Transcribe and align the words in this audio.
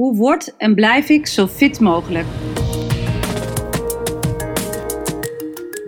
Hoe 0.00 0.16
word 0.16 0.56
en 0.56 0.74
blijf 0.74 1.08
ik 1.08 1.26
zo 1.26 1.46
fit 1.46 1.80
mogelijk? 1.80 2.26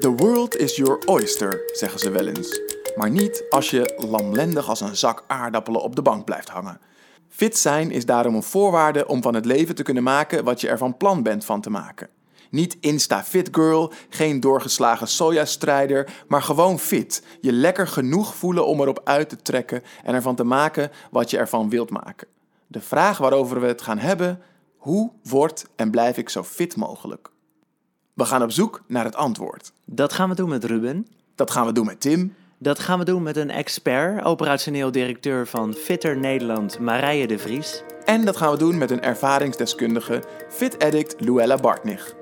The 0.00 0.12
world 0.16 0.56
is 0.56 0.76
your 0.76 0.98
oyster, 1.06 1.60
zeggen 1.72 2.00
ze 2.00 2.10
wel 2.10 2.26
eens. 2.26 2.60
Maar 2.96 3.10
niet 3.10 3.44
als 3.50 3.70
je 3.70 4.04
lamlendig 4.10 4.68
als 4.68 4.80
een 4.80 4.96
zak 4.96 5.25
aardappelen 5.26 5.83
op 5.83 5.96
de 5.96 6.02
bank 6.02 6.25
blijft 6.25 6.48
hangen. 6.48 6.80
Fit 7.28 7.58
zijn 7.58 7.90
is 7.90 8.06
daarom 8.06 8.34
een 8.34 8.43
voorwaarde 8.43 9.06
om 9.06 9.22
van 9.22 9.34
het 9.34 9.45
leven 9.45 9.75
te 9.75 9.82
kunnen 9.82 10.03
maken 10.03 10.45
wat 10.45 10.61
je 10.61 10.69
er 10.69 10.79
van 10.79 10.97
plan 10.97 11.23
bent 11.23 11.45
van 11.45 11.61
te 11.61 11.71
maken. 11.71 12.09
Niet 12.51 12.77
Insta-fit 12.81 13.49
girl, 13.53 13.93
geen 14.09 14.41
doorgeslagen 14.41 15.09
sojastrijder, 15.09 16.25
maar 16.29 16.43
gewoon 16.43 16.79
fit. 16.79 17.25
Je 17.41 17.53
lekker 17.53 17.87
genoeg 17.87 18.35
voelen 18.35 18.67
om 18.67 18.81
erop 18.81 19.01
uit 19.05 19.29
te 19.29 19.37
trekken 19.37 19.83
en 20.05 20.15
ervan 20.15 20.35
te 20.35 20.45
maken 20.45 20.91
wat 21.11 21.31
je 21.31 21.39
ervan 21.39 21.69
wilt 21.69 21.91
maken. 21.91 22.29
De 22.73 22.80
vraag 22.80 23.18
waarover 23.18 23.61
we 23.61 23.66
het 23.66 23.82
gaan 23.82 23.98
hebben: 23.98 24.41
hoe 24.77 25.11
word 25.23 25.66
en 25.77 25.91
blijf 25.91 26.16
ik 26.16 26.28
zo 26.28 26.42
fit 26.42 26.77
mogelijk? 26.77 27.30
We 28.14 28.24
gaan 28.24 28.42
op 28.42 28.51
zoek 28.51 28.83
naar 28.87 29.05
het 29.05 29.16
antwoord. 29.16 29.73
Dat 29.84 30.12
gaan 30.12 30.28
we 30.28 30.34
doen 30.34 30.48
met 30.48 30.64
Ruben. 30.64 31.06
Dat 31.34 31.50
gaan 31.50 31.66
we 31.66 31.73
doen 31.73 31.87
met 31.87 32.00
Tim. 32.00 32.34
Dat 32.59 32.78
gaan 32.78 32.98
we 32.98 33.05
doen 33.05 33.23
met 33.23 33.37
een 33.37 33.50
expert, 33.50 34.24
operationeel 34.24 34.92
directeur 34.92 35.47
van 35.47 35.74
Fitter 35.74 36.16
Nederland, 36.16 36.78
Marije 36.78 37.27
de 37.27 37.38
Vries. 37.38 37.83
En 38.05 38.24
dat 38.24 38.37
gaan 38.37 38.50
we 38.50 38.59
doen 38.59 38.78
met 38.78 38.91
een 38.91 39.02
ervaringsdeskundige, 39.02 40.23
fit 40.48 40.84
addict 40.84 41.20
Luella 41.20 41.56
Bartnig. 41.56 42.14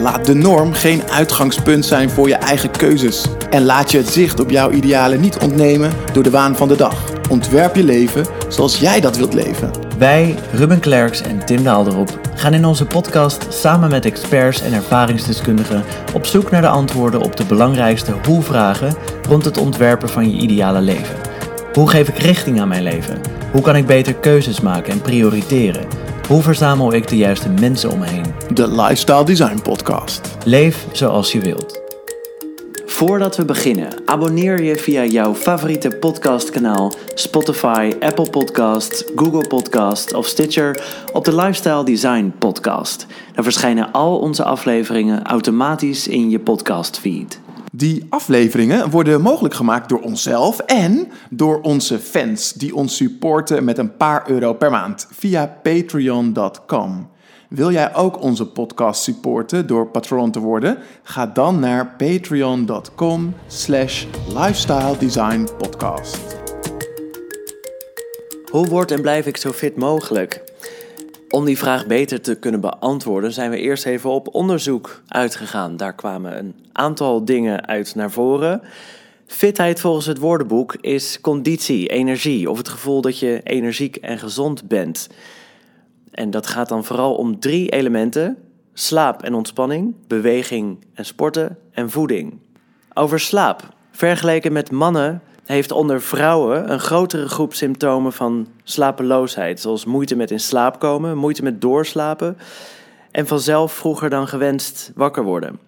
Laat 0.00 0.26
de 0.26 0.34
norm 0.34 0.72
geen 0.72 1.02
uitgangspunt 1.10 1.84
zijn 1.84 2.10
voor 2.10 2.28
je 2.28 2.34
eigen 2.34 2.70
keuzes. 2.70 3.24
En 3.50 3.64
laat 3.64 3.90
je 3.90 3.98
het 3.98 4.08
zicht 4.08 4.40
op 4.40 4.50
jouw 4.50 4.70
idealen 4.70 5.20
niet 5.20 5.38
ontnemen 5.38 5.92
door 6.12 6.22
de 6.22 6.30
waan 6.30 6.56
van 6.56 6.68
de 6.68 6.76
dag. 6.76 7.04
Ontwerp 7.28 7.76
je 7.76 7.84
leven 7.84 8.26
zoals 8.48 8.78
jij 8.78 9.00
dat 9.00 9.16
wilt 9.16 9.34
leven. 9.34 9.70
Wij, 9.98 10.34
Ruben 10.52 10.80
Klerks 10.80 11.22
en 11.22 11.44
Tim 11.44 11.62
Daalderop, 11.62 12.18
gaan 12.34 12.54
in 12.54 12.64
onze 12.64 12.86
podcast 12.86 13.46
samen 13.48 13.90
met 13.90 14.04
experts 14.04 14.62
en 14.62 14.72
ervaringsdeskundigen 14.72 15.84
op 16.14 16.26
zoek 16.26 16.50
naar 16.50 16.62
de 16.62 16.68
antwoorden 16.68 17.20
op 17.20 17.36
de 17.36 17.44
belangrijkste 17.44 18.14
hoe-vragen 18.26 18.94
rond 19.28 19.44
het 19.44 19.58
ontwerpen 19.58 20.08
van 20.08 20.30
je 20.30 20.42
ideale 20.42 20.80
leven. 20.80 21.16
Hoe 21.72 21.90
geef 21.90 22.08
ik 22.08 22.18
richting 22.18 22.60
aan 22.60 22.68
mijn 22.68 22.82
leven? 22.82 23.20
Hoe 23.52 23.62
kan 23.62 23.76
ik 23.76 23.86
beter 23.86 24.14
keuzes 24.14 24.60
maken 24.60 24.92
en 24.92 25.00
prioriteren? 25.00 25.86
Hoe 26.30 26.42
verzamel 26.42 26.92
ik 26.92 27.08
de 27.08 27.16
juiste 27.16 27.48
mensen 27.48 27.90
om 27.90 27.98
me 27.98 28.06
heen? 28.06 28.34
De 28.54 28.68
Lifestyle 28.68 29.24
Design 29.24 29.62
Podcast. 29.62 30.36
Leef 30.44 30.86
zoals 30.92 31.32
je 31.32 31.40
wilt. 31.40 31.80
Voordat 32.86 33.36
we 33.36 33.44
beginnen, 33.44 33.88
abonneer 34.06 34.62
je 34.62 34.76
via 34.76 35.04
jouw 35.04 35.34
favoriete 35.34 35.88
podcastkanaal 35.88 36.92
Spotify, 37.14 37.92
Apple 38.00 38.30
Podcasts, 38.30 39.04
Google 39.16 39.48
Podcasts 39.48 40.14
of 40.14 40.26
Stitcher 40.26 40.82
op 41.12 41.24
de 41.24 41.34
Lifestyle 41.34 41.84
Design 41.84 42.32
Podcast. 42.38 43.06
Dan 43.34 43.44
verschijnen 43.44 43.92
al 43.92 44.18
onze 44.18 44.44
afleveringen 44.44 45.24
automatisch 45.24 46.08
in 46.08 46.30
je 46.30 46.38
podcastfeed. 46.38 47.40
Die 47.72 48.06
afleveringen 48.08 48.90
worden 48.90 49.20
mogelijk 49.20 49.54
gemaakt 49.54 49.88
door 49.88 50.00
onszelf 50.00 50.58
en 50.58 51.08
door 51.30 51.60
onze 51.60 51.98
fans 51.98 52.52
die 52.52 52.74
ons 52.74 52.96
supporten 52.96 53.64
met 53.64 53.78
een 53.78 53.96
paar 53.96 54.30
euro 54.30 54.52
per 54.52 54.70
maand 54.70 55.06
via 55.10 55.58
patreon.com. 55.62 57.08
Wil 57.48 57.72
jij 57.72 57.94
ook 57.94 58.22
onze 58.22 58.46
podcast 58.46 59.02
supporten 59.02 59.66
door 59.66 59.86
patron 59.86 60.30
te 60.30 60.40
worden? 60.40 60.78
Ga 61.02 61.26
dan 61.26 61.58
naar 61.58 61.94
patreon.com 61.96 63.34
slash. 63.46 64.06
Hoe 68.50 68.66
word 68.66 68.90
en 68.90 69.00
blijf 69.00 69.26
ik 69.26 69.36
zo 69.36 69.52
fit 69.52 69.76
mogelijk? 69.76 70.42
Om 71.30 71.44
die 71.44 71.58
vraag 71.58 71.86
beter 71.86 72.20
te 72.20 72.34
kunnen 72.34 72.60
beantwoorden, 72.60 73.32
zijn 73.32 73.50
we 73.50 73.58
eerst 73.58 73.86
even 73.86 74.10
op 74.10 74.34
onderzoek 74.34 75.02
uitgegaan. 75.08 75.76
Daar 75.76 75.94
kwamen 75.94 76.38
een 76.38 76.54
aantal 76.72 77.24
dingen 77.24 77.66
uit 77.66 77.94
naar 77.94 78.10
voren. 78.10 78.62
Fitheid 79.26 79.80
volgens 79.80 80.06
het 80.06 80.18
woordenboek 80.18 80.76
is 80.80 81.20
conditie, 81.20 81.88
energie 81.88 82.50
of 82.50 82.58
het 82.58 82.68
gevoel 82.68 83.00
dat 83.00 83.18
je 83.18 83.40
energiek 83.44 83.96
en 83.96 84.18
gezond 84.18 84.68
bent. 84.68 85.08
En 86.10 86.30
dat 86.30 86.46
gaat 86.46 86.68
dan 86.68 86.84
vooral 86.84 87.14
om 87.14 87.40
drie 87.40 87.68
elementen: 87.68 88.36
slaap 88.72 89.22
en 89.22 89.34
ontspanning, 89.34 89.94
beweging 90.06 90.84
en 90.94 91.04
sporten 91.04 91.58
en 91.72 91.90
voeding. 91.90 92.38
Over 92.94 93.20
slaap. 93.20 93.74
Vergeleken 93.90 94.52
met 94.52 94.70
mannen 94.70 95.22
heeft 95.50 95.72
onder 95.72 96.02
vrouwen 96.02 96.72
een 96.72 96.80
grotere 96.80 97.28
groep 97.28 97.54
symptomen 97.54 98.12
van 98.12 98.48
slapeloosheid, 98.62 99.60
zoals 99.60 99.84
moeite 99.84 100.16
met 100.16 100.30
in 100.30 100.40
slaap 100.40 100.78
komen, 100.78 101.16
moeite 101.16 101.42
met 101.42 101.60
doorslapen 101.60 102.38
en 103.10 103.26
vanzelf 103.26 103.72
vroeger 103.72 104.10
dan 104.10 104.28
gewenst 104.28 104.92
wakker 104.94 105.22
worden. 105.22 105.58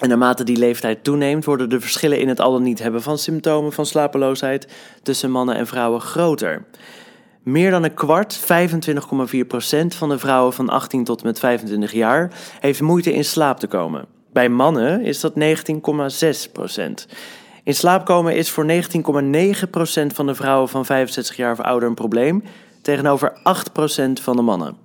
En 0.00 0.08
naarmate 0.08 0.44
die 0.44 0.56
leeftijd 0.56 1.04
toeneemt, 1.04 1.44
worden 1.44 1.68
de 1.68 1.80
verschillen 1.80 2.20
in 2.20 2.28
het 2.28 2.40
al 2.40 2.52
dan 2.52 2.62
niet 2.62 2.82
hebben 2.82 3.02
van 3.02 3.18
symptomen 3.18 3.72
van 3.72 3.86
slapeloosheid 3.86 4.68
tussen 5.02 5.30
mannen 5.30 5.56
en 5.56 5.66
vrouwen 5.66 6.00
groter. 6.00 6.64
Meer 7.42 7.70
dan 7.70 7.84
een 7.84 7.94
kwart, 7.94 8.40
25,4% 8.40 8.44
van 9.86 10.08
de 10.08 10.18
vrouwen 10.18 10.52
van 10.52 10.68
18 10.68 11.04
tot 11.04 11.22
met 11.22 11.38
25 11.38 11.92
jaar, 11.92 12.32
heeft 12.60 12.80
moeite 12.80 13.14
in 13.14 13.24
slaap 13.24 13.58
te 13.58 13.66
komen. 13.66 14.06
Bij 14.32 14.48
mannen 14.48 15.00
is 15.00 15.20
dat 15.20 15.32
19,6%. 15.34 17.06
In 17.64 17.74
slaap 17.74 18.04
komen 18.04 18.36
is 18.36 18.50
voor 18.50 18.66
19,9% 18.66 18.76
van 20.06 20.26
de 20.26 20.34
vrouwen 20.34 20.68
van 20.68 20.84
65 20.84 21.36
jaar 21.36 21.52
of 21.52 21.60
ouder 21.60 21.88
een 21.88 21.94
probleem, 21.94 22.44
tegenover 22.82 23.32
8% 23.32 23.42
van 24.22 24.36
de 24.36 24.42
mannen. 24.42 24.83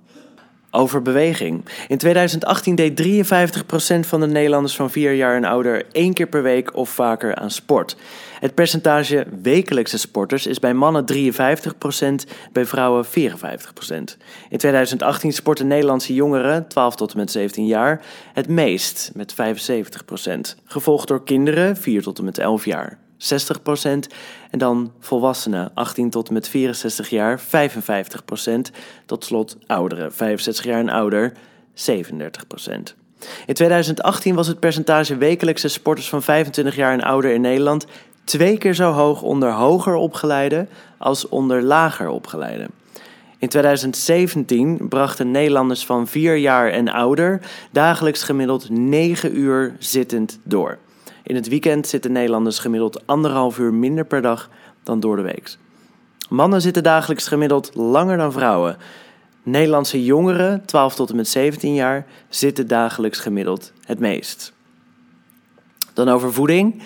Over 0.72 1.02
beweging. 1.02 1.64
In 1.88 1.98
2018 1.98 2.74
deed 2.74 3.02
53% 3.02 4.00
van 4.00 4.20
de 4.20 4.26
Nederlanders 4.26 4.76
van 4.76 4.90
4 4.90 5.12
jaar 5.12 5.36
en 5.36 5.44
ouder 5.44 5.86
één 5.92 6.12
keer 6.12 6.26
per 6.26 6.42
week 6.42 6.76
of 6.76 6.90
vaker 6.90 7.34
aan 7.34 7.50
sport. 7.50 7.96
Het 8.40 8.54
percentage 8.54 9.26
wekelijkse 9.42 9.98
sporters 9.98 10.46
is 10.46 10.58
bij 10.58 10.74
mannen 10.74 11.04
53%, 11.12 12.30
bij 12.52 12.66
vrouwen 12.66 13.04
54%. 13.04 13.08
In 14.48 14.58
2018 14.58 15.32
sporten 15.32 15.66
Nederlandse 15.66 16.14
jongeren, 16.14 16.68
12 16.68 16.96
tot 16.96 17.12
en 17.12 17.18
met 17.18 17.30
17 17.30 17.66
jaar, 17.66 18.04
het 18.32 18.48
meest 18.48 19.10
met 19.14 19.34
75%. 19.34 20.56
Gevolgd 20.64 21.08
door 21.08 21.24
kinderen, 21.24 21.76
4 21.76 22.02
tot 22.02 22.18
en 22.18 22.24
met 22.24 22.38
11 22.38 22.64
jaar. 22.64 22.98
60%. 23.20 24.14
En 24.50 24.58
dan 24.58 24.92
volwassenen, 24.98 25.70
18 25.74 26.10
tot 26.10 26.30
met 26.30 26.48
64 26.48 27.08
jaar, 27.08 27.40
55%. 27.40 27.44
Tot 29.06 29.24
slot 29.24 29.56
ouderen, 29.66 30.12
65 30.12 30.64
jaar 30.64 30.80
en 30.80 30.88
ouder, 30.88 31.32
37%. 31.74 32.94
In 33.46 33.54
2018 33.54 34.34
was 34.34 34.46
het 34.46 34.60
percentage 34.60 35.16
wekelijkse 35.16 35.68
sporters 35.68 36.08
van 36.08 36.22
25 36.22 36.76
jaar 36.76 36.92
en 36.92 37.02
ouder 37.02 37.32
in 37.32 37.40
Nederland 37.40 37.86
twee 38.24 38.58
keer 38.58 38.74
zo 38.74 38.90
hoog 38.92 39.22
onder 39.22 39.52
hoger 39.52 39.94
opgeleide 39.94 40.66
als 40.98 41.28
onder 41.28 41.62
lager 41.62 42.08
opgeleide. 42.08 42.68
In 43.38 43.48
2017 43.48 44.88
brachten 44.88 45.30
Nederlanders 45.30 45.86
van 45.86 46.06
4 46.06 46.36
jaar 46.36 46.70
en 46.70 46.88
ouder 46.88 47.40
dagelijks 47.72 48.22
gemiddeld 48.22 48.70
9 48.70 49.38
uur 49.38 49.76
zittend 49.78 50.38
door. 50.42 50.78
In 51.30 51.36
het 51.36 51.48
weekend 51.48 51.86
zitten 51.86 52.12
Nederlanders 52.12 52.58
gemiddeld 52.58 53.06
anderhalf 53.06 53.58
uur 53.58 53.74
minder 53.74 54.04
per 54.04 54.22
dag 54.22 54.50
dan 54.82 55.00
door 55.00 55.16
de 55.16 55.22
week. 55.22 55.56
Mannen 56.28 56.60
zitten 56.60 56.82
dagelijks 56.82 57.28
gemiddeld 57.28 57.70
langer 57.74 58.16
dan 58.16 58.32
vrouwen. 58.32 58.76
Nederlandse 59.42 60.04
jongeren, 60.04 60.64
12 60.64 60.94
tot 60.94 61.10
en 61.10 61.16
met 61.16 61.28
17 61.28 61.74
jaar, 61.74 62.06
zitten 62.28 62.68
dagelijks 62.68 63.18
gemiddeld 63.18 63.72
het 63.84 63.98
meest. 63.98 64.52
Dan 65.94 66.08
over 66.08 66.32
voeding. 66.32 66.82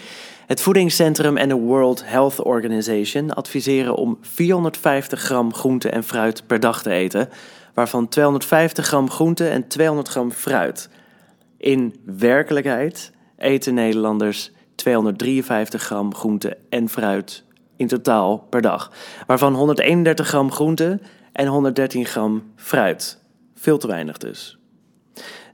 Het 0.47 0.61
Voedingscentrum 0.61 1.37
en 1.37 1.49
de 1.49 1.55
World 1.55 2.03
Health 2.05 2.43
Organization 2.43 3.35
adviseren 3.35 3.95
om 3.95 4.19
450 4.21 5.21
gram 5.21 5.55
groente 5.55 5.89
en 5.91 6.03
fruit 6.03 6.47
per 6.47 6.61
dag 6.61 6.83
te 6.83 6.91
eten, 6.91 7.29
waarvan 7.75 8.09
250 8.09 8.87
gram 8.87 9.11
groente 9.11 9.49
en 9.49 9.69
200 9.69 10.09
gram 10.09 10.33
fruit. 10.33 10.89
In 11.57 11.95
werkelijkheid 12.05 13.13
eten 13.45 13.75
Nederlanders 13.75 14.51
253 14.75 15.83
gram 15.83 16.15
groente 16.15 16.57
en 16.69 16.89
fruit 16.89 17.45
in 17.77 17.87
totaal 17.87 18.47
per 18.51 18.61
dag, 18.61 18.91
waarvan 19.27 19.55
131 19.55 20.29
gram 20.29 20.53
groente 20.53 21.01
en 21.33 21.47
113 21.47 22.05
gram 22.05 22.53
fruit. 22.57 23.19
Veel 23.55 23.79
te 23.79 23.87
weinig 23.87 24.19
dus. 24.19 24.59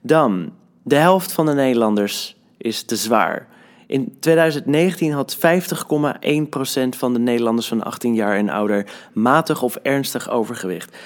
Dan, 0.02 0.52
de 0.82 0.96
helft 0.96 1.32
van 1.32 1.46
de 1.46 1.54
Nederlanders 1.54 2.36
is 2.56 2.82
te 2.82 2.96
zwaar. 2.96 3.48
In 3.86 4.16
2019 4.20 5.12
had 5.12 5.36
50,1% 5.36 5.40
van 6.88 7.12
de 7.12 7.18
Nederlanders 7.18 7.68
van 7.68 7.82
18 7.82 8.14
jaar 8.14 8.36
en 8.36 8.48
ouder 8.48 8.86
matig 9.12 9.62
of 9.62 9.76
ernstig 9.76 10.30
overgewicht. 10.30 10.96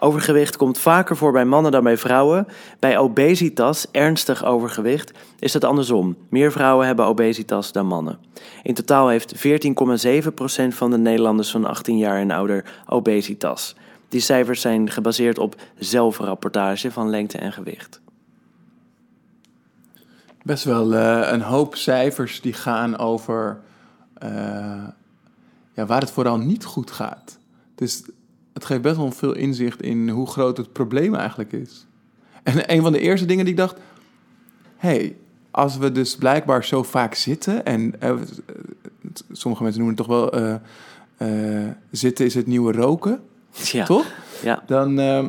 Overgewicht 0.00 0.56
komt 0.56 0.78
vaker 0.78 1.16
voor 1.16 1.32
bij 1.32 1.44
mannen 1.44 1.72
dan 1.72 1.82
bij 1.82 1.96
vrouwen. 1.96 2.46
Bij 2.78 2.98
obesitas, 2.98 3.86
ernstig 3.90 4.44
overgewicht, 4.44 5.12
is 5.38 5.54
het 5.54 5.64
andersom. 5.64 6.16
Meer 6.28 6.52
vrouwen 6.52 6.86
hebben 6.86 7.04
obesitas 7.04 7.72
dan 7.72 7.86
mannen. 7.86 8.18
In 8.62 8.74
totaal 8.74 9.08
heeft 9.08 9.34
14,7% 9.36 9.40
van 10.68 10.90
de 10.90 10.98
Nederlanders 10.98 11.50
van 11.50 11.64
18 11.64 11.98
jaar 11.98 12.18
en 12.18 12.30
ouder 12.30 12.64
obesitas. 12.86 13.76
Die 14.08 14.20
cijfers 14.20 14.60
zijn 14.60 14.90
gebaseerd 14.90 15.38
op 15.38 15.54
zelfrapportage 15.78 16.90
van 16.90 17.10
lengte 17.10 17.38
en 17.38 17.52
gewicht. 17.52 18.00
Best 20.42 20.64
wel 20.64 20.94
eh, 20.94 21.32
een 21.32 21.42
hoop 21.42 21.76
cijfers 21.76 22.40
die 22.40 22.52
gaan 22.52 22.98
over 22.98 23.60
eh, 24.14 24.84
ja, 25.72 25.86
waar 25.86 26.00
het 26.00 26.10
vooral 26.10 26.38
niet 26.38 26.64
goed 26.64 26.90
gaat. 26.90 27.38
Dus 27.74 28.02
het 28.58 28.66
geeft 28.66 28.82
best 28.82 28.96
wel 28.96 29.10
veel 29.10 29.34
inzicht 29.34 29.82
in 29.82 30.08
hoe 30.08 30.26
groot 30.26 30.56
het 30.56 30.72
probleem 30.72 31.14
eigenlijk 31.14 31.52
is. 31.52 31.86
En 32.42 32.72
een 32.74 32.82
van 32.82 32.92
de 32.92 33.00
eerste 33.00 33.26
dingen 33.26 33.44
die 33.44 33.54
ik 33.54 33.60
dacht: 33.60 33.76
hey, 34.76 35.16
als 35.50 35.76
we 35.76 35.92
dus 35.92 36.16
blijkbaar 36.16 36.64
zo 36.64 36.82
vaak 36.82 37.14
zitten 37.14 37.64
en 37.64 38.00
eh, 38.00 38.14
sommige 39.32 39.62
mensen 39.62 39.82
noemen 39.82 39.98
het 39.98 40.06
toch 40.06 40.30
wel 40.30 40.56
uh, 41.22 41.68
zitten 41.90 42.24
is 42.24 42.34
het 42.34 42.46
nieuwe 42.46 42.72
roken, 42.72 43.20
Ja. 43.52 43.84
toch? 43.84 44.06
Ja. 44.42 44.62
Dan, 44.66 44.98
ehm, 44.98 45.28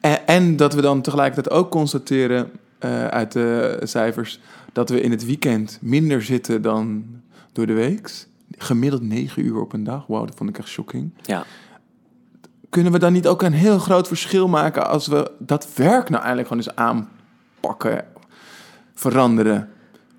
en, 0.00 0.26
en 0.26 0.56
dat 0.56 0.74
we 0.74 0.80
dan 0.80 1.02
tegelijkertijd 1.02 1.56
ook 1.56 1.70
constateren 1.70 2.50
uit 3.10 3.32
de 3.32 3.80
cijfers 3.82 4.40
dat 4.72 4.88
we 4.88 5.00
in 5.00 5.10
het 5.10 5.24
weekend 5.24 5.78
minder 5.80 6.22
zitten 6.22 6.62
dan 6.62 7.04
door 7.52 7.66
de 7.66 7.72
week. 7.72 8.26
Gemiddeld 8.58 9.02
negen 9.02 9.44
uur 9.44 9.60
op 9.60 9.72
een 9.72 9.84
dag. 9.84 10.06
Wauw, 10.06 10.24
dat 10.24 10.36
vond 10.36 10.50
ik 10.50 10.58
echt 10.58 10.68
shocking. 10.68 11.10
Ja. 11.22 11.44
Kunnen 12.70 12.92
we 12.92 12.98
dan 12.98 13.12
niet 13.12 13.26
ook 13.26 13.42
een 13.42 13.52
heel 13.52 13.78
groot 13.78 14.08
verschil 14.08 14.48
maken 14.48 14.88
als 14.88 15.06
we 15.06 15.30
dat 15.38 15.68
werk 15.74 16.08
nou 16.08 16.22
eigenlijk 16.24 16.48
gewoon 16.48 16.62
eens 16.62 16.74
aanpakken, 17.60 18.04
veranderen? 18.94 19.70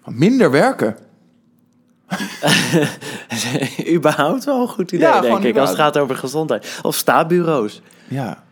Minder 0.06 0.52
werken. 0.52 0.98
überhaupt 3.96 4.44
wel 4.44 4.62
een 4.62 4.68
goed 4.68 4.92
idee, 4.92 5.08
Ja, 5.08 5.22
denk 5.22 5.44
ik, 5.44 5.58
als 5.58 5.70
het 5.70 5.78
gaat 5.78 5.98
over 5.98 6.16
gezondheid. 6.16 6.80
Of 6.82 6.96
staatbureaus. 6.96 7.82
Ja, 8.08 8.44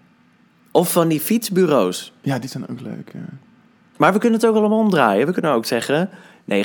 Of 0.72 0.92
van 0.92 1.08
die 1.08 1.20
fietsbureaus. 1.20 2.14
ja 2.22 2.40
die 2.40 2.50
zijn 2.50 2.68
ook 2.70 2.82
leuk. 2.82 3.12
Ja. 3.14 3.20
Maar 3.98 4.14
we 4.14 4.20
kunnen 4.20 4.40
het 4.40 4.50
ook 4.50 4.56
allemaal 4.56 4.80
omdraaien. 4.80 5.26
We 5.28 5.34
kunnen 5.34 5.52
ook 5.52 5.66
zeggen... 5.66 6.10
49,9% 6.50 6.56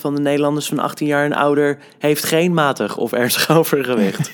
van 0.00 0.14
de 0.14 0.20
Nederlanders 0.20 0.68
van 0.68 0.78
18 0.78 1.06
jaar 1.06 1.24
en 1.24 1.32
ouder 1.32 1.78
heeft 1.98 2.24
geen 2.24 2.54
matig 2.54 2.96
of 2.96 3.12
ernstig 3.12 3.50
overgewicht. 3.58 4.30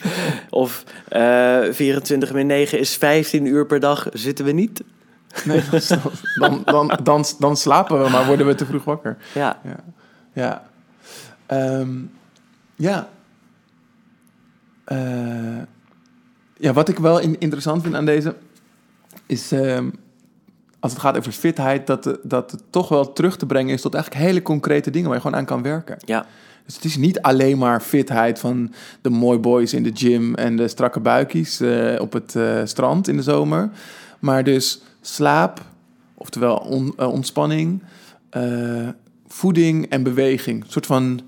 of 0.50 0.84
eh 1.08 1.60
24 1.70 2.32
min 2.32 2.46
9 2.46 2.78
is 2.78 2.96
15 2.96 3.46
uur 3.46 3.66
per 3.66 3.80
dag 3.80 4.06
zitten 4.12 4.44
we 4.44 4.52
niet. 4.52 4.82
Nee, 5.44 5.62
dan, 6.38 6.62
dan, 6.64 6.98
dan, 7.02 7.24
dan 7.38 7.56
slapen 7.56 8.02
we, 8.04 8.10
maar 8.10 8.26
worden 8.26 8.46
we 8.46 8.54
te 8.54 8.66
vroeg 8.66 8.84
wakker. 8.84 9.16
Ja, 9.34 9.58
Ja. 9.64 9.76
Ja. 10.32 10.66
Ehm, 11.46 11.90
ja. 12.76 13.08
Eh, 14.84 15.58
ja, 16.56 16.72
wat 16.72 16.88
ik 16.88 16.98
wel 16.98 17.18
in- 17.18 17.36
interessant 17.40 17.82
vind 17.82 17.94
aan 17.94 18.04
deze 18.04 18.34
is 19.26 19.52
ehm, 19.52 19.88
als 20.80 20.92
het 20.92 21.00
gaat 21.00 21.16
over 21.16 21.32
fitheid, 21.32 21.86
dat, 21.86 22.18
dat 22.22 22.50
het 22.50 22.62
toch 22.70 22.88
wel 22.88 23.12
terug 23.12 23.36
te 23.36 23.46
brengen 23.46 23.74
is 23.74 23.80
tot 23.80 23.94
eigenlijk 23.94 24.24
hele 24.24 24.42
concrete 24.42 24.90
dingen 24.90 25.06
waar 25.08 25.16
je 25.16 25.22
gewoon 25.22 25.38
aan 25.38 25.44
kan 25.46 25.62
werken. 25.62 25.96
ja, 26.04 26.26
Dus 26.64 26.74
het 26.74 26.84
is 26.84 26.96
niet 26.96 27.20
alleen 27.22 27.58
maar 27.58 27.80
fitheid 27.80 28.38
van 28.38 28.72
de 29.00 29.10
mooi 29.10 29.38
boys 29.38 29.72
in 29.74 29.82
de 29.82 29.90
gym 29.94 30.34
en 30.34 30.56
de 30.56 30.68
strakke 30.68 31.00
buikies 31.00 31.60
eh, 31.60 32.00
op 32.00 32.12
het 32.12 32.36
eh, 32.36 32.60
strand 32.64 33.08
in 33.08 33.16
de 33.16 33.22
zomer. 33.22 33.70
Maar 34.18 34.44
dus 34.44 34.82
slaap, 35.00 35.60
oftewel 36.14 36.56
on- 36.56 36.94
eh, 36.96 37.12
ontspanning, 37.12 37.82
voeding 39.26 39.88
en 39.88 40.02
beweging. 40.02 40.64
Een 40.64 40.70
soort 40.70 40.86
van 40.86 41.20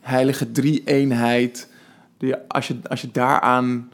heilige 0.00 0.52
drie-eenheid. 0.52 1.68
Die, 2.18 2.34
als, 2.48 2.68
je, 2.68 2.76
als 2.88 3.00
je 3.00 3.08
daaraan 3.12 3.90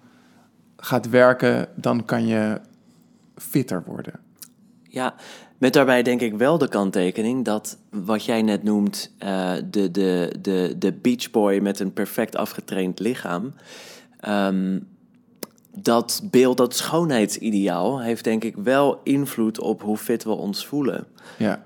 gaat 0.76 1.08
werken, 1.08 1.69
dan 1.75 2.05
kan 2.05 2.26
je 2.26 2.61
fitter 3.37 3.82
worden. 3.87 4.20
Ja. 4.94 5.14
Met 5.58 5.73
daarbij 5.73 6.02
denk 6.02 6.20
ik 6.20 6.35
wel 6.35 6.58
de 6.58 6.69
kanttekening 6.69 7.44
dat 7.44 7.79
wat 7.91 8.25
jij 8.25 8.43
net 8.43 8.62
noemt, 8.62 9.12
eh, 9.19 9.52
de, 9.70 9.91
de, 9.91 10.35
de, 10.41 10.75
de 10.79 10.93
beach 10.93 11.31
boy 11.31 11.58
met 11.58 11.81
een 11.81 11.93
perfect 11.93 12.37
afgetraind 12.37 12.99
lichaam. 12.99 13.55
ehm, 14.20 14.79
dat 15.76 16.23
beeld, 16.31 16.56
dat 16.56 16.75
schoonheidsideaal, 16.75 18.00
heeft 18.02 18.25
denk 18.25 18.44
ik 18.44 18.56
wel 18.56 19.00
invloed 19.02 19.58
op 19.58 19.82
hoe 19.82 19.96
fit 19.96 20.25
we 20.25 20.31
ons 20.31 20.67
voelen. 20.67 21.06
Ja. 21.38 21.62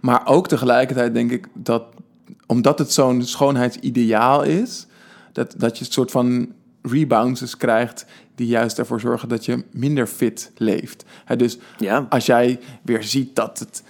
Maar 0.00 0.26
ook 0.26 0.48
tegelijkertijd 0.48 1.14
denk 1.14 1.30
ik 1.30 1.46
dat, 1.52 1.84
omdat 2.46 2.78
het 2.78 2.92
zo'n 2.92 3.22
schoonheidsideaal 3.22 4.42
is, 4.42 4.86
dat, 5.32 5.54
dat 5.56 5.78
je 5.78 5.84
een 5.84 5.92
soort 5.92 6.10
van 6.10 6.52
rebounds 6.82 7.56
krijgt 7.56 8.06
die 8.34 8.46
juist 8.46 8.78
ervoor 8.78 9.00
zorgen 9.00 9.28
dat 9.28 9.44
je 9.44 9.64
minder 9.70 10.06
fit 10.06 10.52
leeft. 10.56 11.04
Hè, 11.24 11.36
dus 11.36 11.58
Ja, 11.78 12.06
als 12.08 12.26
jij 12.26 12.60
weer 12.82 13.02
ziet 13.02 13.36
dat 13.36 13.58
het, 13.58 13.82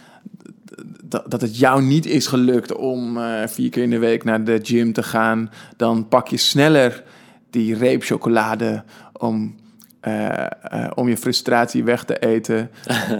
dat, 1.04 1.30
dat 1.30 1.40
het 1.40 1.58
jou 1.58 1.82
niet 1.82 2.06
is 2.06 2.26
gelukt 2.26 2.74
om 2.74 3.18
eh, 3.18 3.46
vier 3.46 3.70
keer 3.70 3.82
in 3.82 3.90
de 3.90 3.98
week 3.98 4.24
naar 4.24 4.44
de 4.44 4.60
gym 4.62 4.92
te 4.92 5.02
gaan, 5.02 5.50
dan 5.76 6.08
pak 6.08 6.28
je 6.28 6.36
sneller 6.36 7.04
die 7.50 7.74
reep 7.74 8.02
chocolade 8.02 8.84
om, 9.12 9.54
eh, 10.00 10.46
eh, 10.46 10.90
om 10.94 11.08
je 11.08 11.16
frustratie 11.16 11.84
weg 11.84 12.04
te 12.04 12.18
eten. 12.18 12.70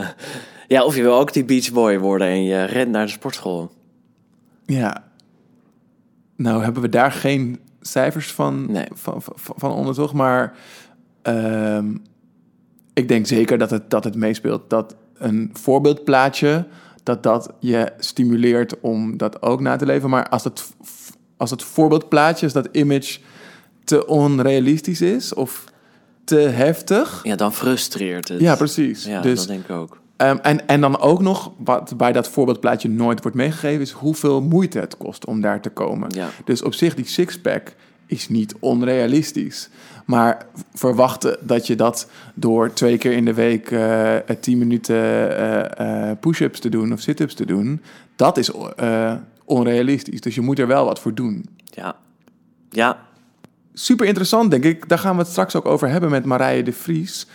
ja 0.68 0.84
of 0.84 0.96
je 0.96 1.02
wil 1.02 1.18
ook 1.18 1.32
die 1.32 1.44
beach 1.44 1.72
boy 1.72 1.98
worden 1.98 2.26
en 2.28 2.44
je 2.44 2.64
rent 2.64 2.90
naar 2.90 3.06
de 3.06 3.12
sportschool. 3.12 3.72
Ja. 4.66 5.04
Nou 6.36 6.62
hebben 6.62 6.82
we 6.82 6.88
daar 6.88 7.12
geen 7.12 7.58
cijfers 7.80 8.32
van, 8.32 8.72
Nee. 8.72 8.86
van, 8.92 9.22
van, 9.22 9.54
van 9.56 9.70
onderzocht, 9.70 10.12
maar 10.12 10.56
ehm, 11.24 11.96
ik 12.92 13.08
denk 13.08 13.26
zeker 13.26 13.58
dat 13.58 13.70
het, 13.70 13.90
dat 13.90 14.04
het 14.04 14.16
meespeelt. 14.16 14.70
Dat 14.70 14.96
een 15.14 15.50
voorbeeldplaatje, 15.52 16.66
dat 17.02 17.22
dat 17.22 17.50
je 17.58 17.92
stimuleert 17.98 18.80
om 18.80 19.16
dat 19.16 19.42
ook 19.42 19.60
na 19.60 19.76
te 19.76 19.86
leven. 19.86 20.10
Maar 20.10 20.28
als 20.28 20.44
het, 20.44 20.64
als 21.36 21.50
het 21.50 21.62
voorbeeldplaatje, 21.62 22.44
als 22.44 22.54
dat 22.54 22.68
image 22.72 23.18
te 23.84 24.06
onrealistisch 24.06 25.00
is 25.00 25.34
of 25.34 25.64
te 26.24 26.36
heftig... 26.36 27.20
Ja, 27.22 27.36
dan 27.36 27.52
frustreert 27.52 28.28
het. 28.28 28.40
Ja, 28.40 28.56
precies. 28.56 29.04
Ja, 29.04 29.20
dus 29.20 29.38
dat 29.38 29.48
denk 29.48 29.64
ik 29.64 29.70
ook. 29.70 30.02
Ehm, 30.16 30.36
en, 30.42 30.66
en 30.68 30.80
dan 30.80 30.98
ook 30.98 31.20
nog, 31.20 31.52
wat 31.56 31.96
bij 31.96 32.12
dat 32.12 32.28
voorbeeldplaatje 32.28 32.88
nooit 32.88 33.22
wordt 33.22 33.36
meegegeven, 33.36 33.80
is 33.80 33.90
hoeveel 33.90 34.42
moeite 34.42 34.78
het 34.78 34.96
kost 34.96 35.26
om 35.26 35.40
daar 35.40 35.60
te 35.60 35.70
komen. 35.70 36.10
Ja. 36.14 36.28
Dus 36.44 36.62
op 36.62 36.74
zich, 36.74 36.94
die 36.94 37.06
sixpack 37.06 37.74
is 38.06 38.28
niet 38.28 38.54
onrealistisch. 38.58 39.68
Maar 40.04 40.46
verwachten 40.74 41.36
dat 41.40 41.66
je 41.66 41.76
dat 41.76 42.08
door 42.34 42.72
twee 42.72 42.98
keer 42.98 43.12
in 43.12 43.24
de 43.24 43.34
week 43.34 43.70
eh 43.70 44.16
10 44.40 44.58
minuten 44.58 44.96
eh, 45.76 46.10
push-ups 46.20 46.60
te 46.60 46.68
doen 46.68 46.92
of 46.92 47.00
sit-ups 47.00 47.34
te 47.34 47.46
doen, 47.46 47.82
dat 48.16 48.38
is 48.38 48.50
onrealistisch. 49.44 50.20
Dus 50.20 50.34
je 50.34 50.40
moet 50.40 50.58
er 50.58 50.66
wel 50.66 50.84
wat 50.84 51.00
voor 51.00 51.14
doen. 51.14 51.48
Ja. 51.64 51.96
Ja, 52.70 52.98
Super 53.76 54.06
interessant, 54.06 54.50
denk 54.50 54.64
ik. 54.64 54.88
Daar 54.88 54.98
gaan 54.98 55.16
we 55.16 55.22
het 55.22 55.30
straks 55.30 55.56
ook 55.56 55.66
over 55.66 55.88
hebben 55.88 56.10
met 56.10 56.24
Marije 56.24 56.62
de 56.62 56.72
Vries. 56.72 57.26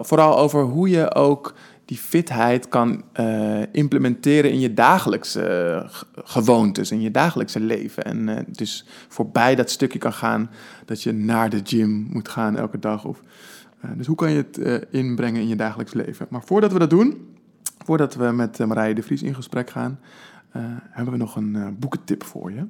Vooral 0.00 0.38
over 0.38 0.62
hoe 0.62 0.88
je 0.88 1.14
ook 1.14 1.54
die 1.86 1.98
fitheid 1.98 2.68
kan 2.68 3.02
eh, 3.12 3.62
implementeren 3.72 4.50
in 4.50 4.60
je 4.60 4.74
dagelijkse 4.74 5.42
eh, 5.42 5.90
gewoontes, 6.24 6.90
in 6.90 7.00
je 7.00 7.10
dagelijkse 7.10 7.60
leven. 7.60 8.04
En 8.04 8.28
eh, 8.28 8.44
dus 8.46 8.86
voorbij 9.08 9.54
dat 9.54 9.70
stukje 9.70 9.98
kan 9.98 10.12
gaan 10.12 10.50
dat 10.84 11.02
je 11.02 11.12
naar 11.12 11.50
de 11.50 11.60
gym 11.64 12.06
moet 12.10 12.28
gaan 12.28 12.56
elke 12.56 12.78
dag. 12.78 13.04
Of, 13.04 13.22
dus 13.96 14.06
hoe 14.06 14.16
kan 14.16 14.30
je 14.30 14.36
het 14.36 14.86
inbrengen 14.90 15.40
in 15.40 15.48
je 15.48 15.56
dagelijks 15.56 15.92
leven? 15.92 16.26
Maar 16.30 16.42
voordat 16.44 16.72
we 16.72 16.78
dat 16.78 16.90
doen, 16.90 17.36
voordat 17.84 18.14
we 18.14 18.24
met 18.24 18.58
Marije 18.58 18.94
de 18.94 19.02
Vries 19.02 19.22
in 19.22 19.34
gesprek 19.34 19.70
gaan, 19.70 20.00
hebben 20.90 21.12
we 21.12 21.18
nog 21.18 21.36
een 21.36 21.76
boekentip 21.78 22.24
voor 22.24 22.52
je. 22.52 22.66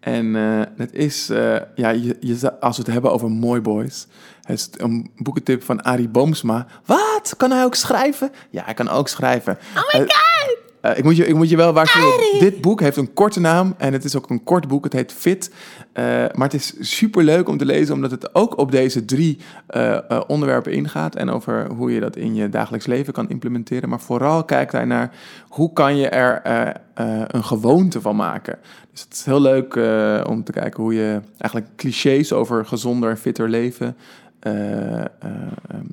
En 0.00 0.34
het 0.76 0.92
is, 0.92 1.26
ja, 1.74 1.88
je, 1.88 2.16
je, 2.20 2.60
als 2.60 2.76
we 2.76 2.82
het 2.82 2.92
hebben 2.92 3.12
over 3.12 3.30
mooi 3.30 3.60
boys, 3.60 4.06
het 4.44 4.58
is 4.58 4.68
een 4.76 5.10
boekentip 5.16 5.62
van 5.62 5.82
Arie 5.82 6.08
Boomsma. 6.08 6.66
Wat? 6.84 7.34
Kan 7.36 7.50
hij 7.50 7.64
ook 7.64 7.74
schrijven? 7.74 8.30
Ja, 8.50 8.64
hij 8.64 8.74
kan 8.74 8.88
ook 8.88 9.08
schrijven. 9.08 9.58
Oh 9.76 9.94
my 9.94 10.00
god! 10.00 10.64
ik, 10.92 11.04
moet 11.04 11.16
je, 11.16 11.26
ik 11.26 11.34
moet 11.34 11.48
je 11.48 11.56
wel 11.56 11.72
waarschuwen. 11.72 12.12
Dit 12.38 12.60
boek 12.60 12.80
heeft 12.80 12.96
een 12.96 13.12
korte 13.12 13.40
naam 13.40 13.74
en 13.78 13.92
het 13.92 14.04
is 14.04 14.16
ook 14.16 14.30
een 14.30 14.44
kort 14.44 14.68
boek. 14.68 14.84
Het 14.84 14.92
heet 14.92 15.12
Fit. 15.12 15.50
Eh, 15.92 16.04
maar 16.04 16.48
het 16.50 16.54
is 16.54 16.74
super 16.78 17.24
leuk 17.24 17.48
om 17.48 17.58
te 17.58 17.64
lezen, 17.64 17.94
omdat 17.94 18.10
het 18.10 18.34
ook 18.34 18.58
op 18.58 18.70
deze 18.70 19.04
drie 19.04 19.38
eh, 19.66 20.10
eh, 20.10 20.20
onderwerpen 20.26 20.72
ingaat. 20.72 21.14
En 21.16 21.30
over 21.30 21.66
hoe 21.66 21.92
je 21.92 22.00
dat 22.00 22.16
in 22.16 22.34
je 22.34 22.48
dagelijks 22.48 22.86
leven 22.86 23.12
kan 23.12 23.28
implementeren. 23.28 23.88
Maar 23.88 24.00
vooral 24.00 24.44
kijkt 24.44 24.72
hij 24.72 24.84
naar 24.84 25.14
hoe 25.48 25.72
kan 25.72 25.96
je 25.96 26.08
er 26.08 26.40
eh, 26.42 26.68
eh, 26.94 27.22
een 27.26 27.44
gewoonte 27.44 28.00
van 28.00 28.16
maken. 28.16 28.58
Dus 28.94 29.02
het 29.02 29.12
is 29.12 29.24
heel 29.24 29.40
leuk 29.40 29.74
eh, 29.76 30.20
om 30.28 30.44
te 30.44 30.52
kijken 30.52 30.82
hoe 30.82 30.94
je 30.94 31.20
eigenlijk 31.38 31.76
clichés 31.76 32.32
over 32.32 32.66
gezonder 32.66 33.10
en 33.10 33.18
fitter 33.18 33.48
leven 33.48 33.86
eh, 33.86 33.92
eh, 33.96 34.23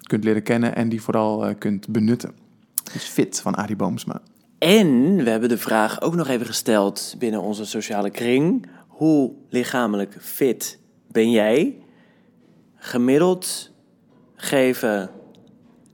kunt 0.03 0.23
leren 0.23 0.43
kennen 0.43 0.75
en 0.75 0.89
die 0.89 1.01
vooral 1.01 1.45
eh, 1.45 1.55
kunt 1.57 1.87
benutten. 1.87 2.31
Dus 2.93 3.03
Fit 3.03 3.41
van 3.41 3.55
Arie 3.55 3.75
Boomsma. 3.75 4.21
En 4.57 5.15
we 5.23 5.29
hebben 5.29 5.49
de 5.49 5.57
vraag 5.57 6.01
ook 6.01 6.15
nog 6.15 6.27
even 6.27 6.45
gesteld 6.45 7.15
binnen 7.19 7.41
onze 7.41 7.65
sociale 7.65 8.09
kring. 8.09 8.67
Hoe 8.87 9.31
lichamelijk 9.49 10.17
fit 10.19 10.79
ben 11.11 11.31
jij? 11.31 11.75
Gemiddeld 12.75 13.71
geven 14.35 15.09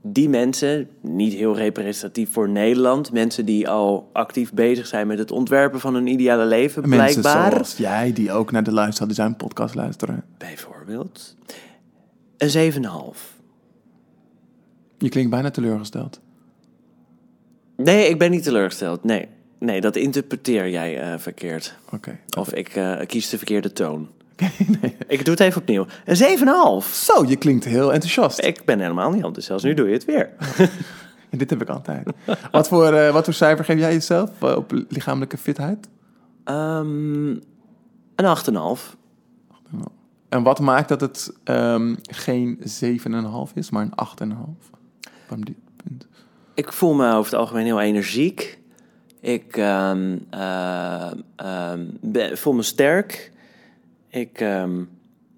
die 0.02 0.28
mensen, 0.28 0.88
niet 1.00 1.32
heel 1.32 1.56
representatief 1.56 2.32
voor 2.32 2.48
Nederland, 2.48 3.12
mensen 3.12 3.44
die 3.44 3.68
al 3.68 4.10
actief 4.12 4.52
bezig 4.52 4.86
zijn 4.86 5.06
met 5.06 5.18
het 5.18 5.30
ontwerpen 5.30 5.80
van 5.80 5.94
hun 5.94 6.06
ideale 6.06 6.44
leven, 6.46 6.88
Mensen 6.88 7.20
blijkbaar. 7.20 7.50
zoals 7.50 7.76
jij, 7.76 8.12
die 8.12 8.32
ook 8.32 8.50
naar 8.50 8.62
de 8.62 8.72
Luister 8.72 9.14
zijn 9.14 9.36
podcast 9.36 9.74
luisteren. 9.74 10.24
Bijvoorbeeld. 10.38 11.36
Een 12.38 12.72
7,5. 12.72 12.80
Je 14.98 15.08
klinkt 15.08 15.30
bijna 15.30 15.50
teleurgesteld. 15.50 16.20
Nee, 17.76 18.08
ik 18.08 18.18
ben 18.18 18.30
niet 18.30 18.42
teleurgesteld. 18.42 19.04
Nee, 19.04 19.28
nee 19.58 19.80
dat 19.80 19.96
interpreteer 19.96 20.68
jij 20.68 21.00
eh, 21.00 21.18
verkeerd. 21.18 21.74
Oké. 21.90 22.18
Of 22.38 22.52
ik 22.52 22.68
eh, 22.68 23.06
kies 23.06 23.28
de 23.28 23.36
verkeerde 23.36 23.72
toon. 23.72 24.08
Ik 25.08 25.24
doe 25.24 25.34
het 25.34 25.40
even 25.40 25.60
opnieuw. 25.60 25.86
Een 26.04 26.38
7,5. 26.82 26.86
Zo, 26.92 27.24
je 27.26 27.36
klinkt 27.36 27.64
heel 27.64 27.92
enthousiast. 27.92 28.44
Ik 28.44 28.64
ben 28.64 28.80
helemaal 28.80 29.10
niet 29.10 29.24
enthousiast. 29.24 29.64
Nu 29.64 29.74
doe 29.74 29.86
je 29.86 29.92
het 29.92 30.04
weer. 30.04 30.30
En 31.30 31.38
dit 31.38 31.50
heb 31.50 31.62
ik 31.62 31.68
altijd. 31.68 32.08
wat, 32.50 32.68
voor, 32.68 32.92
eh, 32.92 33.12
wat 33.12 33.24
voor 33.24 33.34
cijfer 33.34 33.64
geef 33.64 33.78
jij 33.78 33.92
jezelf 33.92 34.42
op 34.42 34.72
lichamelijke 34.88 35.36
fitheid? 35.36 35.88
Ehm, 36.44 37.30
een 38.14 38.24
8,5. 38.24 38.96
En 40.28 40.42
wat 40.42 40.60
maakt 40.60 40.88
dat 40.88 41.00
het 41.00 41.32
ehm, 41.44 41.94
geen 42.02 42.58
7,5 43.48 43.54
is, 43.54 43.70
maar 43.70 43.82
een 43.82 44.32
8,5? 44.32 44.70
Waarom 45.28 45.44
dit 45.44 45.56
punt? 45.84 46.06
Ik 46.54 46.72
voel 46.72 46.94
me 46.94 47.12
over 47.12 47.30
het 47.30 47.40
algemeen 47.40 47.64
heel 47.64 47.80
energiek. 47.80 48.58
Ik 49.20 49.56
ehm, 49.56 50.18
eh, 50.30 51.10
ehm, 51.36 51.86
ben- 52.00 52.38
voel 52.38 52.52
me 52.52 52.62
sterk. 52.62 53.32
Ik 54.08 54.44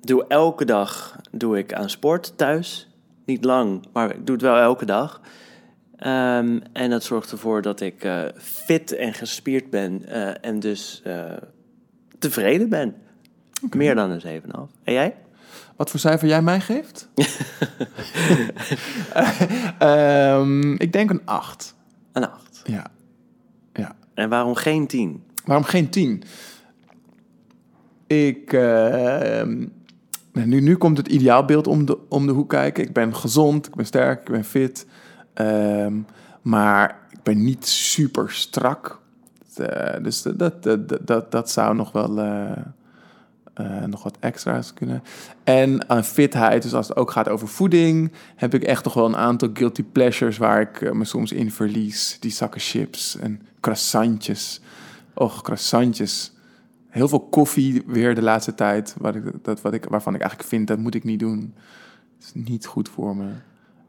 doe 0.01 0.25
elke 0.29 0.65
dag 0.65 1.17
doe 1.31 1.59
ik 1.59 1.73
aan 1.73 1.91
sport 1.91 2.39
thuis. 2.39 2.89
Niet 3.25 3.45
lang, 3.45 3.85
maar 3.93 4.11
ik 4.15 4.27
doe 4.27 4.35
het 4.35 4.45
wel 4.45 4.57
elke 4.57 4.85
dag. 4.85 5.21
En 6.73 6.91
dat 6.91 7.03
zorgt 7.03 7.31
ervoor 7.31 7.63
dat 7.63 7.81
ik 7.81 8.05
eh, 8.05 8.23
fit 8.37 8.93
en 8.93 9.15
gespierd 9.15 9.71
ben 9.71 10.05
eh, 10.05 10.35
en 10.41 10.61
dus 10.61 11.03
tevreden 12.19 12.69
ben. 12.69 12.95
Meer 13.77 13.95
dan 13.95 14.11
een 14.11 14.43
7,5. 14.43 14.51
En 14.83 14.93
jij? 14.93 15.15
Wat 15.77 15.91
voor 15.91 16.01
cijfer 16.01 16.29
jij 16.29 16.43
mij 16.43 16.61
geeft? 16.61 17.09
Ehm, 19.79 20.73
ik 20.73 20.93
denk 20.93 21.11
een 21.11 21.23
8. 21.25 21.75
Een 22.13 22.31
8. 22.31 22.61
Ja. 22.65 22.87
ja. 23.73 23.97
En 24.15 24.29
waarom 24.29 24.55
geen 24.55 24.87
10? 24.87 25.23
Waarom 25.45 25.65
geen 25.65 25.91
10? 25.91 26.23
Ik. 28.07 28.53
ehm, 28.53 29.67
nu, 30.33 30.61
nu 30.61 30.77
komt 30.77 30.97
het 30.97 31.09
ideaalbeeld 31.09 31.67
om 31.67 31.85
de, 31.85 31.99
om 32.09 32.27
de 32.27 32.33
hoek 32.33 32.49
kijken. 32.49 32.85
Ik 32.85 32.93
ben 32.93 33.15
gezond, 33.15 33.67
ik 33.67 33.75
ben 33.75 33.87
sterk, 33.87 34.21
ik 34.21 34.31
ben 34.31 34.45
fit. 34.45 34.87
Ehm, 35.35 35.95
maar 36.43 36.99
ik 37.11 37.23
ben 37.23 37.45
niet 37.45 37.67
super 37.67 38.31
strak. 38.31 39.01
Eh, 39.57 40.03
dus 40.03 40.23
dat, 40.23 40.39
dat, 40.39 40.63
dat, 40.63 41.07
dat, 41.07 41.31
dat 41.33 41.51
zou 41.51 41.75
nog 41.75 41.93
wel. 41.93 42.19
Eh, 43.61 43.77
eh, 43.77 43.85
nog 43.85 44.03
wat 44.03 44.17
extra's 44.21 44.75
kunnen. 44.75 45.03
En 45.45 45.89
aan 45.89 46.05
fitheid, 46.05 46.63
dus 46.63 46.75
als 46.75 46.89
het 46.89 46.97
ook 46.97 47.11
gaat 47.11 47.29
over 47.29 47.49
voeding, 47.49 48.13
heb 48.37 48.55
ik 48.55 48.63
echt 48.63 48.83
toch 48.83 48.95
wel 48.95 49.07
een 49.07 49.17
aantal 49.17 49.49
guilty 49.53 49.83
pleasures 49.83 50.39
waar 50.39 50.61
ik 50.61 50.81
eh, 50.81 50.93
me 50.93 51.05
soms 51.05 51.33
in 51.33 51.51
verlies. 51.51 52.17
Die 52.21 52.31
zakken 52.31 52.61
chips 52.61 53.17
en 53.17 53.43
croissantjes. 53.61 54.61
Och, 55.15 55.43
croissantjes. 55.43 56.33
Heel 56.89 57.09
veel 57.09 57.21
koffie 57.21 57.83
weer 57.87 58.15
de 58.15 58.23
laatste 58.23 58.55
tijd, 58.55 58.95
wat 58.99 59.15
ik, 59.15 59.23
dat, 59.43 59.61
wat 59.61 59.75
ik, 59.75 59.85
waarvan 59.85 60.15
ik 60.15 60.21
eigenlijk 60.21 60.51
vind 60.51 60.67
dat 60.67 60.79
moet 60.79 60.95
ik 60.95 61.05
niet 61.05 61.19
doen. 61.19 61.55
Het 62.19 62.25
is 62.25 62.43
niet 62.45 62.67
goed 62.67 62.89
voor 62.89 63.17
me. 63.17 63.29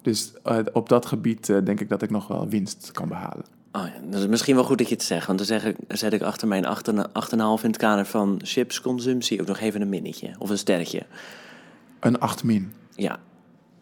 Dus 0.01 0.33
eh, 0.43 0.57
op 0.73 0.89
dat 0.89 1.05
gebied 1.05 1.49
eh, 1.49 1.57
denk 1.63 1.79
ik 1.79 1.89
dat 1.89 2.01
ik 2.01 2.09
nog 2.09 2.27
wel 2.27 2.49
winst 2.49 2.91
kan 2.91 3.07
behalen. 3.07 3.45
Oh 3.71 3.85
ja, 3.85 3.93
dat 4.09 4.21
is 4.21 4.27
misschien 4.27 4.55
wel 4.55 4.63
goed 4.63 4.77
dat 4.77 4.87
je 4.87 4.93
het 4.95 5.03
zegt. 5.03 5.25
Want 5.25 5.37
dan 5.37 5.47
zeg 5.47 5.65
ik, 5.65 5.75
zet 5.87 6.13
ik 6.13 6.21
achter 6.21 6.47
mijn 6.47 6.65
8,5 6.65 7.63
in 7.63 7.69
het 7.69 7.77
kader 7.77 8.05
van 8.05 8.39
chipsconsumptie 8.43 9.41
ook 9.41 9.47
nog 9.47 9.59
even 9.59 9.81
een 9.81 9.89
minnetje 9.89 10.35
of 10.39 10.49
een 10.49 10.57
sterretje. 10.57 11.05
Een 11.99 12.19
8 12.19 12.43
min. 12.43 12.73
Ja, 12.95 13.19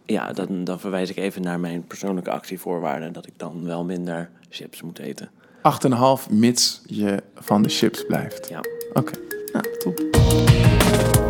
ja 0.06 0.34
dan, 0.34 0.64
dan 0.64 0.80
verwijs 0.80 1.10
ik 1.10 1.18
even 1.18 1.42
naar 1.42 1.60
mijn 1.60 1.88
persoonlijke 1.88 2.32
actievoorwaarden. 2.32 3.14
Dat 3.14 3.28
ik 3.28 3.34
dan 3.38 3.66
wel 3.66 3.84
minder 3.86 4.30
chips 4.50 4.82
moet 4.82 5.00
eten. 5.00 5.30
8,5 6.28 6.32
mits 6.32 6.82
je 6.86 7.24
van 7.36 7.62
de 7.62 7.70
chips 7.70 8.06
blijft. 8.06 8.50
Ja. 8.50 8.60
Oké, 8.94 9.14
nou, 9.52 9.78
top. 9.78 11.28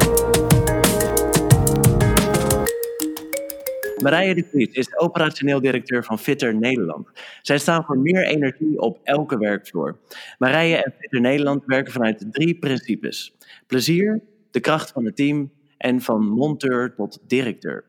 Marije 4.01 4.35
de 4.35 4.43
Vries 4.51 4.73
is 4.73 4.97
operationeel 4.97 5.61
directeur 5.61 6.03
van 6.03 6.19
Fitter 6.19 6.55
Nederland. 6.55 7.07
Zij 7.41 7.57
staan 7.57 7.83
voor 7.83 7.97
meer 7.97 8.25
energie 8.25 8.79
op 8.79 8.99
elke 9.03 9.37
werkvloer. 9.37 9.97
Marije 10.37 10.83
en 10.83 10.93
Fitter 10.99 11.21
Nederland 11.21 11.65
werken 11.65 11.93
vanuit 11.93 12.27
drie 12.31 12.59
principes: 12.59 13.35
plezier, 13.67 14.21
de 14.51 14.59
kracht 14.59 14.91
van 14.91 15.05
het 15.05 15.15
team 15.15 15.51
en 15.77 16.01
van 16.01 16.27
monteur 16.27 16.95
tot 16.95 17.19
directeur. 17.27 17.85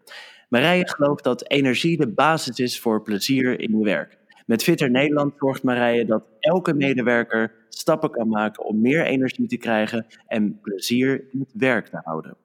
Marije 0.49 0.89
gelooft 0.89 1.25
dat 1.25 1.51
energie 1.51 1.97
de 1.97 2.09
basis 2.09 2.59
is 2.59 2.81
voor 2.81 3.03
plezier 3.03 3.61
in 3.61 3.79
je 3.79 3.85
werk. 3.85 4.19
Met 4.47 4.63
Fitter 4.63 4.91
Nederland 4.91 5.35
zorgt 5.39 5.63
Marije 5.63 6.05
dat 6.05 6.25
elke 6.39 6.75
medewerker 6.75 7.53
stappen 7.69 8.11
kan 8.11 8.29
maken 8.29 8.65
om 8.65 8.81
meer 8.81 9.05
energie 9.05 9.47
te 9.47 9.57
krijgen 9.57 10.07
en 10.27 10.61
plezier 10.61 11.25
in 11.31 11.41
het 11.41 11.53
werk 11.55 11.87
te 11.87 12.01
houden. 12.03 12.37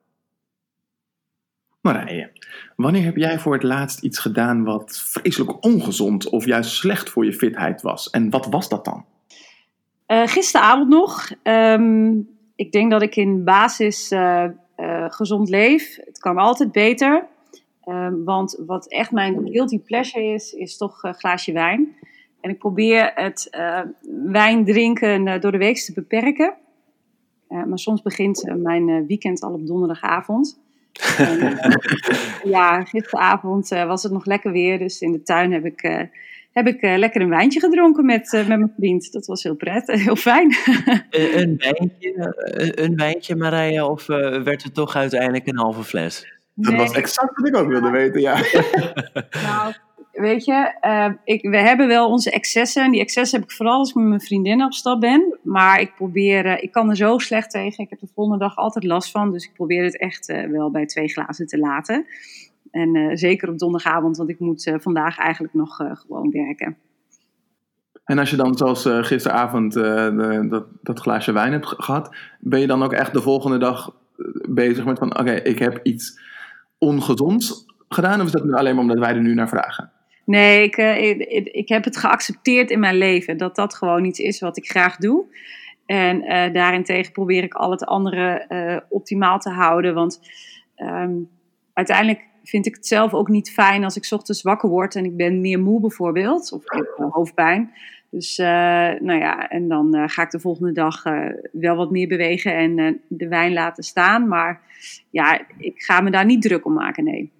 Marije, 1.85 2.31
wanneer 2.75 3.03
heb 3.03 3.15
jij 3.15 3.39
voor 3.39 3.53
het 3.53 3.63
laatst 3.63 4.03
iets 4.03 4.19
gedaan 4.19 4.63
wat 4.63 4.97
vreselijk 4.97 5.65
ongezond 5.65 6.29
of 6.29 6.45
juist 6.45 6.71
slecht 6.71 7.09
voor 7.09 7.25
je 7.25 7.33
fitheid 7.33 7.81
was? 7.81 8.09
En 8.09 8.29
wat 8.29 8.45
was 8.45 8.69
dat 8.69 8.85
dan? 8.85 9.05
Eh, 10.05 10.27
gisteravond 10.27 10.89
nog. 10.89 11.31
Ehm, 11.43 12.13
ik 12.55 12.71
denk 12.71 12.91
dat 12.91 13.01
ik 13.01 13.15
in 13.15 13.43
basis 13.43 14.11
eh, 14.11 14.43
eh, 14.75 15.05
gezond 15.07 15.49
leef. 15.49 15.97
Het 16.05 16.19
kan 16.19 16.37
altijd 16.37 16.71
beter. 16.71 17.27
Ehm, 17.81 18.23
want 18.23 18.63
wat 18.65 18.87
echt 18.87 19.11
mijn 19.11 19.47
guilty 19.51 19.79
pleasure 19.79 20.25
is, 20.25 20.53
is 20.53 20.77
toch 20.77 21.03
een 21.03 21.15
glaasje 21.15 21.51
wijn. 21.51 21.95
En 22.41 22.49
ik 22.49 22.57
probeer 22.57 23.11
het 23.15 23.49
wijn 24.25 24.65
drinken 24.65 25.41
door 25.41 25.51
de 25.51 25.57
week 25.57 25.77
te 25.77 25.93
beperken. 25.93 26.53
Maar 27.47 27.79
soms 27.79 28.01
begint 28.01 28.53
mijn 28.55 29.07
weekend 29.07 29.41
al 29.41 29.53
op 29.53 29.67
donderdagavond. 29.67 30.63
En, 31.17 31.39
eh, 31.57 31.75
ja, 32.43 32.83
gisteravond 32.83 33.71
eh, 33.71 33.87
was 33.87 34.03
het 34.03 34.11
nog 34.11 34.25
lekker 34.25 34.51
weer. 34.51 34.77
Dus 34.77 35.01
in 35.01 35.11
de 35.11 35.23
tuin 35.23 35.51
heb 35.51 35.65
ik, 35.65 35.81
eh, 35.81 36.01
heb 36.55 36.67
ik 36.67 36.81
eh, 36.81 36.97
lekker 36.97 37.21
een 37.21 37.29
wijntje 37.29 37.59
gedronken 37.59 38.05
met, 38.05 38.33
eh, 38.33 38.47
met 38.47 38.57
mijn 38.57 38.73
vriend. 38.77 39.11
Dat 39.11 39.25
was 39.25 39.43
heel 39.43 39.55
prettig, 39.55 40.03
heel 40.05 40.15
fijn. 40.15 40.55
Een, 41.09 41.39
een 41.39 41.57
wijntje, 41.57 42.33
een, 42.35 42.83
een 42.83 42.95
wijntje, 42.95 43.35
Marije, 43.35 43.85
of 43.85 44.09
eh, 44.09 44.41
werd 44.41 44.63
het 44.63 44.73
toch 44.73 44.95
uiteindelijk 44.95 45.47
een 45.47 45.57
halve 45.57 45.83
fles? 45.83 46.33
Dat 46.53 46.73
was 46.73 46.91
exact 46.91 47.37
wat 47.37 47.47
ik 47.47 47.55
ook 47.55 47.67
wilde 47.67 47.89
weten, 47.89 48.21
ja. 48.21 48.41
Nou, 49.43 49.73
weet 50.15 50.45
je, 50.45 50.73
eh, 50.81 51.09
ik, 51.23 51.41
we 51.49 51.57
hebben 51.57 51.87
wel 51.87 52.09
onze 52.09 52.31
excessen. 52.31 52.83
En 52.83 52.91
die 52.91 52.99
excessen 53.01 53.39
heb 53.39 53.49
ik 53.49 53.55
vooral 53.55 53.77
als 53.77 53.89
ik 53.89 53.95
met 53.95 54.07
mijn 54.07 54.21
vriendinnen 54.21 54.65
op 54.65 54.73
stap 54.73 54.99
ben. 55.01 55.37
Maar 55.43 55.81
ik 55.81 55.95
probeer, 55.95 56.45
eh, 56.45 56.63
ik 56.63 56.71
kan 56.71 56.89
er 56.89 56.95
zo 56.95 57.17
slecht 57.17 57.51
tegen. 57.51 57.83
Ik 57.83 57.89
heb 57.89 57.99
de 57.99 58.07
volgende 58.13 58.39
dag 58.39 58.55
altijd 58.55 58.83
last 58.83 59.11
van. 59.11 59.31
Dus 59.31 59.45
ik 59.45 59.53
probeer 59.53 59.83
het 59.83 59.99
echt 59.99 60.29
eh, 60.29 60.49
wel 60.49 60.71
bij 60.71 60.85
twee 60.85 61.07
glazen 61.07 61.47
te 61.47 61.57
laten. 61.57 62.05
En 62.71 62.95
eh, 62.95 63.15
zeker 63.15 63.49
op 63.49 63.59
donderdagavond, 63.59 64.17
want 64.17 64.29
ik 64.29 64.39
moet 64.39 64.71
vandaag 64.77 65.17
eigenlijk 65.17 65.53
nog 65.53 65.75
gewoon 65.75 66.31
werken. 66.31 66.77
En 68.05 68.19
als 68.19 68.29
je 68.29 68.35
dan 68.35 68.57
zoals 68.57 68.85
gisteravond 68.85 69.73
dat, 70.49 70.65
dat 70.81 70.99
glaasje 70.99 71.31
wijn 71.31 71.51
hebt 71.51 71.67
ge- 71.67 71.81
gehad, 71.81 72.15
ben 72.39 72.59
je 72.59 72.67
dan 72.67 72.83
ook 72.83 72.93
echt 72.93 73.13
de 73.13 73.21
volgende 73.21 73.57
dag 73.57 73.95
bezig 74.49 74.85
met 74.85 74.97
van, 74.97 75.19
oké, 75.19 75.31
ik 75.31 75.59
heb 75.59 75.79
iets 75.83 76.19
ongezonds 76.77 77.65
gedaan? 77.89 78.19
Of 78.19 78.25
is 78.25 78.31
dat 78.31 78.43
nu 78.43 78.53
alleen 78.53 78.73
maar 78.73 78.83
omdat 78.83 78.99
wij 78.99 79.13
er 79.15 79.21
nu 79.21 79.33
naar 79.33 79.49
vragen? 79.49 79.91
Nee, 80.25 80.63
ik, 80.63 80.77
eh, 80.77 81.09
ik, 81.09 81.17
ik- 81.19 81.47
ik 81.47 81.69
heb 81.69 81.83
het 81.83 81.97
geaccepteerd 81.97 82.69
in 82.69 82.79
mijn 82.79 82.97
leven 82.97 83.37
dat 83.37 83.55
dat 83.55 83.75
gewoon 83.75 84.05
iets 84.05 84.19
is 84.19 84.39
wat 84.39 84.57
ik 84.57 84.69
graag 84.69 84.97
doe. 84.97 85.25
En 85.85 86.21
eh 86.21 86.53
daarentegen 86.53 87.11
probeer 87.11 87.43
ik 87.43 87.53
al 87.53 87.71
het 87.71 87.85
andere 87.85 88.45
eh, 88.47 88.77
optimaal 88.89 89.39
te 89.39 89.49
houden. 89.49 89.93
Want 89.93 90.19
ehm, 90.75 91.13
uiteindelijk 91.73 92.21
vind 92.43 92.65
ik 92.65 92.75
het 92.75 92.87
zelf 92.87 93.13
ook 93.13 93.27
niet 93.29 93.51
fijn 93.51 93.83
als 93.83 93.95
ik 93.97 94.07
ochtends 94.11 94.41
wakker 94.41 94.69
word 94.69 94.95
en 94.95 95.05
ik 95.05 95.15
ben 95.17 95.41
meer 95.41 95.59
moe 95.59 95.79
bijvoorbeeld. 95.81 96.51
Of 96.51 96.63
ik 96.63 96.71
heb 96.71 97.07
hoofdpijn. 97.11 97.71
Dus 98.09 98.37
nou 98.37 99.13
ja, 99.13 99.49
en 99.49 99.67
dan 99.67 100.09
ga 100.09 100.21
ik 100.23 100.29
de 100.31 100.39
volgende 100.39 100.71
dag 100.71 101.03
wel 101.51 101.75
wat 101.75 101.91
meer 101.91 102.07
bewegen 102.07 102.55
en 102.55 103.01
de 103.07 103.27
wijn 103.27 103.53
laten 103.53 103.83
staan. 103.83 104.27
Maar 104.27 104.61
ja, 105.09 105.41
ik 105.57 105.81
ga 105.81 106.01
me 106.01 106.09
daar 106.11 106.25
niet 106.25 106.41
druk 106.41 106.65
om 106.65 106.73
maken, 106.73 107.03
nee. 107.03 107.31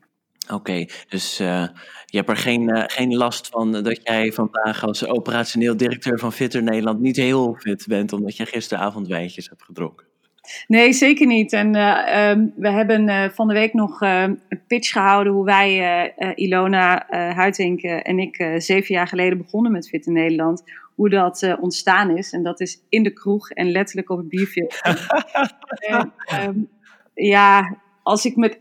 Oké, 0.52 0.86
dus 1.10 1.42
uh, 1.42 1.68
je 2.06 2.18
hebt 2.18 2.30
er 2.30 2.38
geen, 2.38 2.76
uh, 2.76 2.84
geen 2.88 3.16
last 3.16 3.48
van 3.48 3.72
dat 3.72 4.00
jij 4.04 4.32
vandaag 4.32 4.84
als 4.84 5.06
operationeel 5.06 5.78
directeur 5.78 6.20
van 6.20 6.34
Fitter 6.34 6.64
Nederland 6.64 7.00
niet 7.00 7.16
heel 7.16 7.56
fit 7.60 7.86
bent, 7.88 8.14
omdat 8.14 8.38
je 8.38 8.46
gisteravond 8.46 9.08
wijntjes 9.08 9.50
hebt 9.50 9.64
gedronken. 9.64 10.06
Nee, 10.68 10.94
zeker 10.94 11.28
niet. 11.28 11.54
En 11.54 11.76
uh, 11.76 12.30
um, 12.30 12.54
we 12.56 12.70
hebben 12.70 13.32
van 13.34 13.48
de 13.48 13.54
week 13.54 13.74
nog 13.74 14.02
een 14.02 14.40
pitch 14.68 14.92
gehouden 14.92 15.34
hoe 15.34 15.46
wij, 15.46 16.14
Ilona 16.36 17.06
Huitink 17.10 17.82
en 17.82 18.20
ik, 18.20 18.54
zeven 18.58 18.96
jaar 18.96 19.08
geleden 19.08 19.38
begonnen 19.38 19.72
met 19.72 19.88
Fitter 19.88 20.12
Nederland. 20.12 20.64
Hoe 20.96 21.10
dat 21.10 21.58
ontstaan 21.60 22.18
is. 22.18 22.32
En 22.32 22.44
dat 22.44 22.60
is 22.60 22.82
in 22.90 23.04
de 23.04 23.14
kroeg 23.14 23.50
en 23.50 23.72
letterlijk 23.72 24.10
op 24.10 24.18
het 24.18 24.30
bierveld. 24.30 24.82
en, 25.90 26.14
um, 26.48 26.70
ja, 27.14 27.78
als 28.04 28.26
ik 28.26 28.36
met 28.36 28.60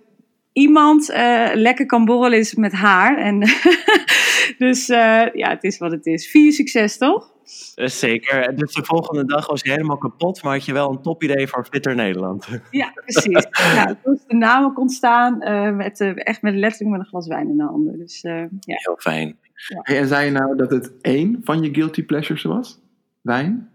iemand 0.54 1.10
uh, 1.10 1.50
lekker 1.54 1.86
kan 1.86 2.04
borrelen 2.04 2.38
is 2.38 2.54
met 2.54 2.72
haar. 2.72 3.18
En 3.18 3.38
dus 4.64 4.88
uh, 4.88 5.26
ja, 5.32 5.48
het 5.48 5.64
is 5.64 5.78
wat 5.78 5.90
het 5.90 6.06
is. 6.06 6.30
Vier 6.30 6.52
succes, 6.52 6.98
toch? 6.98 7.32
Uh, 7.76 7.86
zeker. 7.86 8.56
Dus 8.56 8.72
de 8.72 8.84
volgende 8.84 9.24
dag 9.24 9.46
was 9.46 9.62
je 9.62 9.70
helemaal 9.70 9.98
kapot, 9.98 10.42
maar 10.42 10.52
had 10.52 10.64
je 10.64 10.72
wel 10.72 10.90
een 10.90 11.02
top 11.02 11.22
idee 11.22 11.46
voor 11.46 11.66
Fitter 11.70 11.94
Nederland. 11.94 12.48
Ja, 12.70 12.92
precies. 12.94 13.46
ja, 13.52 13.98
toen 14.02 14.14
is 14.14 14.24
de 14.26 14.36
naam 14.36 14.64
ook 14.64 14.78
ontstaan, 14.78 15.38
met, 15.76 16.00
echt 16.00 16.42
met 16.42 16.54
letterlijk 16.54 16.90
met 16.90 17.00
een 17.00 17.06
glas 17.06 17.26
wijn 17.26 17.48
in 17.48 17.56
de 17.56 17.64
handen. 17.64 17.98
Dus, 17.98 18.20
ja. 18.20 18.48
Heel 18.60 18.96
fijn. 18.98 19.38
Ja. 19.54 19.80
Hey, 19.82 19.98
en 19.98 20.08
zei 20.08 20.24
je 20.24 20.30
nou 20.30 20.56
dat 20.56 20.70
het 20.70 20.92
één 21.00 21.40
van 21.42 21.62
je 21.62 21.74
guilty 21.74 22.04
pleasures 22.04 22.42
was? 22.42 22.80
Wijn? 23.20 23.68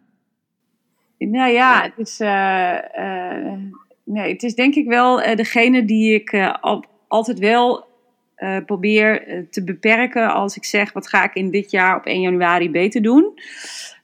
Nou 1.17 1.51
ja, 1.51 1.81
het 1.81 2.07
is 2.07 2.19
nee, 4.09 4.31
het 4.31 4.43
is 4.43 4.55
denk 4.55 4.75
ik 4.75 4.87
wel 4.87 5.21
uh, 5.23 5.35
degene 5.35 5.85
die 5.85 6.13
ik 6.13 6.31
uh, 6.31 6.55
al, 6.61 6.85
altijd 7.07 7.39
wel 7.39 7.87
uh, 8.37 8.57
probeer 8.65 9.45
te 9.49 9.63
beperken 9.63 10.33
als 10.33 10.55
ik 10.55 10.65
zeg 10.65 10.93
wat 10.93 11.07
ga 11.07 11.23
ik 11.23 11.33
in 11.33 11.51
dit 11.51 11.71
jaar 11.71 11.97
op 11.97 12.05
1 12.05 12.21
januari 12.21 12.71
beter 12.71 13.01
doen. 13.01 13.33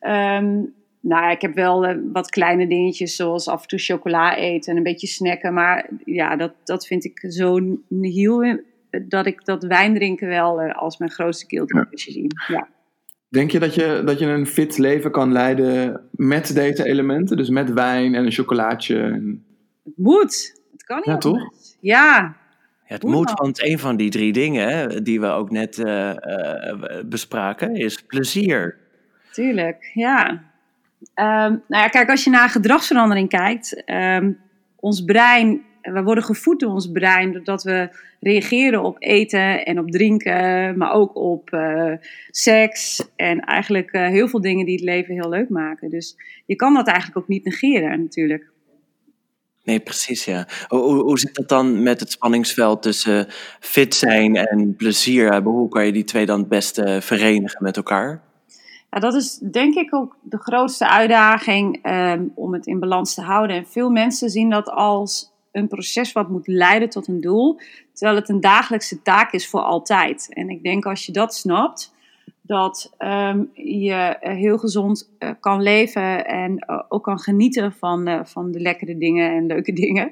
Um, 0.01 0.73
nou, 0.99 1.31
ik 1.31 1.41
heb 1.41 1.55
wel 1.55 1.95
wat 2.11 2.29
kleine 2.29 2.67
dingetjes 2.67 3.15
zoals 3.15 3.47
af 3.47 3.61
en 3.61 3.67
toe 3.67 3.79
chocola 3.79 4.37
eten 4.37 4.71
en 4.71 4.77
een 4.77 4.83
beetje 4.83 5.07
snacken. 5.07 5.53
Maar 5.53 5.89
ja, 6.05 6.35
dat, 6.35 6.53
dat 6.63 6.87
vind 6.87 7.05
ik 7.05 7.25
zo 7.27 7.59
heel 8.01 8.59
dat 9.07 9.25
ik 9.25 9.45
dat 9.45 9.63
wijn 9.63 9.93
drinken 9.93 10.27
wel 10.27 10.61
als 10.61 10.97
mijn 10.97 11.11
grootste 11.11 11.45
guilty 11.47 11.75
ja. 11.75 11.87
zie. 11.91 12.27
Ja. 12.47 12.67
Denk 13.29 13.51
je 13.51 13.59
dat, 13.59 13.75
je 13.75 14.01
dat 14.05 14.19
je 14.19 14.25
een 14.25 14.47
fit 14.47 14.77
leven 14.77 15.11
kan 15.11 15.31
leiden 15.31 16.01
met 16.11 16.55
deze 16.55 16.85
elementen? 16.85 17.37
Dus 17.37 17.49
met 17.49 17.73
wijn 17.73 18.15
en 18.15 18.25
een 18.25 18.31
chocolaatje? 18.31 18.99
En... 18.99 19.45
Het 19.85 19.97
moet. 19.97 20.61
Het 20.71 20.83
kan 20.83 20.97
niet. 20.97 21.05
Ja, 21.05 21.17
toch? 21.17 21.53
Ja. 21.79 22.17
ja 22.19 22.35
het 22.83 23.03
moet, 23.03 23.31
want 23.31 23.63
een 23.63 23.79
van 23.79 23.97
die 23.97 24.09
drie 24.09 24.33
dingen 24.33 25.03
die 25.03 25.19
we 25.19 25.27
ook 25.27 25.51
net 25.51 25.77
uh, 25.77 26.09
uh, 26.09 26.73
bespraken 27.05 27.75
is 27.75 28.01
plezier. 28.01 28.77
Tuurlijk, 29.31 29.91
ja. 29.93 30.29
Um, 31.15 31.63
nou 31.67 31.83
ja, 31.83 31.87
kijk, 31.87 32.09
als 32.09 32.23
je 32.23 32.29
naar 32.29 32.49
gedragsverandering 32.49 33.29
kijkt, 33.29 33.83
um, 33.85 34.39
ons 34.75 35.03
brein, 35.03 35.61
we 35.81 36.03
worden 36.03 36.23
gevoed 36.23 36.59
door 36.59 36.71
ons 36.71 36.91
brein 36.91 37.31
doordat 37.31 37.63
we 37.63 37.89
reageren 38.19 38.83
op 38.83 38.95
eten 38.99 39.65
en 39.65 39.79
op 39.79 39.91
drinken, 39.91 40.77
maar 40.77 40.91
ook 40.91 41.15
op 41.15 41.53
uh, 41.53 41.93
seks 42.29 43.07
en 43.15 43.39
eigenlijk 43.39 43.91
heel 43.91 44.27
veel 44.27 44.41
dingen 44.41 44.65
die 44.65 44.75
het 44.75 44.83
leven 44.83 45.13
heel 45.13 45.29
leuk 45.29 45.49
maken. 45.49 45.89
Dus 45.89 46.17
je 46.45 46.55
kan 46.55 46.73
dat 46.73 46.87
eigenlijk 46.87 47.17
ook 47.17 47.27
niet 47.27 47.45
negeren, 47.45 48.01
natuurlijk. 48.01 48.53
Nee, 49.65 49.79
precies, 49.79 50.25
ja. 50.25 50.47
Hoe, 50.67 51.03
hoe 51.03 51.19
zit 51.19 51.35
dat 51.35 51.49
dan 51.49 51.83
met 51.83 51.99
het 51.99 52.11
spanningsveld 52.11 52.81
tussen 52.81 53.27
fit 53.59 53.95
zijn 53.95 54.35
en 54.35 54.75
plezier 54.75 55.31
hebben? 55.31 55.51
Hoe 55.51 55.69
kan 55.69 55.85
je 55.85 55.91
die 55.91 56.03
twee 56.03 56.25
dan 56.25 56.39
het 56.39 56.49
beste 56.49 56.97
verenigen 57.01 57.63
met 57.63 57.77
elkaar? 57.77 58.21
Ja, 58.91 58.99
dat 58.99 59.13
is 59.13 59.37
denk 59.37 59.75
ik 59.75 59.95
ook 59.95 60.17
de 60.21 60.37
grootste 60.37 60.89
uitdaging 60.89 61.89
um, 61.89 62.31
om 62.35 62.53
het 62.53 62.67
in 62.67 62.79
balans 62.79 63.13
te 63.13 63.21
houden. 63.21 63.55
En 63.55 63.67
veel 63.67 63.89
mensen 63.89 64.29
zien 64.29 64.49
dat 64.49 64.69
als 64.69 65.33
een 65.51 65.67
proces 65.67 66.11
wat 66.11 66.29
moet 66.29 66.47
leiden 66.47 66.89
tot 66.89 67.07
een 67.07 67.21
doel, 67.21 67.59
terwijl 67.93 68.19
het 68.19 68.29
een 68.29 68.41
dagelijkse 68.41 69.01
taak 69.01 69.31
is 69.31 69.47
voor 69.47 69.61
altijd. 69.61 70.27
En 70.33 70.49
ik 70.49 70.63
denk 70.63 70.85
als 70.85 71.05
je 71.05 71.11
dat 71.11 71.35
snapt, 71.35 71.93
dat 72.41 72.93
um, 72.99 73.49
je 73.53 73.93
eh, 73.93 74.35
heel 74.35 74.57
gezond 74.57 75.15
uh, 75.19 75.29
kan 75.39 75.61
leven 75.61 76.25
en 76.25 76.65
uh, 76.69 76.81
ook 76.89 77.03
kan 77.03 77.19
genieten 77.19 77.73
van, 77.73 78.25
van 78.27 78.51
de 78.51 78.59
lekkere 78.59 78.97
dingen 78.97 79.31
en 79.31 79.45
leuke 79.45 79.73
dingen. 79.83 80.09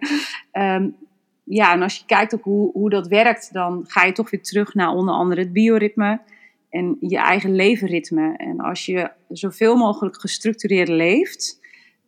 Um, 0.52 0.95
ja, 1.43 1.73
en 1.73 1.82
als 1.82 1.97
je 1.97 2.06
kijkt 2.06 2.36
ook 2.36 2.43
hoe, 2.43 2.71
hoe 2.71 2.89
dat 2.89 3.08
werkt, 3.08 3.54
dan 3.54 3.84
ga 3.88 4.04
je 4.04 4.12
toch 4.12 4.30
weer 4.30 4.43
terug 4.43 4.73
naar 4.73 4.89
onder 4.89 5.13
andere 5.13 5.41
het 5.41 5.54
bioritme 5.54 6.21
en 6.69 6.97
je 6.99 7.17
eigen 7.17 7.56
levenritme. 7.56 8.38
En 8.38 8.60
als 8.60 8.86
je 8.86 9.12
zoveel 9.28 9.76
mogelijk 9.76 10.19
gestructureerd 10.19 10.88
leeft, 10.88 11.60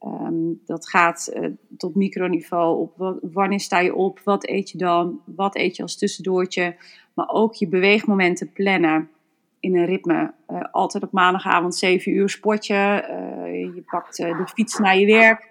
um, 0.01 0.61
dat 0.65 0.89
gaat 0.89 1.33
tot 1.77 1.95
microniveau 1.95 2.79
op 2.79 3.19
wanneer 3.21 3.59
sta 3.59 3.79
je 3.79 3.95
op, 3.95 4.19
wat 4.23 4.47
eet 4.47 4.69
je 4.69 4.77
dan, 4.77 5.19
wat 5.25 5.55
eet 5.55 5.75
je 5.75 5.81
als 5.81 5.97
tussendoortje, 5.97 6.75
maar 7.13 7.29
ook 7.29 7.53
je 7.53 7.67
beweegmomenten 7.67 8.51
plannen 8.51 9.09
in 9.65 9.75
een 9.75 9.85
ritme. 9.85 10.33
Uh, 10.51 10.61
altijd 10.71 11.03
op 11.03 11.11
maandagavond 11.11 11.75
7 11.75 12.11
uur 12.11 12.29
sportje. 12.29 12.75
Uh, 12.75 13.75
je 13.75 13.83
pakt 13.85 14.19
uh, 14.19 14.37
de 14.37 14.47
fiets 14.47 14.77
naar 14.77 14.97
je 14.97 15.05
werk. 15.05 15.47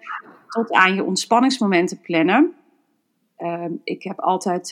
Tot 0.47 0.71
aan 0.71 0.95
je 0.95 1.03
ontspanningsmomenten 1.03 1.99
plannen. 2.01 2.53
Ehm, 3.37 3.71
ik 3.83 4.03
heb 4.03 4.19
altijd 4.19 4.71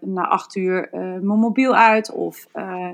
na 0.00 0.28
8 0.28 0.56
uur 0.56 0.88
mijn 0.92 1.26
mobiel 1.26 1.74
uit. 1.74 2.12
Of 2.12 2.46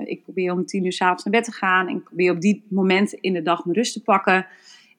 ik 0.03 0.23
probeer 0.23 0.51
om 0.51 0.65
10 0.65 0.85
uur 0.85 0.93
s'avonds 0.93 1.23
naar 1.23 1.33
bed 1.33 1.43
te 1.43 1.51
gaan. 1.51 1.87
En 1.87 1.95
ik 1.95 2.03
probeer 2.03 2.31
op 2.31 2.41
die 2.41 2.63
momenten 2.69 3.21
in 3.21 3.33
de 3.33 3.41
dag 3.41 3.65
mijn 3.65 3.77
rust 3.77 3.93
te 3.93 4.03
pakken. 4.03 4.45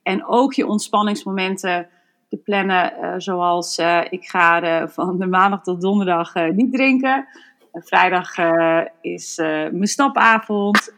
En 0.02 0.26
ook 0.26 0.52
je 0.52 0.66
ontspanningsmomenten 0.66 1.88
te 2.28 2.36
plannen. 2.36 3.20
zoals 3.22 3.78
ik 4.10 4.24
ga 4.24 4.88
van 4.88 5.18
de 5.18 5.26
maandag 5.26 5.62
tot 5.62 5.80
donderdag 5.80 6.34
niet 6.52 6.72
drinken. 6.72 7.26
Vrijdag 7.72 8.38
uh, 8.38 8.80
is 9.00 9.38
uh, 9.38 9.46
mijn 9.46 9.86
stapavond. 9.86 10.94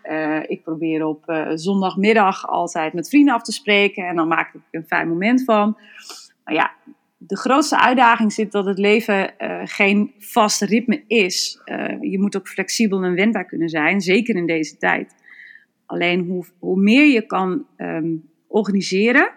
Ik 0.47 0.63
probeer 0.63 1.05
op 1.05 1.49
zondagmiddag 1.55 2.47
altijd 2.47 2.93
met 2.93 3.09
vrienden 3.09 3.35
af 3.35 3.43
te 3.43 3.53
spreken. 3.53 4.09
En 4.09 4.17
dan 4.17 4.29
maak 4.29 4.55
ik 4.55 4.61
een 4.71 4.87
fijn 4.87 5.09
moment 5.09 5.45
van. 5.45 5.79
Maar 6.45 6.55
ja, 6.55 6.73
de 7.17 7.37
grootste 7.37 7.79
uitdaging 7.79 8.33
zit 8.33 8.53
dat 8.53 8.65
het 8.65 8.79
leven 8.79 9.35
geen 9.65 10.15
vast 10.19 10.63
ritme 10.63 11.05
is. 11.07 11.61
je 12.01 12.19
moet 12.21 12.37
ook 12.37 12.49
flexibel 12.49 13.03
en 13.03 13.15
wendbaar 13.15 13.45
kunnen 13.45 13.69
zijn, 13.69 14.01
zeker 14.01 14.37
in 14.37 14.47
deze 14.47 14.77
tijd. 14.77 15.15
Alleen 15.87 16.27
hoe, 16.27 16.45
hoe 16.59 16.81
meer 16.81 17.07
je 17.07 17.27
kan 17.27 17.67
um, 17.77 18.29
organiseren, 18.47 19.31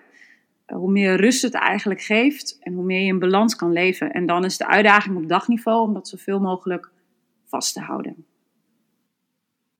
hoe 0.65 0.91
meer 0.91 1.15
rust 1.15 1.41
het 1.41 1.53
eigenlijk 1.53 2.01
geeft 2.01 2.57
en 2.61 2.73
hoe 2.73 2.85
meer 2.85 2.99
je 2.99 3.07
in 3.07 3.19
balans 3.19 3.55
kan 3.55 3.71
leven. 3.71 4.11
En 4.11 4.25
dan 4.25 4.45
is 4.45 4.57
de 4.57 4.67
uitdaging 4.67 5.17
op 5.17 5.27
dagniveau 5.27 5.87
om 5.87 5.93
dat 5.93 6.07
zoveel 6.07 6.39
mogelijk 6.39 6.89
vast 7.47 7.73
te 7.73 7.81
houden. 7.81 8.25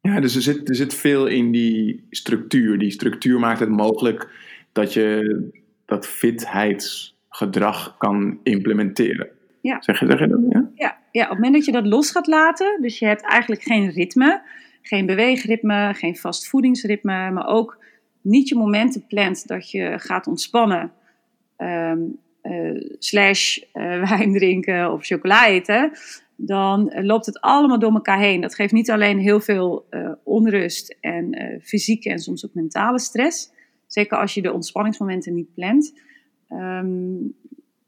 Ja, 0.02 0.20
dus 0.20 0.36
er 0.36 0.42
zit, 0.42 0.70
er 0.70 0.76
zit 0.76 0.94
veel 0.94 1.28
in 1.28 1.52
die 1.52 2.08
structuur. 2.10 2.78
Die 2.78 2.92
structuur 2.92 3.40
maakt 3.40 3.60
het 3.60 3.70
mogelijk 3.70 4.30
dat 4.72 4.94
je 4.94 5.50
dat 5.86 6.08
fitheidsgedrag 6.08 7.98
kan 7.98 8.40
implementeren. 8.44 9.28
Ja. 9.62 9.82
Zeg, 9.82 10.00
je, 10.00 10.06
zeg 10.06 10.20
je 10.20 10.28
dat? 10.28 10.40
Ja? 10.50 10.70
Ja, 10.76 10.98
ja, 11.12 11.24
op 11.24 11.30
het 11.30 11.38
moment 11.38 11.54
dat 11.54 11.66
je 11.66 11.72
dat 11.72 11.86
los 11.86 12.12
gaat 12.12 12.28
laten, 12.28 12.82
dus 12.82 13.00
je 13.00 13.06
hebt 13.06 13.22
eigenlijk 13.22 13.62
geen 13.62 13.90
ritme, 13.90 14.42
geen 14.82 15.06
beweegritme, 15.06 15.94
geen 15.94 16.16
vast 16.16 16.48
voedingsritme, 16.48 17.32
maar 17.32 17.48
ook 17.48 17.84
niet 18.22 18.50
je 18.50 18.56
momenten 18.56 19.06
plant 19.08 19.48
dat 19.48 19.72
je 19.72 19.94
gaat 20.00 20.28
ontspannen, 20.28 20.92
um, 21.58 22.20
uh, 22.44 22.82
slash 23.00 23.58
uh, 23.58 23.64
wijn 24.10 24.34
drinken 24.34 24.92
of 24.92 25.06
chocola 25.06 25.48
eten, 25.48 25.92
dan 26.38 27.06
loopt 27.06 27.26
het 27.26 27.42
allemaal 27.42 27.80
door 27.80 27.94
elkaar 27.94 28.20
heen. 28.20 28.42
Dat 28.42 28.56
geeft 28.56 28.74
niet 28.74 28.92
alleen 28.92 29.20
heel 29.20 29.40
veel 29.40 29.88
uh, 29.90 30.12
onrust 30.24 30.98
en 31.02 31.42
uh, 31.42 31.60
fysieke 31.62 32.10
en 32.10 32.20
soms 32.20 32.46
ook 32.46 32.54
mentale 32.54 33.00
stress. 33.00 33.52
Zeker 33.88 34.18
als 34.18 34.34
je 34.34 34.42
de 34.42 34.54
ontspanningsmomenten 34.54 35.34
niet 35.34 35.54
plant. 35.54 36.00
Um, 36.50 37.36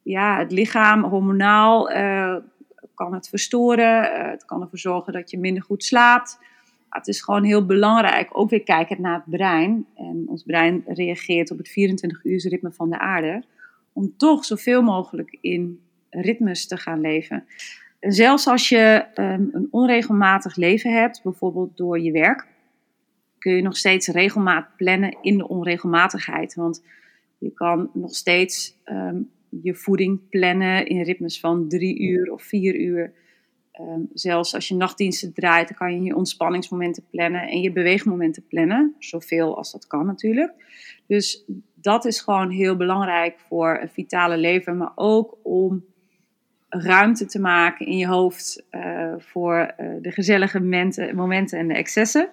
ja, 0.04 0.38
het 0.38 0.52
lichaam 0.52 1.04
hormonaal 1.04 1.88
kan 2.94 3.14
het 3.14 3.30
verstoren. 3.30 4.30
het 4.30 4.46
kan 4.46 4.62
ervoor 4.62 4.80
zorgen 4.80 5.14
dat 5.14 5.32
je 5.32 5.40
minder 5.40 5.64
goed 5.64 5.84
slaapt. 5.84 6.40
het 6.90 7.08
is 7.08 7.22
gewoon 7.22 7.44
heel 7.44 7.66
belangrijk, 7.66 8.30
ook 8.32 8.50
weer 8.50 8.64
kijken 8.64 9.02
naar 9.02 9.14
het 9.14 9.30
brein. 9.38 9.86
En 9.96 10.24
ons 10.28 10.44
brein 10.44 10.84
reageert 10.88 11.52
op 11.52 11.58
het 11.58 11.70
24 11.70 12.24
uur 12.24 12.48
ritme 12.50 12.72
van 12.72 12.90
de 12.90 13.00
aarde. 13.00 13.44
Om 13.94 14.14
toch 14.18 14.46
zoveel 14.46 14.82
mogelijk 14.82 15.38
in 15.42 15.80
ritmes 16.10 16.68
te 16.68 16.78
gaan 16.78 17.02
leven 17.02 17.46
zelfs 18.00 18.48
als 18.48 18.70
je 18.70 19.06
um, 19.16 19.50
een 19.52 19.68
onregelmatig 19.72 20.56
leven 20.56 20.94
hebt, 20.94 21.24
bijvoorbeeld 21.24 21.78
door 21.78 22.00
je 22.00 22.12
werk, 22.12 22.48
kun 23.38 23.56
je 23.56 23.62
nog 23.62 23.78
steeds 23.78 24.08
regelmaat 24.08 24.76
plannen 24.76 25.18
in 25.22 25.38
de 25.38 25.48
onregelmatigheid. 25.48 26.56
Want 26.56 26.84
je 27.38 27.54
kan 27.54 27.90
nog 27.94 28.16
steeds 28.16 28.78
um, 28.86 29.30
je 29.50 29.76
voeding 29.76 30.30
plannen 30.30 30.86
in 30.86 31.02
ritmes 31.02 31.40
van 31.40 31.68
drie 31.68 32.00
uur 32.00 32.32
of 32.32 32.44
vier 32.44 32.76
uur. 32.76 33.14
Ehm, 33.72 34.02
zelfs 34.14 34.56
als 34.56 34.68
je 34.68 34.76
nachtdiensten 34.76 35.34
draait, 35.34 35.68
dan 35.68 35.78
kan 35.78 35.94
je 35.94 36.02
je 36.02 36.16
ontspanningsmomenten 36.16 37.04
plannen 37.10 37.48
en 37.48 37.62
je 37.62 37.72
beweegmomenten 37.72 38.48
plannen. 38.48 38.96
Zoveel 39.00 39.58
als 39.58 39.72
dat 39.72 39.88
kan 39.88 40.06
natuurlijk. 40.06 40.54
Dus 41.08 41.46
dat 41.74 42.06
is 42.06 42.22
gewoon 42.22 42.50
heel 42.50 42.76
belangrijk 42.76 43.40
voor 43.40 43.80
een 43.82 43.90
vitale 43.90 44.38
leven, 44.38 44.78
maar 44.78 44.92
ook 44.96 45.38
om 45.44 45.84
ruimte 46.70 47.26
te 47.26 47.40
maken 47.40 47.86
in 47.86 47.98
je 47.98 48.08
hoofd 48.08 48.66
uh, 48.72 49.14
voor 49.18 49.74
uh, 49.80 49.88
de 50.02 50.12
gezellige 50.12 50.60
momenten, 50.60 51.16
momenten 51.16 51.60
en 51.60 51.68
de 51.68 51.74
excessen. 51.74 52.30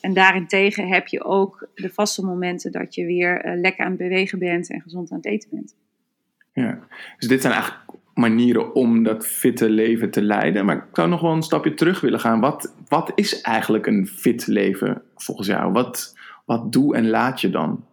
En 0.00 0.14
daarentegen 0.14 0.88
heb 0.88 1.06
je 1.06 1.24
ook 1.24 1.68
de 1.74 1.90
vaste 1.90 2.24
momenten 2.24 2.72
dat 2.72 2.94
je 2.94 3.06
weer 3.06 3.46
uh, 3.46 3.60
lekker 3.60 3.84
aan 3.84 3.90
het 3.90 4.00
bewegen 4.00 4.38
bent 4.38 4.70
en 4.70 4.80
gezond 4.80 5.10
aan 5.10 5.16
het 5.16 5.26
eten 5.26 5.48
bent. 5.52 5.76
Ja, 6.52 6.78
dus 7.18 7.28
dit 7.28 7.40
zijn 7.40 7.52
eigenlijk 7.52 7.84
manieren 8.14 8.74
om 8.74 9.02
dat 9.02 9.26
fitte 9.26 9.70
leven 9.70 10.10
te 10.10 10.22
leiden. 10.22 10.64
Maar 10.64 10.76
ik 10.76 10.82
zou 10.92 11.08
nog 11.08 11.20
wel 11.20 11.32
een 11.32 11.42
stapje 11.42 11.74
terug 11.74 12.00
willen 12.00 12.20
gaan. 12.20 12.40
Wat, 12.40 12.74
wat 12.88 13.12
is 13.14 13.40
eigenlijk 13.40 13.86
een 13.86 14.06
fit 14.06 14.46
leven 14.46 15.02
volgens 15.16 15.46
jou? 15.46 15.72
Wat, 15.72 16.16
wat 16.44 16.72
doe 16.72 16.96
en 16.96 17.08
laat 17.08 17.40
je 17.40 17.50
dan? 17.50 17.84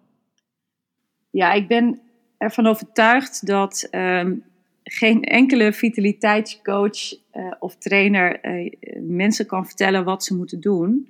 Ja, 1.30 1.52
ik 1.52 1.68
ben 1.68 2.02
ervan 2.38 2.66
overtuigd 2.66 3.46
dat 3.46 3.88
um, 3.92 4.44
geen 4.84 5.24
enkele 5.24 5.74
vitaliteitscoach 5.74 7.14
uh, 7.34 7.52
of 7.60 7.76
trainer 7.76 8.46
uh, 8.46 8.72
mensen 9.02 9.46
kan 9.46 9.66
vertellen 9.66 10.04
wat 10.04 10.24
ze 10.24 10.36
moeten 10.36 10.62
doen. 10.62 11.10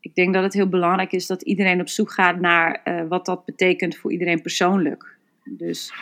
Ik 0.00 0.14
denk 0.14 0.34
dat 0.34 0.42
het 0.42 0.54
heel 0.54 0.68
belangrijk 0.68 1.12
is 1.12 1.26
dat 1.26 1.42
iedereen 1.42 1.80
op 1.80 1.88
zoek 1.88 2.12
gaat 2.12 2.40
naar 2.40 2.80
uh, 2.84 3.08
wat 3.08 3.26
dat 3.26 3.44
betekent 3.44 3.96
voor 3.96 4.12
iedereen 4.12 4.42
persoonlijk. 4.42 5.16
Dus 5.44 5.92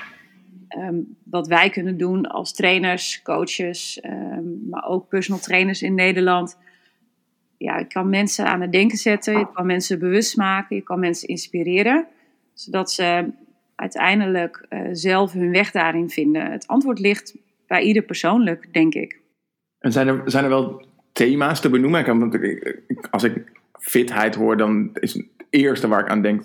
um, 0.78 1.16
wat 1.22 1.46
wij 1.46 1.70
kunnen 1.70 1.96
doen 1.96 2.26
als 2.26 2.52
trainers, 2.52 3.22
coaches, 3.22 4.00
um, 4.04 4.66
maar 4.70 4.84
ook 4.84 5.08
personal 5.08 5.40
trainers 5.40 5.82
in 5.82 5.94
Nederland. 5.94 6.58
Ja, 7.56 7.78
je 7.78 7.86
kan 7.86 8.08
mensen 8.08 8.46
aan 8.46 8.60
het 8.60 8.72
denken 8.72 8.98
zetten, 8.98 9.38
je 9.38 9.52
kan 9.52 9.66
mensen 9.66 9.98
bewust 9.98 10.36
maken, 10.36 10.76
je 10.76 10.82
kan 10.82 11.00
mensen 11.00 11.28
inspireren, 11.28 12.06
zodat 12.54 12.92
ze 12.92 13.30
uiteindelijk 13.82 14.66
uh, 14.70 14.88
zelf 14.92 15.32
hun 15.32 15.50
weg 15.50 15.70
daarin 15.70 16.10
vinden. 16.10 16.50
Het 16.50 16.66
antwoord 16.66 16.98
ligt 16.98 17.36
bij 17.66 17.82
ieder 17.82 18.02
persoonlijk, 18.02 18.72
denk 18.72 18.94
ik. 18.94 19.20
En 19.78 19.92
zijn 19.92 20.08
er, 20.08 20.22
zijn 20.24 20.44
er 20.44 20.50
wel 20.50 20.86
thema's 21.12 21.60
te 21.60 21.70
benoemen? 21.70 22.30
Als 23.10 23.22
ik 23.22 23.52
fitheid 23.72 24.34
hoor, 24.34 24.56
dan 24.56 24.90
is 24.94 25.14
het 25.14 25.26
eerste 25.50 25.88
waar 25.88 26.00
ik 26.00 26.08
aan 26.08 26.22
denk, 26.22 26.42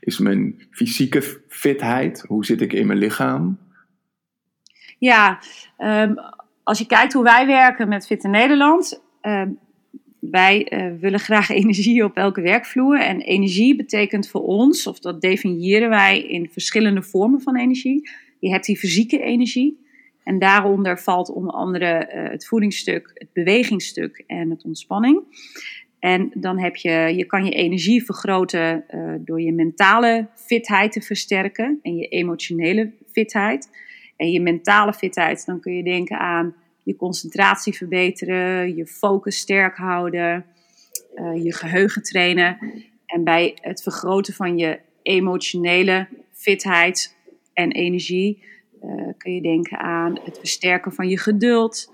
is 0.00 0.18
mijn 0.18 0.66
fysieke 0.70 1.22
fitheid. 1.48 2.24
Hoe 2.26 2.44
zit 2.44 2.60
ik 2.60 2.72
in 2.72 2.86
mijn 2.86 2.98
lichaam? 2.98 3.58
Ja, 4.98 5.38
um, 5.78 6.14
als 6.62 6.78
je 6.78 6.86
kijkt 6.86 7.12
hoe 7.12 7.24
wij 7.24 7.46
werken 7.46 7.88
met 7.88 8.06
Fit 8.06 8.24
in 8.24 8.30
Nederland. 8.30 9.02
Um, 9.22 9.58
wij 10.20 10.72
uh, 10.72 11.00
willen 11.00 11.20
graag 11.20 11.48
energie 11.62 12.04
op 12.04 12.16
elke 12.16 12.40
werkvloer. 12.40 13.00
En 13.00 13.20
energie 13.20 13.76
betekent 13.76 14.28
voor 14.28 14.42
ons, 14.42 14.86
of 14.86 14.98
dat 14.98 15.20
definiëren 15.20 15.88
wij 15.88 16.22
in 16.22 16.50
verschillende 16.50 17.02
vormen 17.02 17.40
van 17.40 17.56
energie. 17.56 18.10
Je 18.38 18.50
hebt 18.50 18.66
die 18.66 18.78
fysieke 18.78 19.22
energie. 19.22 19.88
En 20.24 20.38
daaronder 20.38 20.98
valt 20.98 21.30
onder 21.30 21.52
andere 21.52 22.10
uh, 22.14 22.30
het 22.30 22.46
voedingsstuk, 22.46 23.10
het 23.14 23.32
bewegingsstuk 23.32 24.24
en 24.26 24.50
het 24.50 24.64
ontspanning. 24.64 25.22
En 25.98 26.30
dan 26.34 26.58
heb 26.58 26.76
je, 26.76 26.90
je 26.90 27.24
kan 27.24 27.44
je 27.44 27.50
energie 27.50 28.04
vergroten 28.04 28.84
uh, 28.94 29.14
door 29.18 29.40
je 29.40 29.52
mentale 29.52 30.28
fitheid 30.34 30.92
te 30.92 31.00
versterken 31.00 31.78
en 31.82 31.96
je 31.96 32.06
emotionele 32.06 32.92
fitheid. 33.12 33.70
En 34.16 34.30
je 34.30 34.40
mentale 34.40 34.92
fitheid, 34.92 35.46
dan 35.46 35.60
kun 35.60 35.76
je 35.76 35.82
denken 35.82 36.18
aan 36.18 36.54
je 36.90 36.96
concentratie 36.96 37.74
verbeteren, 37.74 38.76
je 38.76 38.86
focus 38.86 39.36
sterk 39.36 39.76
houden, 39.76 40.44
uh, 41.14 41.44
je 41.44 41.52
geheugen 41.52 42.02
trainen. 42.02 42.58
En 43.06 43.24
bij 43.24 43.58
het 43.60 43.82
vergroten 43.82 44.34
van 44.34 44.58
je 44.58 44.78
emotionele 45.02 46.08
fitheid 46.32 47.16
en 47.52 47.72
energie 47.72 48.42
uh, 48.84 49.08
kun 49.16 49.34
je 49.34 49.42
denken 49.42 49.78
aan 49.78 50.18
het 50.24 50.38
versterken 50.38 50.92
van 50.92 51.08
je 51.08 51.18
geduld, 51.18 51.92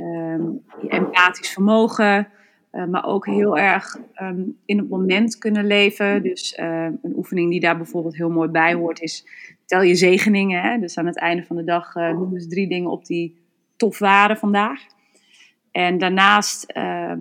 um, 0.00 0.62
je 0.82 0.88
empathisch 0.88 1.52
vermogen, 1.52 2.28
uh, 2.72 2.84
maar 2.86 3.06
ook 3.06 3.26
heel 3.26 3.58
erg 3.58 3.98
um, 4.22 4.56
in 4.64 4.78
het 4.78 4.88
moment 4.88 5.38
kunnen 5.38 5.66
leven. 5.66 6.22
Dus 6.22 6.58
een 6.58 7.12
oefening 7.16 7.50
die 7.50 7.60
daar 7.60 7.76
bijvoorbeeld 7.76 8.16
heel 8.16 8.30
mooi 8.30 8.48
bij 8.48 8.74
hoort 8.74 9.00
is 9.00 9.26
tel 9.66 9.82
je 9.82 9.94
zegeningen. 9.94 10.62
Hè? 10.62 10.78
Dus 10.78 10.98
aan 10.98 11.06
het 11.06 11.18
einde 11.18 11.44
van 11.44 11.56
de 11.56 11.64
dag 11.64 11.94
uh, 11.94 12.10
noemen 12.10 12.40
ze 12.40 12.48
drie 12.48 12.68
dingen 12.68 12.90
op 12.90 13.06
die 13.06 13.43
tof 13.76 13.98
waren 13.98 14.36
vandaag. 14.36 14.80
En 15.70 15.98
daarnaast 15.98 16.72
uh, 16.76 17.12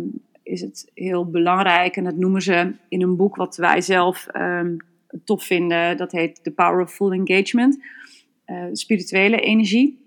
is 0.43 0.61
het 0.61 0.91
heel 0.93 1.29
belangrijk, 1.29 1.95
en 1.95 2.03
dat 2.03 2.15
noemen 2.15 2.41
ze 2.41 2.75
in 2.87 3.01
een 3.01 3.15
boek 3.15 3.35
wat 3.35 3.55
wij 3.55 3.81
zelf 3.81 4.27
um, 4.35 4.77
tof 5.23 5.43
vinden. 5.43 5.97
Dat 5.97 6.11
heet 6.11 6.43
The 6.43 6.51
Power 6.51 6.81
of 6.81 6.93
Full 6.93 7.11
Engagement. 7.11 7.83
Uh, 8.45 8.63
spirituele 8.71 9.39
energie. 9.39 10.01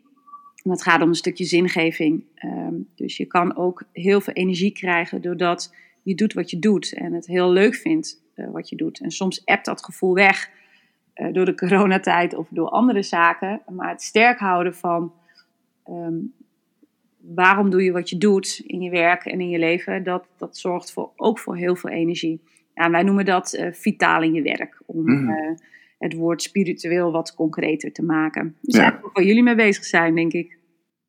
En 0.63 0.71
dat 0.71 0.83
gaat 0.83 1.03
om 1.03 1.09
een 1.09 1.15
stukje 1.15 1.45
zingeving. 1.45 2.25
Um, 2.45 2.89
dus 2.95 3.17
je 3.17 3.25
kan 3.25 3.57
ook 3.57 3.83
heel 3.93 4.21
veel 4.21 4.33
energie 4.33 4.73
krijgen 4.73 5.23
doordat 5.23 5.75
je 6.03 6.15
doet 6.15 6.33
wat 6.33 6.51
je 6.51 6.59
doet. 6.59 6.95
En 6.95 7.13
het 7.13 7.27
heel 7.27 7.51
leuk 7.51 7.75
vindt 7.75 8.23
uh, 8.35 8.51
wat 8.51 8.69
je 8.69 8.77
doet. 8.77 9.01
En 9.01 9.11
soms 9.11 9.45
appt 9.45 9.65
dat 9.65 9.85
gevoel 9.85 10.15
weg 10.15 10.51
uh, 11.15 11.33
door 11.33 11.45
de 11.45 11.55
coronatijd 11.55 12.35
of 12.35 12.47
door 12.51 12.69
andere 12.69 13.03
zaken. 13.03 13.63
Maar 13.69 13.89
het 13.89 14.03
sterk 14.03 14.39
houden 14.39 14.75
van 14.75 15.13
waarom 17.35 17.71
doe 17.71 17.85
je 17.85 17.93
wat 17.93 18.11
je 18.11 18.19
doet 18.19 18.63
in 18.67 18.81
je 18.81 18.91
werk 18.91 19.25
en 19.25 19.41
in 19.41 19.49
je 19.49 19.59
leven, 19.59 20.03
dat, 20.03 20.27
dat 20.39 20.57
zorgt 20.57 20.93
voor, 20.93 21.11
ook 21.17 21.39
voor 21.39 21.57
heel 21.57 21.77
veel 21.77 21.91
energie. 21.91 22.41
Ja, 22.75 22.91
wij 22.91 23.03
noemen 23.03 23.25
dat 23.25 23.55
uh, 23.55 23.73
vitaal 23.73 24.23
in 24.23 24.33
je 24.33 24.43
werk. 24.43 24.83
Om 24.87 25.03
mm. 25.03 25.31
uh, 25.31 25.37
het 25.99 26.15
woord 26.15 26.43
spiritueel 26.43 27.13
wat 27.13 27.35
concreter 27.35 27.93
te 27.93 28.03
maken. 28.03 28.57
Dus 28.61 28.77
ja. 28.77 29.01
waar 29.13 29.25
jullie 29.25 29.43
mee 29.43 29.55
bezig 29.55 29.85
zijn, 29.85 30.15
denk 30.15 30.33
ik. 30.33 30.59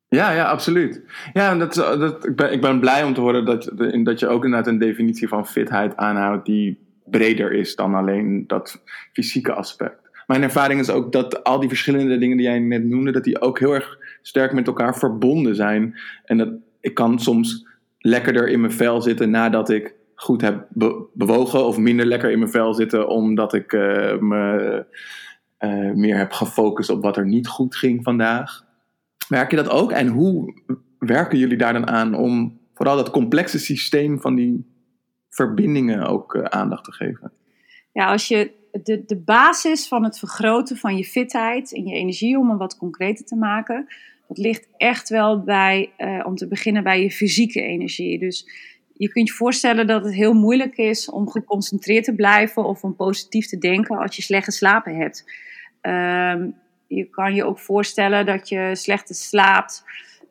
Ja, 0.08 0.32
ja, 0.32 0.44
absoluut. 0.44 1.02
Ja, 1.32 1.54
dat, 1.56 1.74
dat, 1.74 2.26
ik, 2.26 2.36
ben, 2.36 2.52
ik 2.52 2.60
ben 2.60 2.80
blij 2.80 3.04
om 3.04 3.14
te 3.14 3.20
horen 3.20 3.44
dat, 3.44 3.72
dat 4.02 4.20
je 4.20 4.26
ook 4.26 4.44
inderdaad 4.44 4.72
een 4.72 4.78
definitie 4.78 5.28
van 5.28 5.46
fitheid 5.46 5.96
aanhoudt 5.96 6.46
die 6.46 6.78
breder 7.04 7.52
is 7.52 7.74
dan 7.74 7.94
alleen 7.94 8.44
dat 8.46 8.82
fysieke 9.12 9.52
aspect. 9.52 10.08
Mijn 10.26 10.42
ervaring 10.42 10.80
is 10.80 10.90
ook 10.90 11.12
dat 11.12 11.44
al 11.44 11.60
die 11.60 11.68
verschillende 11.68 12.18
dingen 12.18 12.36
die 12.36 12.46
jij 12.46 12.58
net 12.58 12.84
noemde, 12.84 13.12
dat 13.12 13.24
die 13.24 13.40
ook 13.40 13.58
heel 13.58 13.74
erg 13.74 13.98
sterk 14.22 14.52
met 14.52 14.66
elkaar 14.66 14.96
verbonden 14.96 15.54
zijn. 15.54 15.98
En 16.24 16.38
dat 16.38 16.48
ik 16.80 16.94
kan 16.94 17.18
soms 17.18 17.66
lekkerder 17.98 18.48
in 18.48 18.60
mijn 18.60 18.72
vel 18.72 19.02
zitten 19.02 19.30
nadat 19.30 19.70
ik 19.70 19.94
goed 20.14 20.40
heb 20.40 20.66
be 20.70 21.06
bewogen, 21.14 21.66
of 21.66 21.78
minder 21.78 22.06
lekker 22.06 22.30
in 22.30 22.38
mijn 22.38 22.50
vel 22.50 22.74
zitten 22.74 23.08
omdat 23.08 23.54
ik 23.54 23.72
uh, 23.72 24.18
me 24.18 24.84
uh, 25.60 25.92
meer 25.94 26.16
heb 26.16 26.32
gefocust 26.32 26.90
op 26.90 27.02
wat 27.02 27.16
er 27.16 27.26
niet 27.26 27.48
goed 27.48 27.76
ging 27.76 28.02
vandaag. 28.02 28.64
Merk 29.28 29.50
je 29.50 29.56
dat 29.56 29.68
ook? 29.68 29.92
En 29.92 30.06
hoe 30.06 30.54
werken 30.98 31.38
jullie 31.38 31.56
daar 31.56 31.72
dan 31.72 31.88
aan 31.88 32.14
om 32.14 32.60
vooral 32.74 32.96
dat 32.96 33.10
complexe 33.10 33.58
systeem 33.58 34.20
van 34.20 34.34
die 34.34 34.66
verbindingen 35.30 36.06
ook 36.06 36.34
uh, 36.34 36.42
aandacht 36.42 36.84
te 36.84 36.92
geven? 36.92 37.32
Ja, 37.92 38.06
als 38.06 38.28
je 38.28 38.50
de, 38.82 39.02
de 39.06 39.16
basis 39.16 39.88
van 39.88 40.04
het 40.04 40.18
vergroten 40.18 40.76
van 40.76 40.96
je 40.96 41.04
fitheid 41.04 41.74
en 41.74 41.86
je 41.86 41.94
energie, 41.94 42.38
om 42.38 42.48
hem 42.48 42.58
wat 42.58 42.76
concreter 42.76 43.24
te 43.24 43.36
maken, 43.36 43.86
dat 44.28 44.38
ligt 44.38 44.68
echt 44.76 45.08
wel 45.08 45.42
bij, 45.42 45.90
uh, 45.98 46.26
om 46.26 46.34
te 46.34 46.48
beginnen 46.48 46.82
bij 46.82 47.02
je 47.02 47.10
fysieke 47.10 47.62
energie. 47.62 48.18
Dus 48.18 48.48
je 48.96 49.08
kunt 49.08 49.28
je 49.28 49.34
voorstellen 49.34 49.86
dat 49.86 50.04
het 50.04 50.14
heel 50.14 50.34
moeilijk 50.34 50.76
is 50.76 51.10
om 51.10 51.30
geconcentreerd 51.30 52.04
te 52.04 52.14
blijven 52.14 52.64
of 52.64 52.82
om 52.82 52.96
positief 52.96 53.46
te 53.46 53.58
denken 53.58 53.98
als 53.98 54.16
je 54.16 54.22
slecht 54.22 54.44
geslapen 54.44 54.96
hebt. 54.96 55.24
Um, 55.82 56.54
je 56.86 57.04
kan 57.04 57.34
je 57.34 57.44
ook 57.44 57.58
voorstellen 57.58 58.26
dat 58.26 58.48
je 58.48 58.70
slechter 58.72 59.14
slaapt 59.14 59.84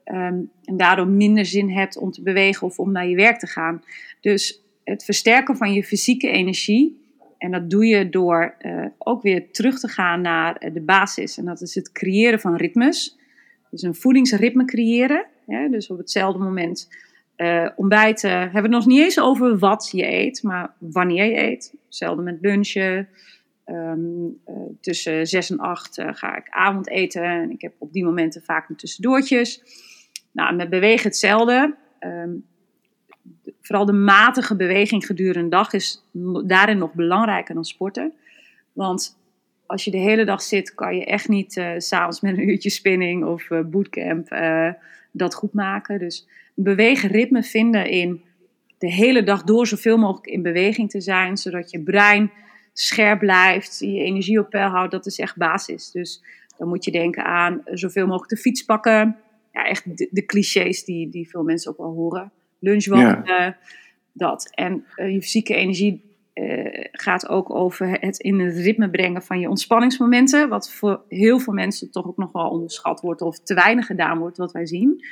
um, 0.06 0.52
en 0.64 0.78
daardoor 0.78 1.08
minder 1.08 1.46
zin 1.46 1.70
hebt 1.70 1.98
om 1.98 2.12
te 2.12 2.22
bewegen 2.22 2.68
of 2.68 2.80
om 2.80 2.92
naar 2.92 3.08
je 3.08 3.16
werk 3.16 3.40
te 3.40 3.48
gaan. 3.48 3.84
Dus 4.22 4.62
het 4.84 5.04
versterken 5.04 5.58
van 5.58 5.74
je 5.74 5.84
fysieke 5.84 6.30
energie 6.30 7.07
en 7.38 7.52
dat 7.52 7.70
doe 7.70 7.86
je 7.86 8.10
door 8.10 8.56
uh, 8.62 8.86
ook 8.98 9.22
weer 9.22 9.52
terug 9.52 9.80
te 9.80 9.88
gaan 9.88 10.22
naar 10.22 10.56
eh, 10.56 10.74
de 10.74 10.82
basis. 10.82 11.38
En 11.38 11.46
dat 11.46 11.62
is 11.62 11.76
het 11.76 11.92
creëren 11.92 12.40
van 12.40 12.56
ritmes. 12.56 13.18
Dus 13.72 13.82
een 13.82 13.96
voedingsritme 13.96 14.66
creëren. 14.66 15.26
Dus 15.70 15.90
op 15.90 15.98
hetzelfde 15.98 16.40
moment 16.40 16.90
uh, 17.38 17.70
ontbijten. 17.76 18.30
Hebben 18.30 18.52
we 18.54 18.60
het 18.60 18.70
nog 18.70 18.86
niet 18.86 19.00
eens 19.00 19.20
over 19.20 19.58
wat 19.58 19.90
je 19.92 20.06
eet, 20.06 20.44
maar 20.44 20.74
wanneer 20.78 21.26
je 21.26 21.38
eet. 21.38 21.74
Hetzelfde 21.86 22.22
met 22.22 22.38
lunchen. 22.42 23.08
Uh, 23.66 23.94
tussen 24.82 25.28
6 25.28 25.50
en 25.50 25.58
8 25.58 26.02
ga 26.12 26.38
ik 26.38 26.50
avondeten. 26.50 27.24
En 27.24 27.52
ik 27.52 27.62
heb 27.62 27.74
op 27.78 27.94
die 27.94 28.04
momenten 28.04 28.44
vaak 28.44 28.68
mijn 28.68 28.80
tussendoortjes. 28.80 29.64
Nou, 30.32 30.56
met 30.56 30.70
bewegen 30.70 31.08
hetzelfde. 31.08 31.76
Um, 32.00 32.46
vooral 33.68 33.86
de 33.86 33.94
matige 33.94 34.56
beweging 34.56 35.06
gedurende 35.06 35.40
een 35.40 35.50
dag 35.50 35.74
is 35.74 36.04
daarin 36.46 36.78
nog 36.78 36.94
belangrijker 36.94 37.56
dan 37.56 37.66
sporten. 37.66 38.14
Want 38.74 39.18
als 39.66 39.84
je 39.84 39.92
de 39.92 39.98
hele 39.98 40.26
dag 40.26 40.42
zit, 40.42 40.76
kan 40.76 40.96
je 40.96 41.06
echt 41.06 41.28
niet 41.28 41.56
uh, 41.56 41.72
s'avonds 41.78 42.22
met 42.22 42.38
een 42.38 42.50
uurtje 42.50 42.70
spinning 42.70 43.26
of 43.26 43.50
uh, 43.50 43.60
bootcamp 43.62 44.32
uh, 44.32 44.74
dat 45.12 45.34
goed 45.34 45.54
maken. 45.54 46.00
Dus 46.00 46.28
een 46.56 46.64
beweegritme 46.64 47.44
vinden 47.44 47.90
in 47.90 48.22
de 48.78 48.92
hele 48.92 49.24
dag 49.24 49.44
door 49.44 49.68
zoveel 49.68 49.98
mogelijk 49.98 50.28
in 50.28 50.42
beweging 50.42 50.90
te 50.90 51.02
zijn, 51.02 51.38
zodat 51.38 51.72
je 51.72 51.84
brein 51.84 52.32
scherp 52.74 53.20
blijft, 53.20 53.80
je 53.80 54.04
energie 54.04 54.40
op 54.40 54.50
peil 54.50 54.70
houdt, 54.70 54.92
dat 54.92 55.06
is 55.06 55.20
echt 55.20 55.38
basis. 55.38 55.92
Dus 55.92 56.24
dan 56.58 56.68
moet 56.68 56.86
je 56.86 56.92
denken 56.92 57.26
aan 57.26 57.62
zoveel 57.66 58.06
mogelijk 58.06 58.30
de 58.30 58.38
fiets 58.38 58.64
pakken. 58.64 59.18
Ja, 59.54 59.66
echt 59.66 59.98
de, 59.98 60.08
de 60.12 60.26
clichés 60.26 60.84
die, 60.84 61.10
die 61.10 61.30
veel 61.30 61.44
mensen 61.44 61.72
ook 61.72 61.78
wel 61.78 61.94
horen. 61.94 62.32
Lunchwandelen, 62.60 63.58
dat. 64.18 64.50
En 64.54 64.86
uh, 64.96 65.14
je 65.14 65.22
fysieke 65.22 65.56
energie 65.56 66.06
uh, 66.34 66.86
gaat 66.92 67.30
ook 67.30 67.50
over 67.50 67.98
het 68.00 68.20
in 68.20 68.40
het 68.40 68.58
ritme 68.58 68.90
brengen 68.90 69.24
van 69.24 69.40
je 69.40 69.50
ontspanningsmomenten. 69.50 70.50
Wat 70.50 70.72
voor 70.72 71.02
heel 71.10 71.40
veel 71.40 71.54
mensen 71.54 71.92
toch 71.92 72.08
ook 72.08 72.18
nog 72.18 72.32
wel 72.32 72.50
onderschat 72.50 73.02
wordt 73.02 73.22
of 73.22 73.40
te 73.40 73.54
weinig 73.54 73.86
gedaan 73.86 74.18
wordt, 74.18 74.38
wat 74.38 74.52
wij 74.52 74.66
zien. 74.66 75.06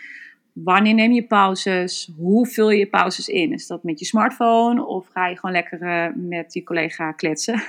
Wanneer 0.53 0.93
neem 0.93 1.11
je 1.11 1.23
pauzes? 1.23 2.11
Hoe 2.17 2.47
vul 2.47 2.69
je 2.69 2.77
je 2.77 2.87
pauzes 2.87 3.27
in? 3.27 3.53
Is 3.53 3.67
dat 3.67 3.83
met 3.83 3.99
je 3.99 4.05
smartphone 4.05 4.85
of 4.85 5.07
ga 5.07 5.27
je 5.27 5.35
gewoon 5.35 5.55
lekker 5.55 5.81
uh, 5.81 6.07
met 6.15 6.53
je 6.53 6.63
collega 6.63 7.11
kletsen? 7.11 7.63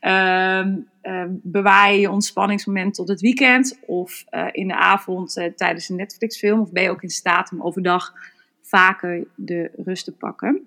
um, 0.00 0.88
uh, 1.12 1.24
bewaar 1.28 1.92
je 1.92 2.00
je 2.00 2.10
ontspanningsmoment 2.10 2.94
tot 2.94 3.08
het 3.08 3.20
weekend 3.20 3.78
of 3.86 4.24
uh, 4.30 4.46
in 4.52 4.68
de 4.68 4.76
avond 4.76 5.52
tijdens 5.56 5.88
een 5.88 5.96
Netflix-film? 5.96 6.60
Of 6.60 6.72
ben 6.72 6.82
je 6.82 6.90
ook 6.90 7.02
in 7.02 7.10
staat 7.10 7.52
om 7.52 7.62
overdag 7.62 8.12
vaker 8.68 9.26
de 9.34 9.70
rust 9.76 10.04
te 10.04 10.12
pakken? 10.12 10.66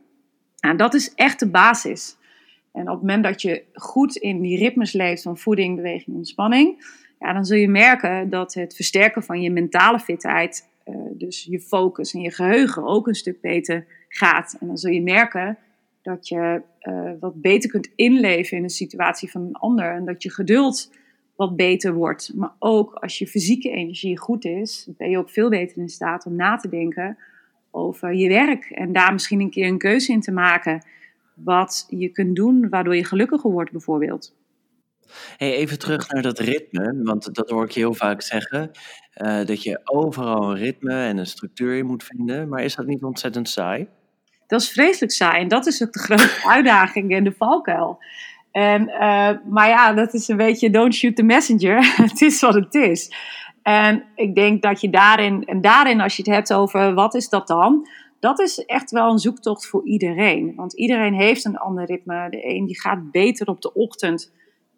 Nou, 0.59 0.77
dat 0.77 0.93
is 0.93 1.13
echt 1.15 1.39
de 1.39 1.49
basis. 1.49 2.17
En 2.71 2.81
op 2.81 2.87
het 2.87 3.01
moment 3.01 3.23
dat 3.23 3.41
je 3.41 3.63
goed 3.73 4.15
in 4.15 4.41
die 4.41 4.57
ritmes 4.57 4.93
leeft 4.93 5.21
van 5.21 5.37
voeding, 5.37 5.75
beweging, 5.75 6.15
ontspanning, 6.15 6.97
ja, 7.19 7.33
dan 7.33 7.45
zul 7.45 7.57
je 7.57 7.69
merken 7.69 8.29
dat 8.29 8.53
het 8.53 8.75
versterken 8.75 9.23
van 9.23 9.41
je 9.41 9.51
mentale 9.51 9.99
fitheid 9.99 10.67
uh, 10.85 10.95
dus 11.13 11.43
je 11.43 11.59
focus 11.59 12.13
en 12.13 12.21
je 12.21 12.31
geheugen 12.31 12.83
ook 12.85 13.07
een 13.07 13.15
stuk 13.15 13.41
beter 13.41 13.85
gaat. 14.07 14.57
En 14.59 14.67
dan 14.67 14.77
zul 14.77 14.91
je 14.91 15.01
merken 15.01 15.57
dat 16.01 16.27
je 16.27 16.61
uh, 16.81 17.11
wat 17.19 17.41
beter 17.41 17.69
kunt 17.69 17.89
inleven 17.95 18.57
in 18.57 18.63
een 18.63 18.69
situatie 18.69 19.31
van 19.31 19.41
een 19.41 19.55
ander. 19.55 19.95
En 19.95 20.05
dat 20.05 20.23
je 20.23 20.31
geduld 20.31 20.91
wat 21.35 21.55
beter 21.55 21.93
wordt. 21.93 22.31
Maar 22.35 22.53
ook 22.59 22.93
als 22.93 23.17
je 23.17 23.27
fysieke 23.27 23.69
energie 23.69 24.17
goed 24.17 24.45
is, 24.45 24.87
ben 24.97 25.09
je 25.09 25.17
ook 25.17 25.29
veel 25.29 25.49
beter 25.49 25.77
in 25.77 25.89
staat 25.89 26.25
om 26.25 26.35
na 26.35 26.55
te 26.55 26.69
denken 26.69 27.17
over 27.71 28.13
je 28.13 28.27
werk. 28.27 28.65
En 28.65 28.93
daar 28.93 29.13
misschien 29.13 29.39
een 29.39 29.49
keer 29.49 29.67
een 29.67 29.77
keuze 29.77 30.11
in 30.11 30.21
te 30.21 30.31
maken. 30.31 30.85
Wat 31.33 31.85
je 31.89 32.09
kunt 32.09 32.35
doen 32.35 32.69
waardoor 32.69 32.95
je 32.95 33.05
gelukkiger 33.05 33.51
wordt, 33.51 33.71
bijvoorbeeld. 33.71 34.37
Hey, 35.37 35.53
even 35.53 35.79
terug 35.79 36.09
naar 36.09 36.21
dat 36.21 36.39
ritme, 36.39 36.99
want 37.03 37.35
dat 37.35 37.49
hoor 37.49 37.65
ik 37.65 37.73
heel 37.73 37.93
vaak 37.93 38.21
zeggen. 38.21 38.71
Uh, 39.15 39.45
dat 39.45 39.63
je 39.63 39.79
overal 39.83 40.51
een 40.51 40.57
ritme 40.57 40.93
en 40.93 41.17
een 41.17 41.25
structuur 41.25 41.77
in 41.77 41.85
moet 41.85 42.03
vinden. 42.03 42.49
Maar 42.49 42.63
is 42.63 42.75
dat 42.75 42.85
niet 42.85 43.03
ontzettend 43.03 43.49
saai? 43.49 43.87
Dat 44.47 44.61
is 44.61 44.69
vreselijk 44.69 45.11
saai 45.11 45.41
en 45.41 45.47
dat 45.47 45.67
is 45.67 45.83
ook 45.83 45.93
de 45.93 45.99
grote 45.99 46.41
uitdaging 46.55 47.11
en 47.11 47.23
de 47.23 47.33
valkuil. 47.37 47.99
En, 48.51 48.81
uh, 48.89 49.31
maar 49.49 49.67
ja, 49.67 49.93
dat 49.93 50.13
is 50.13 50.27
een 50.27 50.37
beetje 50.37 50.69
don't 50.69 50.93
shoot 50.93 51.15
the 51.15 51.23
messenger. 51.23 51.93
het 52.09 52.21
is 52.21 52.41
wat 52.41 52.53
het 52.53 52.75
is. 52.75 53.11
En 53.69 54.03
ik 54.15 54.35
denk 54.35 54.61
dat 54.61 54.81
je 54.81 54.89
daarin, 54.89 55.45
en 55.45 55.61
daarin 55.61 56.01
als 56.01 56.15
je 56.15 56.23
het 56.23 56.31
hebt 56.31 56.53
over 56.53 56.93
wat 56.93 57.15
is 57.15 57.29
dat 57.29 57.47
dan, 57.47 57.87
dat 58.19 58.39
is 58.39 58.65
echt 58.65 58.91
wel 58.91 59.11
een 59.11 59.17
zoektocht 59.17 59.67
voor 59.67 59.85
iedereen. 59.85 60.53
Want 60.55 60.73
iedereen 60.73 61.13
heeft 61.13 61.45
een 61.45 61.57
ander 61.57 61.85
ritme. 61.85 62.29
De 62.29 62.47
een 62.47 62.65
die 62.65 62.79
gaat 62.79 63.11
beter 63.11 63.47
op 63.47 63.61
de 63.61 63.73
ochtend 63.73 64.33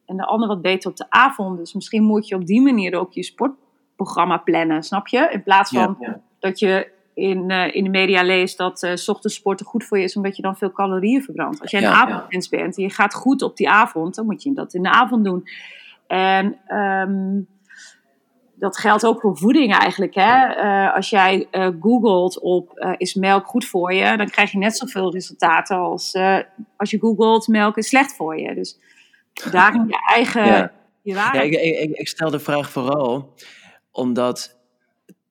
en 0.05 0.17
de 0.17 0.25
ander 0.25 0.47
wat 0.47 0.61
beter 0.61 0.89
op 0.89 0.97
de 0.97 1.05
avond. 1.09 1.57
Dus 1.57 1.73
misschien 1.73 2.03
moet 2.03 2.27
je 2.27 2.35
op 2.35 2.45
die 2.45 2.61
manier 2.61 2.99
ook 2.99 3.13
je 3.13 3.23
sportprogramma 3.23 4.37
plannen, 4.37 4.83
snap 4.83 5.07
je? 5.07 5.29
In 5.31 5.43
plaats 5.43 5.71
van 5.71 5.97
ja, 5.99 6.07
ja. 6.07 6.21
dat 6.39 6.59
je 6.59 6.91
in, 7.13 7.49
uh, 7.49 7.75
in 7.75 7.83
de 7.83 7.89
media 7.89 8.23
leest 8.23 8.57
dat 8.57 8.83
uh, 8.83 8.91
ochtends 8.91 9.35
sporten 9.35 9.65
goed 9.65 9.83
voor 9.83 9.97
je 9.97 10.03
is, 10.03 10.15
omdat 10.15 10.35
je 10.35 10.41
dan 10.41 10.55
veel 10.55 10.71
calorieën 10.71 11.23
verbrandt. 11.23 11.61
Als 11.61 11.71
jij 11.71 11.83
een 11.83 11.89
ja, 11.89 12.01
avondmens 12.01 12.49
bent 12.49 12.77
en 12.77 12.83
je 12.83 12.89
gaat 12.89 13.13
goed 13.13 13.41
op 13.41 13.57
die 13.57 13.69
avond, 13.69 14.15
dan 14.15 14.25
moet 14.25 14.43
je 14.43 14.53
dat 14.53 14.73
in 14.73 14.83
de 14.83 14.91
avond 14.91 15.25
doen. 15.25 15.43
En 16.07 16.57
um, 16.77 17.47
dat 18.61 18.77
geldt 18.77 19.05
ook 19.05 19.21
voor 19.21 19.37
voeding 19.37 19.73
eigenlijk. 19.73 20.15
Hè? 20.15 20.55
Uh, 20.63 20.95
als 20.95 21.09
jij 21.09 21.47
uh, 21.51 21.67
googelt 21.79 22.39
op 22.39 22.71
uh, 22.75 22.93
is 22.97 23.13
melk 23.13 23.45
goed 23.45 23.65
voor 23.65 23.93
je, 23.93 24.17
dan 24.17 24.29
krijg 24.29 24.51
je 24.51 24.57
net 24.57 24.77
zoveel 24.77 25.11
resultaten 25.11 25.77
als 25.77 26.15
als 26.77 26.91
je 26.91 26.99
googelt 26.99 27.47
melk 27.47 27.77
is 27.77 27.87
slecht 27.87 28.15
voor 28.15 28.39
je. 28.39 28.55
Dus 28.55 28.79
daarin 29.51 29.87
je 29.87 29.99
eigen 30.15 30.45
ja. 30.45 30.71
je 31.01 31.13
ja, 31.13 31.33
ik, 31.33 31.53
ik, 31.53 31.97
ik, 31.97 32.07
stel 32.07 32.29
de 32.29 32.39
vraag 32.39 32.71
vooral 32.71 33.33
omdat 33.91 34.59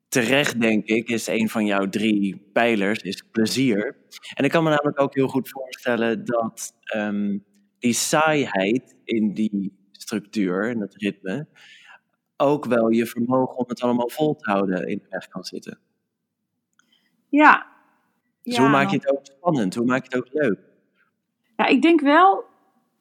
terecht 0.08 0.60
denk 0.60 0.86
ik 0.86 1.08
is 1.08 1.26
een 1.26 1.48
van 1.48 1.66
jouw 1.66 1.88
drie 1.88 2.50
pijlers 2.52 2.98
is 2.98 3.22
plezier. 3.30 3.96
En 4.34 4.44
ik 4.44 4.50
kan 4.50 4.62
me 4.64 4.70
namelijk 4.70 5.00
ook 5.00 5.14
heel 5.14 5.28
goed 5.28 5.48
voorstellen 5.48 6.24
dat 6.24 6.72
um, 6.96 7.44
die 7.78 7.92
saaiheid 7.92 8.96
in 9.04 9.34
die 9.34 9.78
structuur 9.92 10.70
en 10.70 10.78
dat 10.78 10.94
ritme 10.94 11.48
ook 12.40 12.64
wel 12.64 12.88
je 12.88 13.06
vermogen 13.06 13.56
om 13.56 13.64
het 13.68 13.82
allemaal 13.82 14.08
vol 14.08 14.36
te 14.36 14.50
houden 14.50 14.88
in 14.88 14.98
de 14.98 15.06
weg 15.08 15.28
kan 15.28 15.44
zitten. 15.44 15.78
Ja. 17.28 17.66
Dus 18.42 18.54
ja, 18.54 18.60
hoe 18.60 18.70
maak 18.70 18.90
je 18.90 18.96
het 18.96 19.10
ook 19.10 19.20
spannend? 19.22 19.74
Hoe 19.74 19.86
maak 19.86 20.02
je 20.02 20.16
het 20.16 20.26
ook 20.26 20.32
leuk? 20.32 20.58
Ja, 21.56 21.66
ik 21.66 21.82
denk 21.82 22.00
wel, 22.00 22.44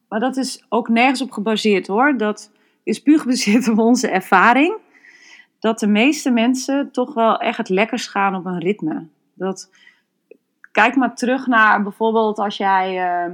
maar 0.10 0.20
dat 0.20 0.38
is 0.38 0.66
ook 0.70 0.90
nergens 0.90 1.22
op 1.22 1.32
gebaseerd 1.32 1.88
hoor. 1.88 2.18
Dat 2.18 2.52
is 2.84 3.02
puur 3.02 3.20
gebaseerd 3.24 3.68
op 3.68 3.78
onze 3.78 4.10
ervaring. 4.10 4.78
Dat 5.60 5.80
de 5.80 5.88
meeste 5.88 6.32
mensen 6.32 6.92
toch 6.92 7.14
wel 7.14 7.38
echt 7.38 7.58
het 7.58 7.70
lekkers 7.70 8.08
gaan 8.08 8.36
op 8.36 8.46
een 8.46 8.60
ritme. 8.60 9.08
Dat, 9.34 9.70
kijk 10.72 10.96
maar 10.96 11.16
terug 11.16 11.48
naar 11.48 11.84
bijvoorbeeld 11.84 12.38
als 12.38 12.58
jij 12.58 13.28
uh, 13.28 13.34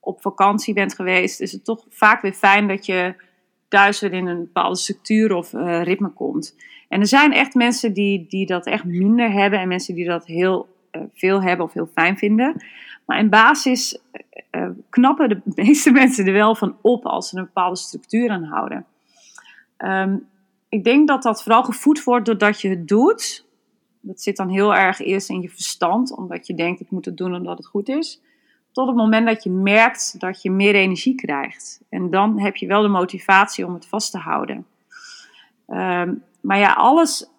op 0.00 0.20
vakantie 0.20 0.74
bent 0.74 0.94
geweest. 0.94 1.40
Is 1.40 1.52
het 1.52 1.64
toch 1.64 1.84
vaak 1.88 2.22
weer 2.22 2.32
fijn 2.32 2.68
dat 2.68 2.86
je 2.86 3.26
thuis 3.68 4.00
weer 4.00 4.12
in 4.12 4.26
een 4.26 4.38
bepaalde 4.38 4.76
structuur 4.76 5.34
of 5.34 5.52
uh, 5.52 5.82
ritme 5.82 6.08
komt. 6.08 6.56
En 6.88 7.00
er 7.00 7.06
zijn 7.06 7.32
echt 7.32 7.54
mensen 7.54 7.92
die, 7.92 8.26
die 8.28 8.46
dat 8.46 8.66
echt 8.66 8.84
minder 8.84 9.32
hebben 9.32 9.58
en 9.58 9.68
mensen 9.68 9.94
die 9.94 10.06
dat 10.06 10.26
heel 10.26 10.68
uh, 10.92 11.02
veel 11.14 11.42
hebben 11.42 11.66
of 11.66 11.72
heel 11.72 11.90
fijn 11.94 12.18
vinden. 12.18 12.62
Maar 13.04 13.18
in 13.18 13.28
basis 13.28 13.98
uh, 14.50 14.68
knappen 14.90 15.28
de 15.28 15.40
meeste 15.62 15.90
mensen 15.90 16.26
er 16.26 16.32
wel 16.32 16.54
van 16.54 16.76
op 16.80 17.06
als 17.06 17.28
ze 17.28 17.36
een 17.36 17.44
bepaalde 17.44 17.76
structuur 17.76 18.30
aan 18.30 18.44
houden. 18.44 18.86
Um, 19.78 20.26
ik 20.68 20.84
denk 20.84 21.08
dat 21.08 21.22
dat 21.22 21.42
vooral 21.42 21.62
gevoed 21.62 22.04
wordt 22.04 22.26
doordat 22.26 22.60
je 22.60 22.68
het 22.68 22.88
doet. 22.88 23.46
Dat 24.00 24.20
zit 24.20 24.36
dan 24.36 24.48
heel 24.48 24.74
erg 24.74 25.00
eerst 25.00 25.28
in 25.28 25.40
je 25.40 25.48
verstand, 25.48 26.16
omdat 26.16 26.46
je 26.46 26.54
denkt 26.54 26.80
ik 26.80 26.90
moet 26.90 27.04
het 27.04 27.16
doen 27.16 27.34
omdat 27.34 27.56
het 27.56 27.66
goed 27.66 27.88
is 27.88 28.20
tot 28.78 28.86
het 28.86 28.96
moment 28.96 29.26
dat 29.26 29.42
je 29.42 29.50
merkt 29.50 30.20
dat 30.20 30.42
je 30.42 30.50
meer 30.50 30.74
energie 30.74 31.14
krijgt. 31.14 31.80
En 31.88 32.10
dan 32.10 32.40
heb 32.40 32.56
je 32.56 32.66
wel 32.66 32.82
de 32.82 32.88
motivatie 32.88 33.66
om 33.66 33.74
het 33.74 33.86
vast 33.86 34.10
te 34.10 34.18
houden. 34.18 34.66
Um, 35.66 36.22
maar 36.40 36.58
ja, 36.58 36.72
alles 36.72 37.30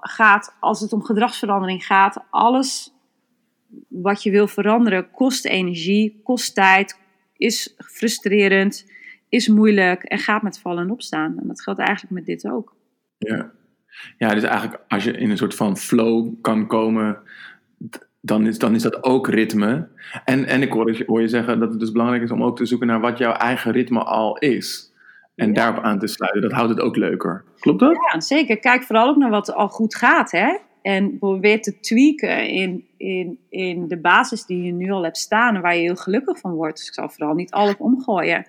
gaat, 0.00 0.56
als 0.60 0.80
het 0.80 0.92
om 0.92 1.02
gedragsverandering 1.02 1.86
gaat, 1.86 2.24
alles 2.30 2.94
wat 3.88 4.22
je 4.22 4.30
wil 4.30 4.46
veranderen 4.46 5.10
kost 5.10 5.44
energie, 5.44 6.20
kost 6.22 6.54
tijd, 6.54 6.98
is 7.36 7.74
frustrerend, 7.76 8.90
is 9.28 9.48
moeilijk 9.48 10.02
en 10.02 10.18
gaat 10.18 10.42
met 10.42 10.58
vallen 10.58 10.82
en 10.82 10.90
opstaan. 10.90 11.38
En 11.38 11.46
dat 11.46 11.62
geldt 11.62 11.80
eigenlijk 11.80 12.10
met 12.12 12.26
dit 12.26 12.50
ook. 12.50 12.76
Ja. 13.18 13.50
ja, 14.18 14.34
dus 14.34 14.42
eigenlijk 14.42 14.82
als 14.88 15.04
je 15.04 15.12
in 15.12 15.30
een 15.30 15.36
soort 15.36 15.54
van 15.54 15.76
flow 15.76 16.34
kan 16.40 16.66
komen, 16.66 17.18
dan 18.20 18.46
is, 18.46 18.58
dan 18.58 18.74
is 18.74 18.82
dat 18.82 19.04
ook 19.04 19.28
ritme. 19.28 19.88
En, 20.24 20.44
en 20.44 20.62
ik 20.62 20.72
hoor, 20.72 21.02
hoor 21.06 21.20
je 21.20 21.28
zeggen 21.28 21.60
dat 21.60 21.70
het 21.70 21.80
dus 21.80 21.92
belangrijk 21.92 22.22
is 22.22 22.30
om 22.30 22.42
ook 22.42 22.56
te 22.56 22.66
zoeken 22.66 22.86
naar 22.86 23.00
wat 23.00 23.18
jouw 23.18 23.32
eigen 23.32 23.72
ritme 23.72 24.02
al 24.02 24.38
is. 24.38 24.92
En 25.34 25.48
ja. 25.48 25.54
daarop 25.54 25.84
aan 25.84 25.98
te 25.98 26.06
sluiten. 26.06 26.42
Dat 26.42 26.52
houdt 26.52 26.70
het 26.70 26.80
ook 26.80 26.96
leuker. 26.96 27.44
Klopt 27.58 27.80
dat? 27.80 27.96
Ja, 28.12 28.20
zeker. 28.20 28.58
Kijk 28.58 28.82
vooral 28.82 29.08
ook 29.08 29.16
naar 29.16 29.30
wat 29.30 29.54
al 29.54 29.68
goed 29.68 29.94
gaat. 29.94 30.30
Hè? 30.30 30.58
En 30.82 31.18
probeer 31.18 31.62
te 31.62 31.80
tweaken 31.80 32.48
in, 32.48 32.84
in, 32.96 33.38
in 33.48 33.88
de 33.88 34.00
basis 34.00 34.46
die 34.46 34.62
je 34.62 34.72
nu 34.72 34.90
al 34.90 35.02
hebt 35.02 35.16
staan. 35.16 35.54
En 35.54 35.62
waar 35.62 35.74
je 35.74 35.80
heel 35.80 35.96
gelukkig 35.96 36.38
van 36.38 36.52
wordt. 36.52 36.76
Dus 36.76 36.86
ik 36.86 36.94
zal 36.94 37.08
vooral 37.08 37.34
niet 37.34 37.50
alles 37.50 37.76
omgooien. 37.76 38.46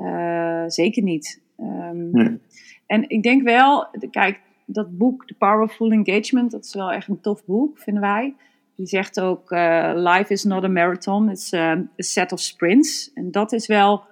Uh, 0.00 0.64
zeker 0.66 1.02
niet. 1.02 1.42
Um, 1.58 2.10
nee. 2.10 2.38
En 2.86 3.08
ik 3.08 3.22
denk 3.22 3.42
wel, 3.42 3.86
kijk, 4.10 4.40
dat 4.66 4.98
boek, 4.98 5.26
The 5.26 5.34
Powerful 5.34 5.90
Engagement, 5.90 6.50
dat 6.50 6.64
is 6.64 6.74
wel 6.74 6.92
echt 6.92 7.08
een 7.08 7.20
tof 7.20 7.44
boek, 7.44 7.78
vinden 7.78 8.02
wij. 8.02 8.34
Die 8.80 8.88
zegt 8.88 9.20
ook: 9.20 9.50
uh, 9.50 9.92
Life 9.94 10.32
is 10.32 10.44
not 10.44 10.64
a 10.64 10.68
marathon, 10.68 11.30
it's 11.30 11.52
um, 11.52 11.90
a 11.98 12.02
set 12.02 12.32
of 12.32 12.40
sprints. 12.40 13.10
En 13.14 13.30
dat 13.30 13.52
is 13.52 13.66
wel, 13.66 14.04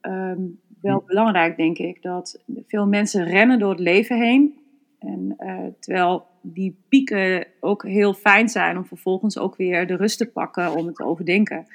um, 0.00 0.58
wel 0.80 0.98
hm. 0.98 1.06
belangrijk, 1.06 1.56
denk 1.56 1.78
ik. 1.78 2.02
Dat 2.02 2.42
veel 2.66 2.86
mensen 2.86 3.24
rennen 3.24 3.58
door 3.58 3.70
het 3.70 3.78
leven 3.78 4.16
heen. 4.16 4.58
En 4.98 5.36
uh, 5.38 5.58
terwijl 5.80 6.26
die 6.40 6.76
pieken 6.88 7.46
ook 7.60 7.86
heel 7.86 8.14
fijn 8.14 8.48
zijn 8.48 8.76
om 8.76 8.84
vervolgens 8.84 9.38
ook 9.38 9.56
weer 9.56 9.86
de 9.86 9.96
rust 9.96 10.18
te 10.18 10.26
pakken 10.26 10.72
om 10.72 10.86
het 10.86 10.94
te 10.94 11.04
overdenken. 11.04 11.66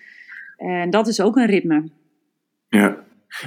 En 0.57 0.89
dat 0.89 1.07
is 1.07 1.21
ook 1.21 1.35
een 1.35 1.45
ritme. 1.45 1.89
Ja, 2.69 2.97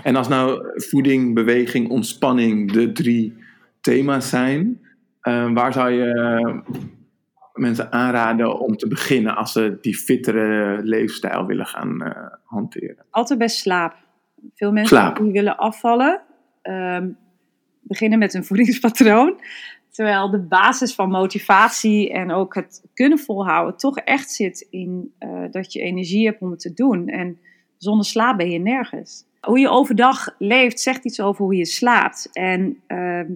en 0.03 0.17
als 0.17 0.29
nou 0.29 0.61
voeding, 0.75 1.35
beweging, 1.35 1.89
ontspanning 1.89 2.73
de 2.73 2.93
drie 2.93 3.35
thema's 3.81 4.29
zijn, 4.29 4.81
Eh, 5.21 5.53
waar 5.53 5.73
zou 5.73 5.91
je 5.91 6.63
mensen 7.61 7.93
aanraden 7.93 8.61
om 8.61 8.77
te 8.77 8.89
beginnen 8.89 9.37
als 9.37 9.53
ze 9.53 9.79
die 9.81 9.97
fittere 9.97 10.81
leefstijl 10.83 11.47
willen 11.47 11.67
gaan 11.67 12.03
uh, 12.03 12.11
hanteren? 12.45 13.05
Altijd 13.11 13.39
bij 13.39 13.49
slaap. 13.49 13.97
Veel 14.55 14.73
mensen 14.73 15.15
die 15.15 15.33
willen 15.33 15.57
afvallen, 15.57 16.23
ehm, 16.63 17.09
beginnen 17.81 18.19
met 18.19 18.35
een 18.35 18.45
voedingspatroon. 18.51 19.41
Terwijl 19.91 20.31
de 20.31 20.41
basis 20.41 20.95
van 20.95 21.11
motivatie 21.11 22.13
en 22.13 22.31
ook 22.31 22.55
het 22.55 22.85
kunnen 22.95 23.19
volhouden 23.19 23.77
toch 23.77 23.99
echt 23.99 24.31
zit 24.31 24.67
in 24.71 25.13
uh, 25.21 25.45
dat 25.51 25.73
je 25.73 25.81
energie 25.81 26.27
hebt 26.27 26.41
om 26.41 26.51
het 26.51 26.61
te 26.61 26.73
doen. 26.73 27.09
En 27.09 27.39
zonder 27.77 28.07
slaap 28.07 28.37
ben 28.37 28.51
je 28.51 28.59
nergens. 28.59 29.25
Hoe 29.41 29.59
je 29.59 29.69
overdag 29.69 30.35
leeft 30.39 30.81
zegt 30.81 31.05
iets 31.05 31.21
over 31.21 31.45
hoe 31.45 31.57
je 31.57 31.67
slaapt. 31.67 32.29
En 32.33 32.79
ehm, 32.87 33.33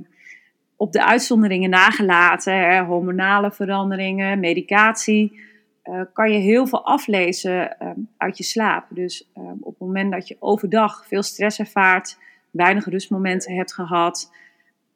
op 0.76 0.92
de 0.92 1.04
uitzonderingen 1.04 1.70
nagelaten, 1.70 2.84
hormonale 2.84 3.52
veranderingen, 3.52 4.40
medicatie, 4.40 5.40
uh, 5.84 6.00
kan 6.12 6.32
je 6.32 6.38
heel 6.38 6.66
veel 6.66 6.84
aflezen 6.84 7.76
uh, 7.82 7.90
uit 8.16 8.38
je 8.38 8.44
slaap. 8.44 8.86
Dus 8.88 9.30
uh, 9.38 9.44
op 9.60 9.70
het 9.70 9.78
moment 9.78 10.12
dat 10.12 10.28
je 10.28 10.36
overdag 10.38 11.06
veel 11.06 11.22
stress 11.22 11.58
ervaart, 11.58 12.18
weinig 12.50 12.86
rustmomenten 12.86 13.54
hebt 13.54 13.74
gehad, 13.74 14.32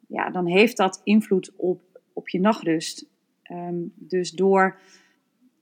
ja, 0.06 0.30
dan 0.30 0.46
heeft 0.46 0.76
dat 0.76 1.00
invloed 1.04 1.52
op, 1.56 1.80
op 2.12 2.28
je 2.28 2.40
nachtrust. 2.40 3.06
Um, 3.50 3.92
dus 3.94 4.30
door 4.30 4.78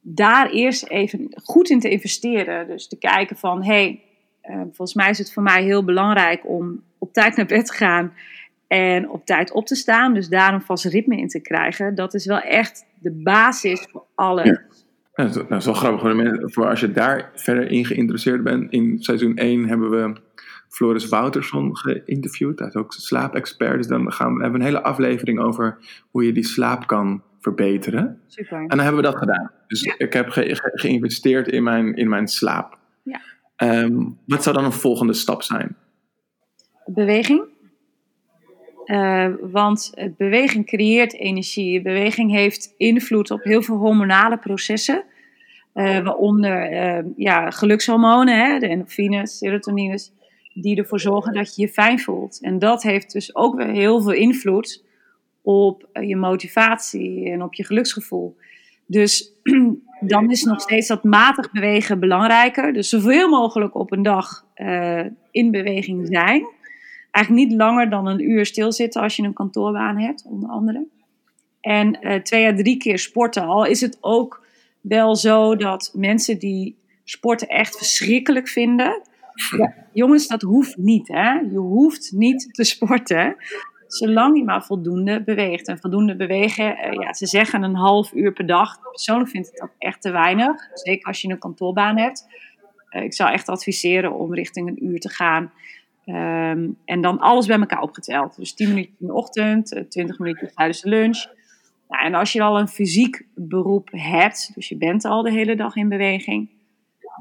daar 0.00 0.50
eerst 0.50 0.86
even 0.86 1.28
goed 1.42 1.70
in 1.70 1.80
te 1.80 1.90
investeren, 1.90 2.66
dus 2.66 2.88
te 2.88 2.98
kijken 2.98 3.36
van, 3.36 3.64
hé, 3.64 4.00
hey, 4.40 4.64
volgens 4.64 4.94
mij 4.94 5.10
is 5.10 5.18
het 5.18 5.32
voor 5.32 5.42
mij 5.42 5.62
heel 5.62 5.84
belangrijk 5.84 6.48
om 6.48 6.82
op 6.98 7.12
tijd 7.12 7.36
naar 7.36 7.46
bed 7.46 7.66
te 7.66 7.72
gaan 7.72 8.12
en 8.66 9.08
op 9.08 9.26
tijd 9.26 9.52
op 9.52 9.66
te 9.66 9.74
staan, 9.74 10.14
dus 10.14 10.28
daar 10.28 10.54
een 10.54 10.60
vast 10.60 10.84
ritme 10.84 11.16
in 11.16 11.28
te 11.28 11.40
krijgen, 11.40 11.94
dat 11.94 12.14
is 12.14 12.26
wel 12.26 12.40
echt 12.40 12.86
de 13.00 13.12
basis 13.12 13.86
voor 13.90 14.04
alle. 14.14 14.44
Ja. 14.44 14.62
dat, 15.14 15.28
is, 15.28 15.34
dat 15.34 15.58
is 15.58 15.64
wel 15.64 15.74
grappig. 15.74 16.52
Voor 16.52 16.68
als 16.68 16.80
je 16.80 16.92
daar 16.92 17.30
verder 17.34 17.70
in 17.70 17.84
geïnteresseerd 17.84 18.42
bent. 18.42 18.72
In 18.72 18.98
seizoen 18.98 19.36
1 19.36 19.68
hebben 19.68 19.90
we 19.90 20.20
Floris 20.68 21.08
Woutersson 21.08 21.76
geïnterviewd. 21.76 22.58
Hij 22.58 22.68
is 22.68 22.74
ook 22.74 22.92
slaapexpert. 22.92 23.76
Dus 23.76 23.86
dan 23.86 24.12
gaan 24.12 24.34
we, 24.34 24.42
hebben 24.42 24.60
we 24.60 24.66
een 24.66 24.72
hele 24.72 24.84
aflevering 24.84 25.40
over 25.40 25.78
hoe 26.10 26.24
je 26.24 26.32
die 26.32 26.44
slaap 26.44 26.86
kan 26.86 27.22
verbeteren. 27.40 28.20
Super. 28.26 28.58
En 28.58 28.68
dan 28.68 28.78
hebben 28.78 28.96
we 28.96 29.08
dat 29.10 29.16
gedaan. 29.16 29.50
Dus 29.66 29.82
ik 29.82 30.12
heb 30.12 30.28
ge, 30.28 30.70
geïnvesteerd 30.74 31.48
in 31.48 31.62
mijn, 31.62 31.94
in 31.94 32.08
mijn 32.08 32.28
slaap. 32.28 32.78
Ja. 33.02 33.20
Um, 33.82 34.18
wat 34.26 34.42
zou 34.42 34.56
dan 34.56 34.64
een 34.64 34.72
volgende 34.72 35.12
stap 35.12 35.42
zijn? 35.42 35.76
Beweging. 36.86 37.54
Uh, 38.86 39.28
want 39.40 39.94
beweging 40.16 40.66
creëert 40.66 41.14
energie. 41.14 41.82
Beweging 41.82 42.30
heeft 42.30 42.74
invloed 42.76 43.30
op 43.30 43.42
heel 43.42 43.62
veel 43.62 43.76
hormonale 43.76 44.38
processen. 44.38 45.04
Uh, 45.74 45.98
waaronder 45.98 47.04
ja, 47.16 47.50
gelukshormonen, 47.50 48.44
hè, 48.44 48.58
de 48.58 48.68
endorfines, 48.68 49.38
serotonines, 49.38 50.12
die 50.54 50.76
ervoor 50.76 51.00
zorgen 51.00 51.32
dat 51.32 51.56
je 51.56 51.62
je 51.62 51.68
fijn 51.68 52.00
voelt. 52.00 52.38
En 52.42 52.58
dat 52.58 52.82
heeft 52.82 53.12
dus 53.12 53.34
ook 53.34 53.56
weer 53.56 53.70
heel 53.70 54.02
veel 54.02 54.12
invloed 54.12 54.84
op 55.42 55.88
je 55.92 56.16
motivatie 56.16 57.30
en 57.30 57.42
op 57.42 57.54
je 57.54 57.64
geluksgevoel. 57.64 58.36
Dus 58.86 59.32
dan 60.00 60.30
is 60.30 60.42
nog 60.42 60.60
steeds 60.60 60.86
dat 60.86 61.04
matig 61.04 61.52
bewegen 61.52 62.00
belangrijker. 62.00 62.72
Dus 62.72 62.88
zoveel 62.88 63.28
mogelijk 63.28 63.74
op 63.74 63.92
een 63.92 64.02
dag 64.02 64.44
in 65.30 65.50
beweging 65.50 66.06
zijn 66.06 66.46
eigenlijk 67.16 67.48
niet 67.48 67.58
langer 67.58 67.90
dan 67.90 68.06
een 68.06 68.30
uur 68.30 68.46
stilzitten 68.46 69.02
als 69.02 69.16
je 69.16 69.22
een 69.22 69.32
kantoorbaan 69.32 69.98
hebt, 69.98 70.24
onder 70.24 70.48
andere. 70.48 70.86
En 71.60 71.98
uh, 72.00 72.14
twee 72.14 72.46
à 72.46 72.54
drie 72.54 72.76
keer 72.76 72.98
sporten. 72.98 73.42
Al 73.42 73.64
is 73.64 73.80
het 73.80 73.98
ook 74.00 74.44
wel 74.80 75.16
zo 75.16 75.56
dat 75.56 75.90
mensen 75.94 76.38
die 76.38 76.76
sporten 77.04 77.48
echt 77.48 77.76
verschrikkelijk 77.76 78.48
vinden. 78.48 79.02
Ja, 79.56 79.74
jongens, 79.92 80.26
dat 80.26 80.42
hoeft 80.42 80.76
niet. 80.76 81.08
Hè? 81.08 81.32
Je 81.32 81.58
hoeft 81.58 82.12
niet 82.12 82.54
te 82.54 82.64
sporten. 82.64 83.36
Zolang 83.86 84.36
je 84.38 84.44
maar 84.44 84.64
voldoende 84.64 85.22
beweegt. 85.22 85.68
En 85.68 85.78
voldoende 85.78 86.16
bewegen, 86.16 86.64
uh, 86.64 86.92
ja, 86.92 87.12
ze 87.12 87.26
zeggen 87.26 87.62
een 87.62 87.74
half 87.74 88.12
uur 88.12 88.32
per 88.32 88.46
dag. 88.46 88.80
Persoonlijk 88.90 89.30
vind 89.30 89.46
ik 89.46 89.58
dat 89.58 89.70
echt 89.78 90.02
te 90.02 90.10
weinig. 90.10 90.68
Zeker 90.72 91.06
als 91.06 91.20
je 91.20 91.28
een 91.28 91.38
kantoorbaan 91.38 91.98
hebt. 91.98 92.26
Uh, 92.90 93.02
ik 93.02 93.14
zou 93.14 93.32
echt 93.32 93.48
adviseren 93.48 94.12
om 94.12 94.34
richting 94.34 94.68
een 94.68 94.84
uur 94.84 95.00
te 95.00 95.08
gaan. 95.08 95.52
Um, 96.08 96.78
en 96.84 97.00
dan 97.00 97.18
alles 97.18 97.46
bij 97.46 97.58
elkaar 97.58 97.80
opgeteld. 97.80 98.36
Dus 98.36 98.54
10 98.54 98.68
minuten 98.68 98.94
in 98.98 99.06
de 99.06 99.12
ochtend, 99.12 99.66
20 99.88 100.02
eh, 100.04 100.18
minuten 100.18 100.54
tijdens 100.54 100.80
de 100.80 100.88
lunch. 100.88 101.26
Nou, 101.88 102.04
en 102.04 102.14
als 102.14 102.32
je 102.32 102.42
al 102.42 102.58
een 102.58 102.68
fysiek 102.68 103.26
beroep 103.34 103.88
hebt, 103.92 104.54
dus 104.54 104.68
je 104.68 104.76
bent 104.76 105.04
al 105.04 105.22
de 105.22 105.32
hele 105.32 105.56
dag 105.56 105.76
in 105.76 105.88
beweging, 105.88 106.50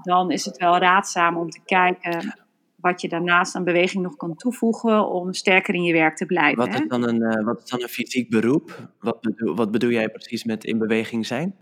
dan 0.04 0.32
is 0.32 0.46
het 0.46 0.58
wel 0.58 0.78
raadzaam 0.78 1.38
om 1.38 1.50
te 1.50 1.60
kijken 1.66 2.36
wat 2.76 3.02
je 3.02 3.10
daarnaast 3.10 3.56
aan 3.56 3.64
beweging 3.64 4.04
nog 4.04 4.16
kan 4.16 4.36
toevoegen 4.36 5.10
om 5.10 5.34
sterker 5.34 5.74
in 5.74 5.84
je 5.84 5.94
werk 5.94 6.16
te 6.16 6.26
blijven. 6.26 6.58
Wat 6.58 6.82
is 6.82 6.88
dan 6.88 7.08
een, 7.08 7.22
uh, 7.22 7.46
wat 7.46 7.62
is 7.64 7.70
dan 7.70 7.82
een 7.82 7.90
fysiek 7.90 8.30
beroep? 8.30 8.90
Wat 9.00 9.22
bedoel, 9.22 9.56
wat 9.56 9.72
bedoel 9.72 9.90
jij 9.90 10.10
precies 10.10 10.44
met 10.44 10.64
in 10.64 10.78
beweging 10.78 11.26
zijn? 11.26 11.56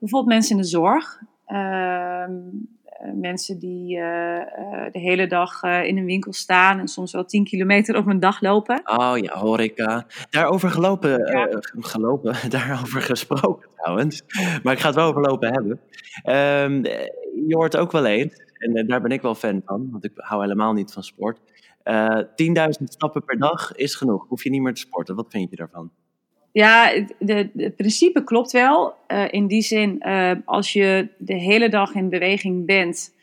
Bijvoorbeeld 0.00 0.32
mensen 0.32 0.56
in 0.56 0.62
de 0.62 0.68
zorg. 0.68 1.22
Uh, 1.46 2.22
eh, 2.22 2.30
mensen 3.14 3.58
die 3.58 3.96
uh, 3.96 4.02
uh, 4.02 4.90
de 4.92 4.98
hele 4.98 5.26
dag 5.26 5.62
in 5.62 5.96
een 5.96 6.04
winkel 6.04 6.32
staan 6.32 6.78
en 6.78 6.88
soms 6.88 7.12
wel 7.12 7.24
10 7.24 7.44
kilometer 7.44 7.96
op 7.96 8.06
een 8.06 8.20
dag 8.20 8.40
lopen. 8.40 8.80
Oh 8.84 9.12
ja, 9.16 9.38
horeca. 9.38 10.06
Daarover 10.30 10.70
gelopen, 10.70 11.10
ja. 11.10 11.48
gelopen, 11.78 12.36
daarover 12.50 13.02
gesproken 13.02 13.68
trouwens. 13.76 14.22
Maar 14.62 14.72
ik 14.72 14.78
ga 14.78 14.86
het 14.86 14.96
wel 14.96 15.08
over 15.08 15.20
lopen 15.20 15.52
hebben. 15.52 15.80
Um, 16.24 16.82
je 17.46 17.56
hoort 17.56 17.76
ook 17.76 17.92
wel 17.92 18.06
eens, 18.06 18.40
en 18.58 18.86
daar 18.86 19.00
ben 19.00 19.10
ik 19.10 19.22
wel 19.22 19.34
fan 19.34 19.62
van, 19.64 19.88
want 19.90 20.04
ik 20.04 20.12
hou 20.14 20.42
helemaal 20.42 20.72
niet 20.72 20.92
van 20.92 21.02
sport. 21.02 21.40
10.000 21.40 22.84
stappen 22.84 23.24
per 23.24 23.38
dag 23.38 23.74
is 23.74 23.94
genoeg, 23.94 24.28
hoef 24.28 24.44
je 24.44 24.50
niet 24.50 24.62
meer 24.62 24.74
te 24.74 24.80
sporten. 24.80 25.14
Wat 25.14 25.26
vind 25.28 25.50
je 25.50 25.56
daarvan? 25.56 25.90
Ja, 26.58 26.92
het 27.18 27.76
principe 27.76 28.24
klopt 28.24 28.52
wel. 28.52 28.94
Uh, 29.08 29.24
in 29.30 29.46
die 29.46 29.62
zin, 29.62 30.02
uh, 30.06 30.32
als 30.44 30.72
je 30.72 31.08
de 31.18 31.34
hele 31.34 31.68
dag 31.68 31.94
in 31.94 32.08
beweging 32.08 32.66
bent, 32.66 33.14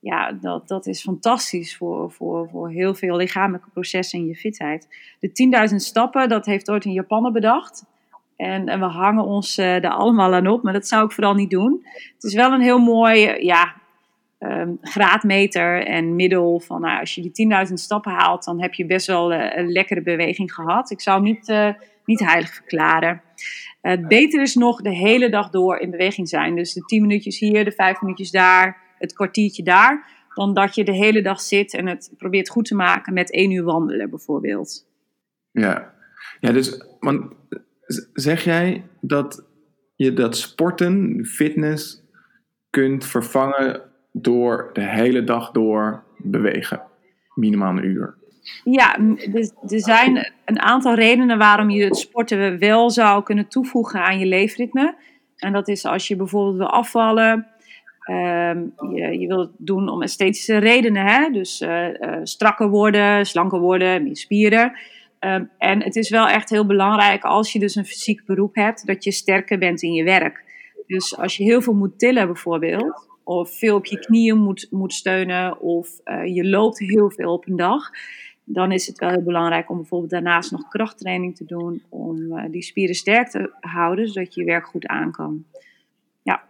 ja, 0.00 0.32
dat, 0.32 0.68
dat 0.68 0.86
is 0.86 1.02
fantastisch 1.02 1.76
voor, 1.76 2.10
voor, 2.10 2.48
voor 2.48 2.70
heel 2.70 2.94
veel 2.94 3.16
lichamelijke 3.16 3.70
processen 3.70 4.18
in 4.18 4.26
je 4.26 4.34
fitheid. 4.34 4.88
De 5.18 5.68
10.000 5.70 5.74
stappen, 5.76 6.28
dat 6.28 6.46
heeft 6.46 6.70
ooit 6.70 6.84
een 6.84 6.92
Japaner 6.92 7.32
bedacht. 7.32 7.84
En, 8.36 8.68
en 8.68 8.80
we 8.80 8.86
hangen 8.86 9.24
ons 9.24 9.58
uh, 9.58 9.80
daar 9.80 9.92
allemaal 9.92 10.34
aan 10.34 10.46
op, 10.46 10.62
maar 10.62 10.72
dat 10.72 10.88
zou 10.88 11.04
ik 11.04 11.12
vooral 11.12 11.34
niet 11.34 11.50
doen. 11.50 11.86
Het 12.14 12.24
is 12.24 12.34
wel 12.34 12.52
een 12.52 12.60
heel 12.60 12.78
mooi 12.78 13.44
ja, 13.44 13.74
um, 14.38 14.78
graadmeter 14.80 15.86
en 15.86 16.16
middel 16.16 16.60
van 16.60 16.80
nou, 16.80 17.00
als 17.00 17.14
je 17.14 17.30
die 17.32 17.66
10.000 17.68 17.72
stappen 17.72 18.12
haalt, 18.12 18.44
dan 18.44 18.60
heb 18.60 18.74
je 18.74 18.86
best 18.86 19.06
wel 19.06 19.32
een 19.32 19.72
lekkere 19.72 20.02
beweging 20.02 20.54
gehad. 20.54 20.90
Ik 20.90 21.00
zou 21.00 21.22
niet 21.22 21.52
niet 22.04 22.20
heilig 22.20 22.54
verklaren. 22.54 23.22
Het 23.80 24.08
beter 24.08 24.42
is 24.42 24.54
nog 24.54 24.82
de 24.82 24.94
hele 24.94 25.30
dag 25.30 25.50
door 25.50 25.78
in 25.78 25.90
beweging 25.90 26.28
zijn. 26.28 26.56
Dus 26.56 26.72
de 26.72 26.80
10 26.80 27.02
minuutjes 27.02 27.38
hier, 27.38 27.64
de 27.64 27.72
5 27.72 28.00
minuutjes 28.00 28.30
daar, 28.30 28.76
het 28.98 29.12
kwartiertje 29.12 29.62
daar. 29.62 30.18
Dan 30.34 30.54
dat 30.54 30.74
je 30.74 30.84
de 30.84 30.94
hele 30.94 31.22
dag 31.22 31.40
zit 31.40 31.74
en 31.74 31.86
het 31.86 32.12
probeert 32.16 32.48
goed 32.48 32.64
te 32.64 32.74
maken 32.74 33.12
met 33.14 33.32
één 33.32 33.50
uur 33.50 33.64
wandelen 33.64 34.10
bijvoorbeeld. 34.10 34.86
Ja, 35.50 35.94
ja 36.40 36.52
dus 36.52 36.84
want 37.00 37.32
zeg 38.12 38.44
jij 38.44 38.84
dat 39.00 39.46
je 39.96 40.12
dat 40.12 40.36
sporten, 40.36 41.24
fitness, 41.26 42.02
kunt 42.70 43.06
vervangen 43.06 43.82
door 44.12 44.70
de 44.72 44.88
hele 44.88 45.24
dag 45.24 45.50
door 45.50 46.04
bewegen? 46.16 46.82
Minimaal 47.34 47.76
een 47.76 47.84
uur. 47.84 48.14
Ja, 48.64 48.98
er 49.68 49.80
zijn 49.80 50.32
een 50.44 50.60
aantal 50.60 50.94
redenen 50.94 51.38
waarom 51.38 51.70
je 51.70 51.84
het 51.84 51.96
sporten 51.96 52.58
wel 52.58 52.90
zou 52.90 53.22
kunnen 53.22 53.48
toevoegen 53.48 54.02
aan 54.02 54.18
je 54.18 54.26
leefritme. 54.26 54.94
En 55.36 55.52
dat 55.52 55.68
is 55.68 55.84
als 55.84 56.08
je 56.08 56.16
bijvoorbeeld 56.16 56.56
wil 56.56 56.70
afvallen. 56.70 57.46
Um, 58.10 58.72
je, 58.94 59.18
je 59.18 59.26
wil 59.26 59.38
het 59.38 59.50
doen 59.56 59.88
om 59.88 60.02
esthetische 60.02 60.56
redenen, 60.56 61.06
hè? 61.06 61.30
dus 61.30 61.60
uh, 61.60 61.88
uh, 61.88 62.16
strakker 62.22 62.68
worden, 62.68 63.26
slanker 63.26 63.60
worden, 63.60 64.02
meer 64.02 64.16
spieren. 64.16 64.72
Um, 65.20 65.50
en 65.58 65.82
het 65.82 65.96
is 65.96 66.10
wel 66.10 66.28
echt 66.28 66.50
heel 66.50 66.66
belangrijk 66.66 67.24
als 67.24 67.52
je 67.52 67.58
dus 67.58 67.74
een 67.74 67.84
fysiek 67.84 68.24
beroep 68.24 68.54
hebt, 68.54 68.86
dat 68.86 69.04
je 69.04 69.12
sterker 69.12 69.58
bent 69.58 69.82
in 69.82 69.92
je 69.92 70.04
werk. 70.04 70.44
Dus 70.86 71.16
als 71.16 71.36
je 71.36 71.44
heel 71.44 71.62
veel 71.62 71.74
moet 71.74 71.98
tillen 71.98 72.26
bijvoorbeeld, 72.26 73.08
of 73.24 73.58
veel 73.58 73.76
op 73.76 73.86
je 73.86 73.98
knieën 73.98 74.38
moet, 74.38 74.66
moet 74.70 74.92
steunen, 74.92 75.60
of 75.60 75.88
uh, 76.04 76.34
je 76.34 76.48
loopt 76.48 76.78
heel 76.78 77.10
veel 77.10 77.32
op 77.32 77.48
een 77.48 77.56
dag, 77.56 77.90
dan 78.52 78.72
is 78.72 78.86
het 78.86 78.98
wel 78.98 79.08
heel 79.08 79.22
belangrijk 79.22 79.70
om 79.70 79.76
bijvoorbeeld 79.76 80.10
daarnaast 80.10 80.50
nog 80.50 80.68
krachttraining 80.68 81.36
te 81.36 81.44
doen. 81.44 81.82
Om 81.88 82.16
uh, 82.20 82.44
die 82.50 82.62
spieren 82.62 82.94
sterk 82.94 83.28
te 83.28 83.52
houden, 83.60 84.08
zodat 84.08 84.34
je 84.34 84.40
je 84.40 84.46
werk 84.46 84.66
goed 84.66 84.86
aan 84.86 85.12
kan. 85.12 85.44
Ja. 86.22 86.42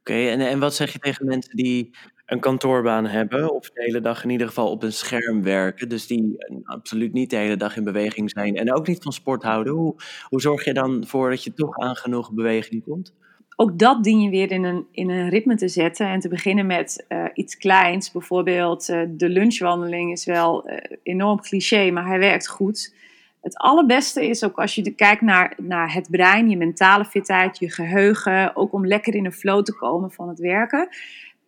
Oké, 0.00 0.12
en, 0.12 0.40
en 0.40 0.58
wat 0.58 0.74
zeg 0.74 0.92
je 0.92 0.98
tegen 0.98 1.26
mensen 1.26 1.56
die 1.56 1.90
een 2.26 2.40
kantoorbaan 2.40 3.06
hebben, 3.06 3.54
of 3.54 3.70
de 3.70 3.82
hele 3.82 4.00
dag 4.00 4.24
in 4.24 4.30
ieder 4.30 4.46
geval 4.46 4.70
op 4.70 4.82
een 4.82 4.92
scherm 4.92 5.42
werken, 5.42 5.88
dus 5.88 6.06
die 6.06 6.38
eh, 6.38 6.56
absoluut 6.62 7.12
niet 7.12 7.30
de 7.30 7.36
hele 7.36 7.56
dag 7.56 7.76
in 7.76 7.84
beweging 7.84 8.30
zijn 8.30 8.56
en 8.56 8.74
ook 8.74 8.86
niet 8.86 9.02
van 9.02 9.12
sport 9.12 9.42
houden, 9.42 9.72
hoe, 9.72 9.94
hoe 10.28 10.40
zorg 10.40 10.64
je 10.64 10.74
dan 10.74 11.06
voor 11.06 11.30
dat 11.30 11.44
je 11.44 11.54
toch 11.54 11.78
aan 11.78 11.96
genoeg 11.96 12.32
beweging 12.32 12.84
komt? 12.84 13.14
Ook 13.60 13.78
dat 13.78 14.04
dien 14.04 14.20
je 14.20 14.30
weer 14.30 14.50
in 14.50 14.64
een, 14.64 14.86
in 14.90 15.10
een 15.10 15.28
ritme 15.28 15.56
te 15.56 15.68
zetten 15.68 16.06
en 16.06 16.20
te 16.20 16.28
beginnen 16.28 16.66
met 16.66 17.04
uh, 17.08 17.24
iets 17.34 17.56
kleins. 17.56 18.10
Bijvoorbeeld 18.10 18.88
uh, 18.88 19.02
de 19.08 19.28
lunchwandeling 19.28 20.12
is 20.12 20.24
wel 20.24 20.70
uh, 20.70 20.76
enorm 21.02 21.40
cliché, 21.40 21.90
maar 21.90 22.06
hij 22.06 22.18
werkt 22.18 22.48
goed. 22.48 22.94
Het 23.40 23.56
allerbeste 23.56 24.28
is 24.28 24.44
ook 24.44 24.58
als 24.58 24.74
je 24.74 24.90
kijkt 24.90 25.20
naar, 25.22 25.54
naar 25.56 25.94
het 25.94 26.08
brein, 26.10 26.50
je 26.50 26.56
mentale 26.56 27.04
fitheid, 27.04 27.58
je 27.58 27.70
geheugen, 27.70 28.56
ook 28.56 28.72
om 28.72 28.86
lekker 28.86 29.14
in 29.14 29.24
een 29.24 29.32
flow 29.32 29.62
te 29.62 29.76
komen 29.76 30.10
van 30.10 30.28
het 30.28 30.38
werken. 30.38 30.88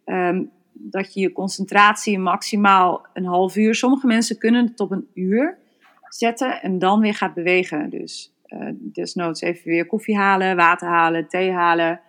Um, 0.04 0.50
dat 0.72 1.14
je 1.14 1.20
je 1.20 1.32
concentratie 1.32 2.18
maximaal 2.18 3.06
een 3.12 3.26
half 3.26 3.56
uur, 3.56 3.74
sommige 3.74 4.06
mensen 4.06 4.38
kunnen 4.38 4.66
het 4.66 4.80
op 4.80 4.90
een 4.90 5.08
uur 5.14 5.58
zetten 6.08 6.62
en 6.62 6.78
dan 6.78 7.00
weer 7.00 7.14
gaat 7.14 7.34
bewegen. 7.34 7.90
Dus 7.90 8.31
desnoods 8.92 9.40
even 9.40 9.70
weer 9.70 9.86
koffie 9.86 10.16
halen, 10.16 10.56
water 10.56 10.88
halen, 10.88 11.28
thee 11.28 11.50
halen 11.50 12.00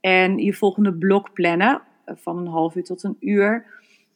en 0.00 0.38
je 0.38 0.54
volgende 0.54 0.94
blok 0.94 1.32
plannen 1.32 1.82
van 2.06 2.38
een 2.38 2.46
half 2.46 2.74
uur 2.74 2.84
tot 2.84 3.02
een 3.02 3.16
uur. 3.20 3.64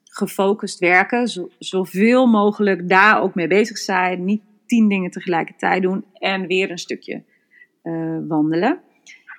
Gefocust 0.04 0.78
werken, 0.78 1.28
zo, 1.28 1.48
zoveel 1.58 2.26
mogelijk 2.26 2.88
daar 2.88 3.22
ook 3.22 3.34
mee 3.34 3.46
bezig 3.46 3.78
zijn. 3.78 4.24
Niet 4.24 4.42
tien 4.66 4.88
dingen 4.88 5.10
tegelijkertijd 5.10 5.82
doen 5.82 6.04
en 6.12 6.46
weer 6.46 6.70
een 6.70 6.78
stukje 6.78 7.22
uh, 7.82 8.18
wandelen. 8.28 8.80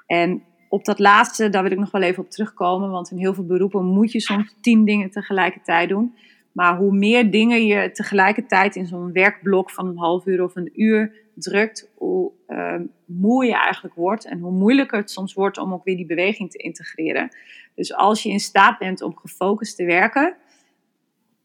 En 0.07 0.43
op 0.69 0.85
dat 0.85 0.99
laatste, 0.99 1.49
daar 1.49 1.63
wil 1.63 1.71
ik 1.71 1.79
nog 1.79 1.91
wel 1.91 2.01
even 2.01 2.23
op 2.23 2.29
terugkomen, 2.29 2.89
want 2.89 3.11
in 3.11 3.17
heel 3.17 3.33
veel 3.33 3.45
beroepen 3.45 3.85
moet 3.85 4.11
je 4.11 4.19
soms 4.19 4.55
tien 4.61 4.85
dingen 4.85 5.09
tegelijkertijd 5.09 5.89
doen. 5.89 6.15
Maar 6.55 6.77
hoe 6.77 6.91
meer 6.91 7.31
dingen 7.31 7.65
je 7.65 7.91
tegelijkertijd 7.91 8.75
in 8.75 8.85
zo'n 8.85 9.11
werkblok 9.11 9.71
van 9.71 9.87
een 9.87 9.97
half 9.97 10.25
uur 10.25 10.43
of 10.43 10.55
een 10.55 10.81
uur 10.81 11.13
drukt, 11.33 11.91
hoe 11.95 12.31
uh, 12.47 12.75
moe 13.05 13.45
je 13.45 13.55
eigenlijk 13.55 13.95
wordt 13.95 14.25
en 14.25 14.39
hoe 14.39 14.51
moeilijker 14.51 14.97
het 14.97 15.11
soms 15.11 15.33
wordt 15.33 15.57
om 15.57 15.73
ook 15.73 15.83
weer 15.83 15.95
die 15.95 16.05
beweging 16.05 16.51
te 16.51 16.57
integreren. 16.57 17.29
Dus 17.73 17.93
als 17.93 18.23
je 18.23 18.29
in 18.29 18.39
staat 18.39 18.77
bent 18.77 19.01
om 19.01 19.17
gefocust 19.17 19.75
te 19.75 19.85
werken, 19.85 20.35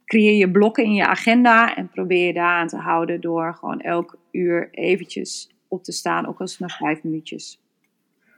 creëer 0.05 0.37
je 0.37 0.51
blokken 0.51 0.85
in 0.85 0.95
je 0.95 1.07
agenda 1.07 1.77
en 1.77 1.89
probeer 1.89 2.27
je 2.27 2.33
daar 2.33 2.59
aan 2.59 2.69
te 2.69 2.77
houden 2.77 3.21
door 3.21 3.55
gewoon 3.55 3.81
elk 3.81 4.19
uur 4.31 4.69
eventjes 4.71 5.51
op 5.69 5.85
te 5.85 5.93
staan, 5.93 6.27
ook 6.27 6.41
als 6.41 6.51
het 6.51 6.61
maar 6.61 6.77
vijf 6.79 7.03
minuutjes. 7.03 7.61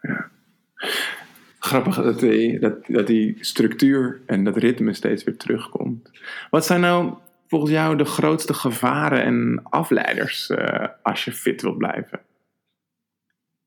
Ja. 0.02 0.30
Grappig 1.64 2.02
dat 2.02 2.20
die, 2.20 2.58
dat, 2.58 2.86
dat 2.86 3.06
die 3.06 3.36
structuur 3.40 4.20
en 4.26 4.44
dat 4.44 4.56
ritme 4.56 4.94
steeds 4.94 5.24
weer 5.24 5.36
terugkomt. 5.36 6.10
Wat 6.50 6.66
zijn 6.66 6.80
nou 6.80 7.14
volgens 7.46 7.70
jou 7.70 7.96
de 7.96 8.04
grootste 8.04 8.54
gevaren 8.54 9.22
en 9.22 9.62
afleiders 9.62 10.50
uh, 10.50 10.88
als 11.02 11.24
je 11.24 11.32
fit 11.32 11.62
wilt 11.62 11.78
blijven? 11.78 12.20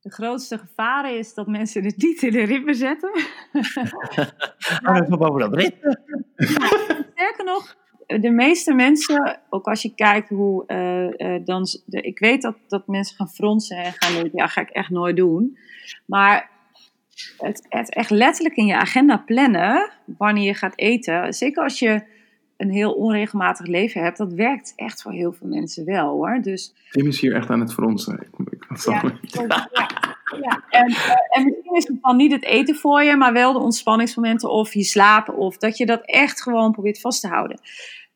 De 0.01 0.11
grootste 0.11 0.57
gevaren 0.57 1.17
is 1.17 1.33
dat 1.33 1.47
mensen 1.47 1.83
het 1.83 1.97
niet 1.97 2.21
in 2.21 2.31
de 2.31 2.43
ritme 2.43 2.73
zetten. 2.73 3.11
Maar 4.81 5.01
even 5.01 5.17
boven 5.17 5.39
dat 5.39 5.55
ritme. 5.55 5.99
sterker 7.13 7.45
nog, 7.45 7.75
de 8.05 8.31
meeste 8.31 8.73
mensen, 8.73 9.39
ook 9.49 9.65
als 9.65 9.81
je 9.81 9.95
kijkt 9.95 10.29
hoe 10.29 10.63
uh, 10.67 11.29
uh, 11.29 11.45
dan. 11.45 11.65
De, 11.85 12.01
ik 12.01 12.19
weet 12.19 12.41
dat, 12.41 12.55
dat 12.67 12.87
mensen 12.87 13.15
gaan 13.15 13.29
fronsen 13.29 13.77
en 13.77 13.93
gaan 13.95 14.13
denken: 14.13 14.39
ja, 14.39 14.47
ga 14.47 14.61
ik 14.61 14.69
echt 14.69 14.89
nooit 14.89 15.15
doen. 15.15 15.57
Maar 16.05 16.53
het, 17.37 17.65
het 17.69 17.93
echt 17.93 18.09
letterlijk 18.09 18.55
in 18.55 18.65
je 18.65 18.77
agenda 18.77 19.17
plannen 19.17 19.91
wanneer 20.05 20.43
je 20.43 20.53
gaat 20.53 20.77
eten, 20.77 21.33
zeker 21.33 21.63
als 21.63 21.79
je 21.79 22.03
een 22.57 22.71
heel 22.71 22.93
onregelmatig 22.93 23.65
leven 23.65 24.03
hebt, 24.03 24.17
dat 24.17 24.33
werkt 24.33 24.73
echt 24.75 25.01
voor 25.01 25.11
heel 25.11 25.31
veel 25.33 25.47
mensen 25.47 25.85
wel 25.85 26.09
hoor. 26.09 26.39
Dus, 26.41 26.73
Tim 26.91 27.07
is 27.07 27.21
hier 27.21 27.35
echt 27.35 27.49
aan 27.49 27.59
het 27.59 27.73
fronsen. 27.73 28.27
Ja, 29.31 29.69
ja, 29.71 29.89
ja. 30.41 30.63
En, 30.69 30.95
en, 31.29 31.45
misschien 31.45 31.75
is 31.75 31.87
het 31.87 32.01
dan 32.01 32.15
niet 32.15 32.31
het 32.31 32.43
eten 32.43 32.75
voor 32.75 33.03
je, 33.03 33.15
maar 33.15 33.33
wel 33.33 33.53
de 33.53 33.59
ontspanningsmomenten 33.59 34.49
of 34.49 34.73
je 34.73 34.83
slapen 34.83 35.35
of 35.35 35.57
dat 35.57 35.77
je 35.77 35.85
dat 35.85 36.01
echt 36.05 36.41
gewoon 36.41 36.71
probeert 36.71 37.01
vast 37.01 37.21
te 37.21 37.27
houden. 37.27 37.59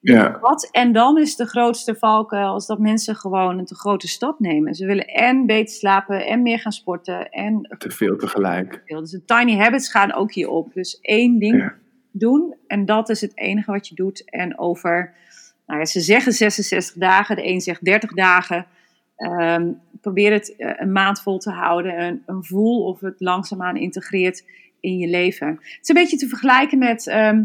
Ja. 0.02 0.40
Wat, 0.40 0.70
en 0.72 0.92
dan 0.92 1.18
is 1.18 1.36
de 1.36 1.46
grootste 1.46 1.96
valkuil 1.96 2.54
als 2.54 2.68
dat 2.68 2.80
mensen 2.80 3.16
gewoon 3.16 3.58
een 3.58 3.66
te 3.66 3.76
grote 3.76 4.08
stap 4.08 4.40
nemen. 4.40 4.76
Ze 4.76 4.86
willen 4.86 5.06
en 5.06 5.46
beter 5.46 5.76
slapen 5.76 6.26
en 6.26 6.42
meer 6.42 6.60
gaan 6.60 6.72
sporten. 6.72 7.30
En 7.30 7.76
te 7.78 7.92
veel 7.92 8.18
tegelijk. 8.18 8.82
Dus 8.86 9.12
de 9.12 9.26
tiny 9.26 9.58
habits 9.58 9.92
gaan 9.92 10.14
ook 10.14 10.34
hierop. 10.34 10.74
Dus 10.74 11.00
één 11.02 11.40
ding 11.40 11.58
Ja. 11.58 11.74
doen 12.12 12.56
en 12.68 12.86
dat 12.86 13.10
is 13.10 13.22
het 13.22 13.38
enige 13.38 13.72
wat 13.72 13.88
je 13.88 13.96
doet. 13.96 14.30
En 14.30 14.60
over, 14.60 15.14
nou 15.66 15.80
ja, 15.80 15.86
ze 15.86 16.00
zeggen 16.00 16.32
66 16.32 16.96
dagen, 16.96 17.36
de 17.36 17.48
een 17.48 17.62
zegt 17.62 17.86
30 17.86 18.14
dagen. 18.14 18.66
Ehm, 19.16 19.72
probeer 20.02 20.32
het 20.32 20.56
eh, 20.56 20.72
een 20.76 20.92
maand 20.92 21.22
vol 21.22 21.38
te 21.38 21.52
houden 21.52 21.96
en, 21.96 22.24
en 22.26 22.44
voel 22.44 22.86
of 22.86 23.00
het 23.00 23.20
langzaamaan 23.20 23.78
integreert 23.78 24.44
in 24.80 24.98
je 24.98 25.08
leven. 25.08 25.48
Het 25.48 25.80
is 25.82 25.90
een 25.90 25.96
beetje 25.96 26.18
te 26.18 26.28
vergelijken 26.28 26.78
met 26.78 27.08
ehm, 27.08 27.44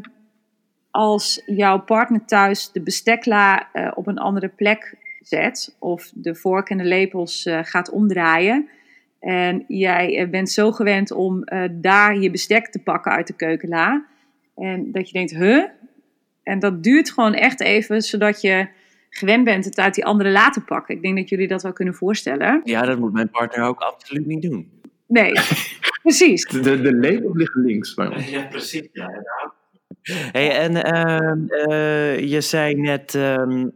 als 0.94 1.42
jouw 1.46 1.80
partner 1.80 2.24
thuis 2.24 2.72
de 2.72 2.80
bestekla 2.80 3.68
uh, 3.72 3.92
op 3.94 4.06
een 4.06 4.18
andere 4.18 4.48
plek 4.48 4.94
zet 5.20 5.76
of 5.78 6.10
de 6.14 6.34
vork 6.34 6.70
en 6.70 6.78
de 6.78 6.84
lepels 6.84 7.46
uh, 7.46 7.58
gaat 7.62 7.90
omdraaien. 7.90 8.68
En 9.20 9.64
jij 9.68 10.20
uh, 10.20 10.30
bent 10.30 10.50
zo 10.50 10.72
gewend 10.72 11.10
om 11.10 11.44
daar 11.70 12.18
je 12.18 12.30
bestek 12.30 12.68
te 12.68 12.78
pakken 12.78 13.12
uit 13.12 13.26
de 13.26 13.32
keukenla. 13.32 14.04
En 14.56 14.92
dat 14.92 15.06
je 15.06 15.12
denkt, 15.12 15.30
huh? 15.30 15.64
En 16.42 16.58
dat 16.58 16.82
duurt 16.82 17.10
gewoon 17.10 17.34
echt 17.34 17.60
even, 17.60 18.02
zodat 18.02 18.40
je 18.40 18.68
gewend 19.10 19.44
bent 19.44 19.64
het 19.64 19.78
uit 19.78 19.94
die 19.94 20.04
andere 20.04 20.30
la 20.30 20.50
te 20.50 20.60
pakken. 20.60 20.94
Ik 20.94 21.02
denk 21.02 21.16
dat 21.16 21.28
jullie 21.28 21.48
dat 21.48 21.62
wel 21.62 21.72
kunnen 21.72 21.94
voorstellen. 21.94 22.60
Ja, 22.64 22.82
dat 22.82 22.98
moet 22.98 23.12
mijn 23.12 23.30
partner 23.30 23.66
ook 23.66 23.80
absoluut 23.80 24.26
niet 24.26 24.42
doen. 24.42 24.70
Nee, 25.06 25.32
precies. 26.02 26.46
De, 26.46 26.80
de, 26.80 26.92
lepel 26.92 27.36
ligt 27.36 27.54
links 27.54 27.94
ons. 27.94 28.30
Ja, 28.30 28.46
precies. 28.46 28.88
Ja, 28.92 29.22
Hey, 30.12 30.50
en 30.50 30.72
uh, 30.72 31.66
uh, 31.68 32.18
je 32.18 32.40
zei 32.40 32.74
net 32.74 33.14
um, 33.14 33.72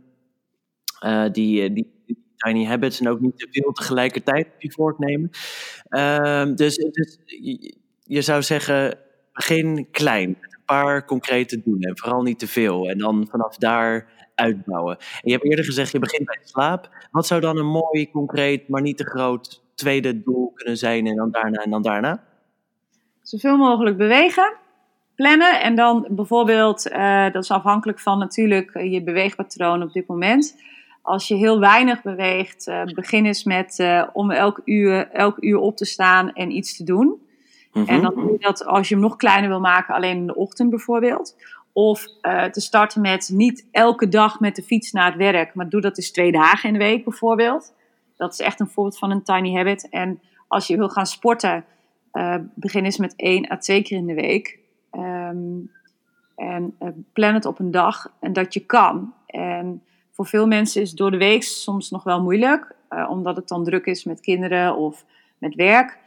uh, 1.05 1.27
die, 1.33 1.73
die, 1.73 1.97
tiny 2.37 2.65
habits 2.65 3.01
en 3.01 3.09
ook 3.09 3.21
niet 3.21 3.39
te 3.39 3.49
veel 3.51 3.73
tegelijkertijd 3.73 4.47
op 4.47 4.63
je 4.63 4.73
voortnemen. 4.73 5.31
Ehm, 5.89 6.55
dus, 6.55 6.77
dus 6.77 7.19
je 8.03 8.23
zou 8.23 8.43
zeggen, 8.43 8.99
begin 9.33 9.89
klein. 9.91 10.37
Met 10.41 10.55
een 10.55 10.65
paar 10.65 11.05
concrete 11.05 11.63
doen 11.65 11.81
en 11.81 11.99
vooral 11.99 12.23
niet 12.23 12.39
te 12.39 12.49
veel. 12.49 12.89
En 12.89 12.99
dan 12.99 13.27
vanaf 13.31 13.57
daar 13.57 14.13
uitbouwen. 14.35 14.97
En 14.99 15.21
je 15.23 15.33
hebt 15.33 15.45
eerder 15.45 15.65
gezegd, 15.65 15.93
je 15.93 15.99
begint 15.99 16.25
bij 16.25 16.39
slaap. 16.43 16.91
Wat 17.11 17.27
zou 17.27 17.41
dan 17.41 17.59
een 17.59 17.67
mooi, 17.67 18.11
concreet, 18.11 18.69
maar 18.69 18.83
niet 18.83 18.97
te 18.97 19.07
groot 19.07 19.63
tweede 19.75 20.23
doel 20.23 20.53
kunnen 20.55 20.77
zijn 20.77 21.07
en 21.07 21.17
dan 21.17 21.31
daarna 21.31 21.63
en 21.63 21.71
dan 21.71 21.83
daarna? 21.83 22.25
Zoveel 23.23 23.57
mogelijk 23.57 23.97
bewegen 23.97 24.57
plannen. 25.19 25.61
En 25.61 25.75
dan 25.75 26.07
bijvoorbeeld, 26.11 26.91
uh, 26.91 27.33
dat 27.33 27.43
is 27.43 27.51
afhankelijk 27.51 28.01
van 28.01 28.19
natuurlijk 28.19 28.81
je 28.83 29.03
beweegpatroon 29.03 29.83
op 29.83 29.93
dit 29.93 30.07
moment. 30.07 30.57
Als 31.03 31.29
je 31.29 31.35
heel 31.35 31.61
weinig 31.61 32.03
beweegt, 32.03 32.67
uh, 32.67 32.85
begin 32.85 33.27
eens 33.27 33.45
met 33.45 33.79
uh, 33.79 34.05
om 34.13 34.31
elk 34.31 34.61
uur, 34.65 35.11
elk 35.11 35.37
uur 35.41 35.59
op 35.59 35.77
te 35.77 35.85
staan 35.85 36.33
en 36.33 36.51
iets 36.51 36.77
te 36.77 36.85
doen. 36.85 37.07
Mm 37.07 37.19
-hmm. 37.73 37.87
En 37.87 38.03
dan 38.03 38.15
doe 38.15 38.33
je 38.33 38.39
dat 38.39 38.65
als 38.65 38.89
je 38.89 38.95
hem 38.95 39.03
nog 39.03 39.17
kleiner 39.17 39.49
wil 39.49 39.61
maken, 39.61 39.95
alleen 39.95 40.17
in 40.17 40.27
de 40.27 40.35
ochtend 40.35 40.71
bijvoorbeeld. 40.71 41.37
Of 41.73 42.07
te 42.51 42.61
starten 42.61 43.01
met 43.01 43.31
niet 43.33 43.67
elke 43.71 44.09
dag 44.09 44.41
met 44.41 44.57
de 44.57 44.63
fiets 44.63 44.93
naar 44.93 45.07
het 45.07 45.17
werk, 45.17 45.55
maar 45.55 45.69
doe 45.69 45.81
dat 45.81 45.97
eens 45.97 46.11
twee 46.11 46.33
dagen 46.33 46.69
in 46.69 46.73
de 46.73 46.85
week 46.85 47.05
bijvoorbeeld. 47.05 47.75
Dat 48.17 48.33
is 48.33 48.41
echt 48.41 48.61
een 48.61 48.69
voorbeeld 48.69 48.99
van 48.99 49.11
een 49.11 49.23
tiny 49.23 49.55
habit. 49.55 49.89
En 49.89 50.21
als 50.49 50.67
je 50.67 50.77
wil 50.77 50.89
gaan 50.89 51.07
sporten, 51.07 51.65
begin 52.55 52.85
eens 52.85 52.99
met 52.99 53.15
één 53.17 53.51
à 53.51 53.57
twee 53.57 53.83
keer 53.83 53.99
in 53.99 54.07
de 54.07 54.15
week. 54.15 54.59
Um, 54.99 55.71
en 56.35 56.77
uh, 56.81 56.89
plan 57.13 57.35
het 57.35 57.45
op 57.45 57.59
een 57.59 57.71
dag 57.71 58.13
en 58.21 58.33
dat 58.33 58.55
je 58.55 58.61
kan. 58.61 59.13
En 59.27 59.83
voor 60.11 60.27
veel 60.27 60.47
mensen 60.47 60.83
is 60.83 60.93
door 60.93 61.11
de 61.11 61.17
week 61.17 61.43
soms 61.43 61.91
nog 61.91 62.03
wel 62.03 62.23
moeilijk, 62.23 62.75
uh, 62.91 63.11
omdat 63.11 63.37
het 63.37 63.49
dan 63.49 63.65
druk 63.65 63.87
is 63.87 64.05
met 64.05 64.21
kinderen 64.21 64.77
of 64.77 65.05
met 65.39 65.55
werk. 65.55 65.99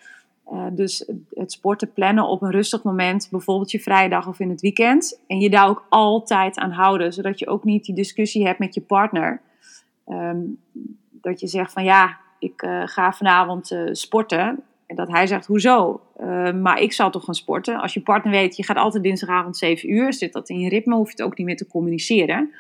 Uh, 0.54 0.66
dus 0.72 1.10
het 1.34 1.52
sporten 1.52 1.94
plannen 1.94 2.28
op 2.28 2.42
een 2.42 2.52
rustig 2.52 2.84
moment, 2.84 3.28
bijvoorbeeld 3.32 3.72
je 3.72 3.80
vrijdag 3.80 4.28
of 4.28 4.40
in 4.40 4.50
het 4.50 4.62
weekend. 4.62 5.22
En 5.28 5.40
je 5.40 5.50
daar 5.50 5.68
ook 5.68 5.86
altijd 5.90 6.58
aan 6.58 6.72
houden, 6.72 7.14
zodat 7.14 7.40
je 7.40 7.48
ook 7.48 7.64
niet 7.64 7.86
die 7.86 7.96
discussie 7.96 8.46
hebt 8.46 8.60
met 8.60 8.74
je 8.74 8.82
partner. 8.82 9.42
Um, 10.08 10.60
dat 11.12 11.40
je 11.40 11.48
zegt 11.48 11.74
van 11.74 11.84
ja, 11.84 12.18
ik 12.40 12.66
ga 12.86 13.12
vanavond 13.12 13.76
sporten. 13.92 14.64
En 14.92 14.98
dat 14.98 15.12
hij 15.12 15.28
zegt, 15.28 15.46
hoezo? 15.46 16.02
Uh, 16.22 16.52
maar 16.54 16.80
ik 16.80 16.94
zou 16.94 17.12
toch 17.12 17.24
gaan 17.24 17.36
sporten. 17.36 17.82
Als 17.82 17.94
je 17.94 18.02
partner 18.02 18.34
weet, 18.34 18.56
je 18.56 18.64
gaat 18.64 18.78
altijd 18.78 19.04
dinsdagavond 19.04 19.58
7 19.58 19.92
uur. 19.92 20.14
Zit 20.14 20.34
dat 20.34 20.50
in 20.50 20.60
je 20.60 20.70
ritme, 20.70 20.96
hoef 20.96 21.06
je 21.06 21.12
het 21.12 21.22
ook 21.22 21.38
niet 21.38 21.48
meer 21.48 21.58
te 21.58 21.68
communiceren. 21.68 22.54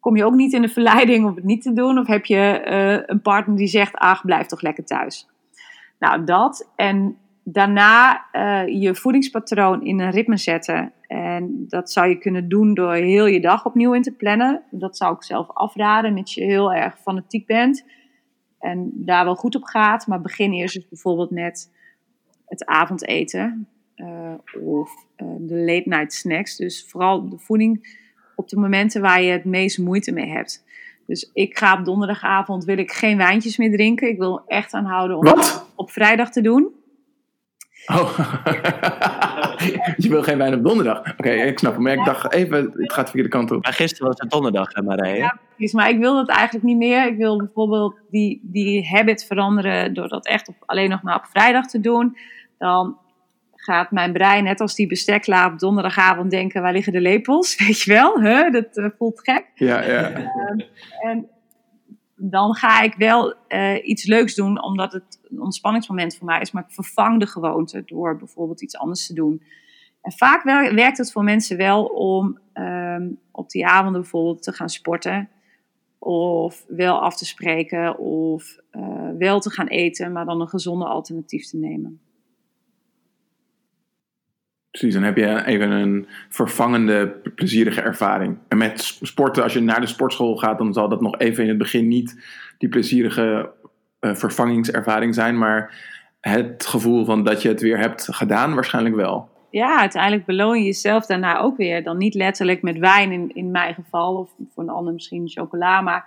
Kom 0.00 0.16
je 0.16 0.24
ook 0.24 0.34
niet 0.34 0.52
in 0.52 0.62
de 0.62 0.68
verleiding 0.68 1.26
om 1.26 1.34
het 1.34 1.44
niet 1.44 1.62
te 1.62 1.72
doen? 1.72 1.98
Of 1.98 2.06
heb 2.06 2.24
je 2.24 2.62
uh, 2.66 3.02
een 3.06 3.22
partner 3.22 3.56
die 3.56 3.66
zegt, 3.66 3.94
ach, 3.94 4.24
blijf 4.24 4.46
toch 4.46 4.60
lekker 4.60 4.84
thuis. 4.84 5.28
Nou, 5.98 6.24
dat. 6.24 6.70
En 6.76 7.16
daarna 7.44 8.24
uh, 8.32 8.82
je 8.82 8.94
voedingspatroon 8.94 9.84
in 9.84 10.00
een 10.00 10.10
ritme 10.10 10.36
zetten. 10.36 10.92
En 11.06 11.64
dat 11.68 11.90
zou 11.90 12.08
je 12.08 12.18
kunnen 12.18 12.48
doen 12.48 12.74
door 12.74 12.94
heel 12.94 13.26
je 13.26 13.40
dag 13.40 13.66
opnieuw 13.66 13.94
in 13.94 14.02
te 14.02 14.12
plannen. 14.12 14.62
Dat 14.70 14.96
zou 14.96 15.14
ik 15.14 15.24
zelf 15.24 15.48
afraden, 15.48 16.14
mits 16.14 16.34
je 16.34 16.44
heel 16.44 16.72
erg 16.72 16.98
fanatiek 16.98 17.46
bent 17.46 17.84
en 18.60 18.90
daar 18.94 19.24
wel 19.24 19.34
goed 19.34 19.54
op 19.54 19.64
gaat. 19.64 20.06
Maar 20.06 20.20
begin 20.20 20.52
eerst 20.52 20.76
eens 20.76 20.88
bijvoorbeeld 20.88 21.30
met 21.30 21.70
het 22.46 22.64
avondeten 22.64 23.68
uh, 23.96 24.34
of 24.62 25.06
uh, 25.16 25.26
de 25.38 25.54
late 25.54 25.88
night 25.88 26.12
snacks. 26.12 26.56
Dus 26.56 26.86
vooral 26.88 27.28
de 27.28 27.38
voeding 27.38 27.98
op 28.36 28.48
de 28.48 28.56
momenten 28.56 29.00
waar 29.00 29.22
je 29.22 29.32
het 29.32 29.44
meest 29.44 29.78
moeite 29.78 30.12
mee 30.12 30.28
hebt. 30.28 30.64
Dus 31.06 31.30
ik 31.32 31.58
ga 31.58 31.78
op 31.78 31.84
donderdagavond 31.84 32.64
wil 32.64 32.78
ik 32.78 32.92
geen 32.92 33.16
wijntjes 33.16 33.56
meer 33.56 33.70
drinken. 33.70 34.08
Ik 34.08 34.18
wil 34.18 34.42
echt 34.46 34.72
aanhouden 34.72 35.16
om 35.16 35.24
Wat? 35.24 35.72
op 35.74 35.90
vrijdag 35.90 36.30
te 36.30 36.40
doen. 36.40 36.68
Oh. 37.86 38.18
je 39.96 40.08
wil 40.08 40.22
geen 40.22 40.38
wijn 40.38 40.54
op 40.54 40.64
donderdag. 40.64 40.98
Oké, 41.16 41.30
ik 41.30 41.58
snap 41.58 41.72
hem. 41.72 41.82
Maar 41.82 41.92
ik 41.92 42.04
dacht 42.04 42.32
even, 42.32 42.62
het 42.64 42.92
gaat 42.92 43.04
de 43.04 43.10
verkeerde 43.10 43.28
kant 43.28 43.50
op. 43.50 43.62
Maar 43.62 43.72
gisteren 43.72 44.06
was 44.06 44.18
het 44.18 44.30
donderdag, 44.30 44.74
hè 44.74 44.82
Marije? 44.82 45.16
Ja, 45.16 45.38
precies. 45.56 45.74
Maar 45.74 45.90
ik 45.90 45.98
wil 45.98 46.14
dat 46.14 46.28
eigenlijk 46.28 46.66
niet 46.66 46.76
meer. 46.76 47.06
Ik 47.06 47.16
wil 47.16 47.36
bijvoorbeeld 47.36 48.00
die, 48.10 48.40
die 48.42 48.88
habit 48.88 49.24
veranderen 49.24 49.94
door 49.94 50.08
dat 50.08 50.26
echt 50.26 50.48
op, 50.48 50.54
alleen 50.66 50.90
nog 50.90 51.02
maar 51.02 51.16
op 51.16 51.26
vrijdag 51.30 51.66
te 51.66 51.80
doen. 51.80 52.16
Dan 52.58 52.98
gaat 53.54 53.90
mijn 53.90 54.12
brein, 54.12 54.44
net 54.44 54.60
als 54.60 54.74
die 54.74 54.86
bestekla 54.86 55.46
op 55.46 55.58
donderdagavond, 55.58 56.30
denken: 56.30 56.62
waar 56.62 56.72
liggen 56.72 56.92
de 56.92 57.00
lepels? 57.00 57.56
Weet 57.66 57.80
je 57.80 57.92
wel? 57.92 58.20
Huh? 58.20 58.52
Dat 58.52 58.76
uh, 58.76 58.86
voelt 58.98 59.20
gek. 59.20 59.46
Ja, 59.54 59.82
ja. 59.82 60.16
Um, 60.16 60.62
en 61.00 61.28
dan 62.22 62.54
ga 62.54 62.82
ik 62.82 62.94
wel 62.94 63.34
uh, 63.48 63.86
iets 63.86 64.04
leuks 64.06 64.34
doen, 64.34 64.62
omdat 64.62 64.92
het 64.92 65.20
een 65.30 65.40
ontspanningsmoment 65.40 66.16
voor 66.16 66.26
mij 66.26 66.40
is. 66.40 66.50
Maar 66.50 66.62
ik 66.62 66.74
vervang 66.74 67.20
de 67.20 67.26
gewoonte 67.26 67.82
door 67.86 68.16
bijvoorbeeld 68.16 68.62
iets 68.62 68.76
anders 68.76 69.06
te 69.06 69.14
doen. 69.14 69.42
En 70.00 70.12
vaak 70.12 70.42
werkt 70.74 70.98
het 70.98 71.12
voor 71.12 71.24
mensen 71.24 71.56
wel 71.56 71.84
om 71.84 72.38
um, 72.54 73.18
op 73.30 73.50
die 73.50 73.66
avonden 73.66 74.00
bijvoorbeeld 74.00 74.42
te 74.42 74.52
gaan 74.52 74.68
sporten. 74.68 75.28
Of 75.98 76.64
wel 76.68 77.00
af 77.00 77.16
te 77.16 77.26
spreken. 77.26 77.98
Of 77.98 78.56
uh, 78.72 79.10
wel 79.18 79.40
te 79.40 79.50
gaan 79.50 79.66
eten, 79.66 80.12
maar 80.12 80.24
dan 80.24 80.40
een 80.40 80.48
gezonde 80.48 80.84
alternatief 80.84 81.46
te 81.46 81.56
nemen. 81.56 82.00
Precies, 84.70 84.94
dan 84.94 85.02
heb 85.02 85.16
je 85.16 85.44
even 85.44 85.70
een 85.70 86.06
vervangende, 86.28 87.08
plezierige 87.34 87.80
ervaring. 87.80 88.38
En 88.48 88.58
met 88.58 88.98
sporten, 89.02 89.42
als 89.42 89.52
je 89.52 89.60
naar 89.60 89.80
de 89.80 89.86
sportschool 89.86 90.36
gaat, 90.36 90.58
dan 90.58 90.72
zal 90.72 90.88
dat 90.88 91.00
nog 91.00 91.18
even 91.18 91.42
in 91.42 91.48
het 91.48 91.58
begin 91.58 91.88
niet 91.88 92.24
die 92.58 92.68
plezierige 92.68 93.50
uh, 94.00 94.14
vervangingservaring 94.14 95.14
zijn. 95.14 95.38
Maar 95.38 95.74
het 96.20 96.66
gevoel 96.66 97.04
van 97.04 97.24
dat 97.24 97.42
je 97.42 97.48
het 97.48 97.60
weer 97.60 97.78
hebt 97.78 98.08
gedaan, 98.10 98.54
waarschijnlijk 98.54 98.94
wel. 98.94 99.28
Ja, 99.50 99.78
uiteindelijk 99.78 100.24
beloon 100.24 100.58
je 100.58 100.64
jezelf 100.64 101.06
daarna 101.06 101.38
ook 101.38 101.56
weer. 101.56 101.82
Dan 101.82 101.96
niet 101.96 102.14
letterlijk 102.14 102.62
met 102.62 102.78
wijn 102.78 103.12
in, 103.12 103.34
in 103.34 103.50
mijn 103.50 103.74
geval, 103.74 104.16
of 104.16 104.30
voor 104.54 104.62
een 104.62 104.68
ander 104.68 104.92
misschien 104.92 105.28
chocola. 105.28 105.80
Maar 105.80 106.06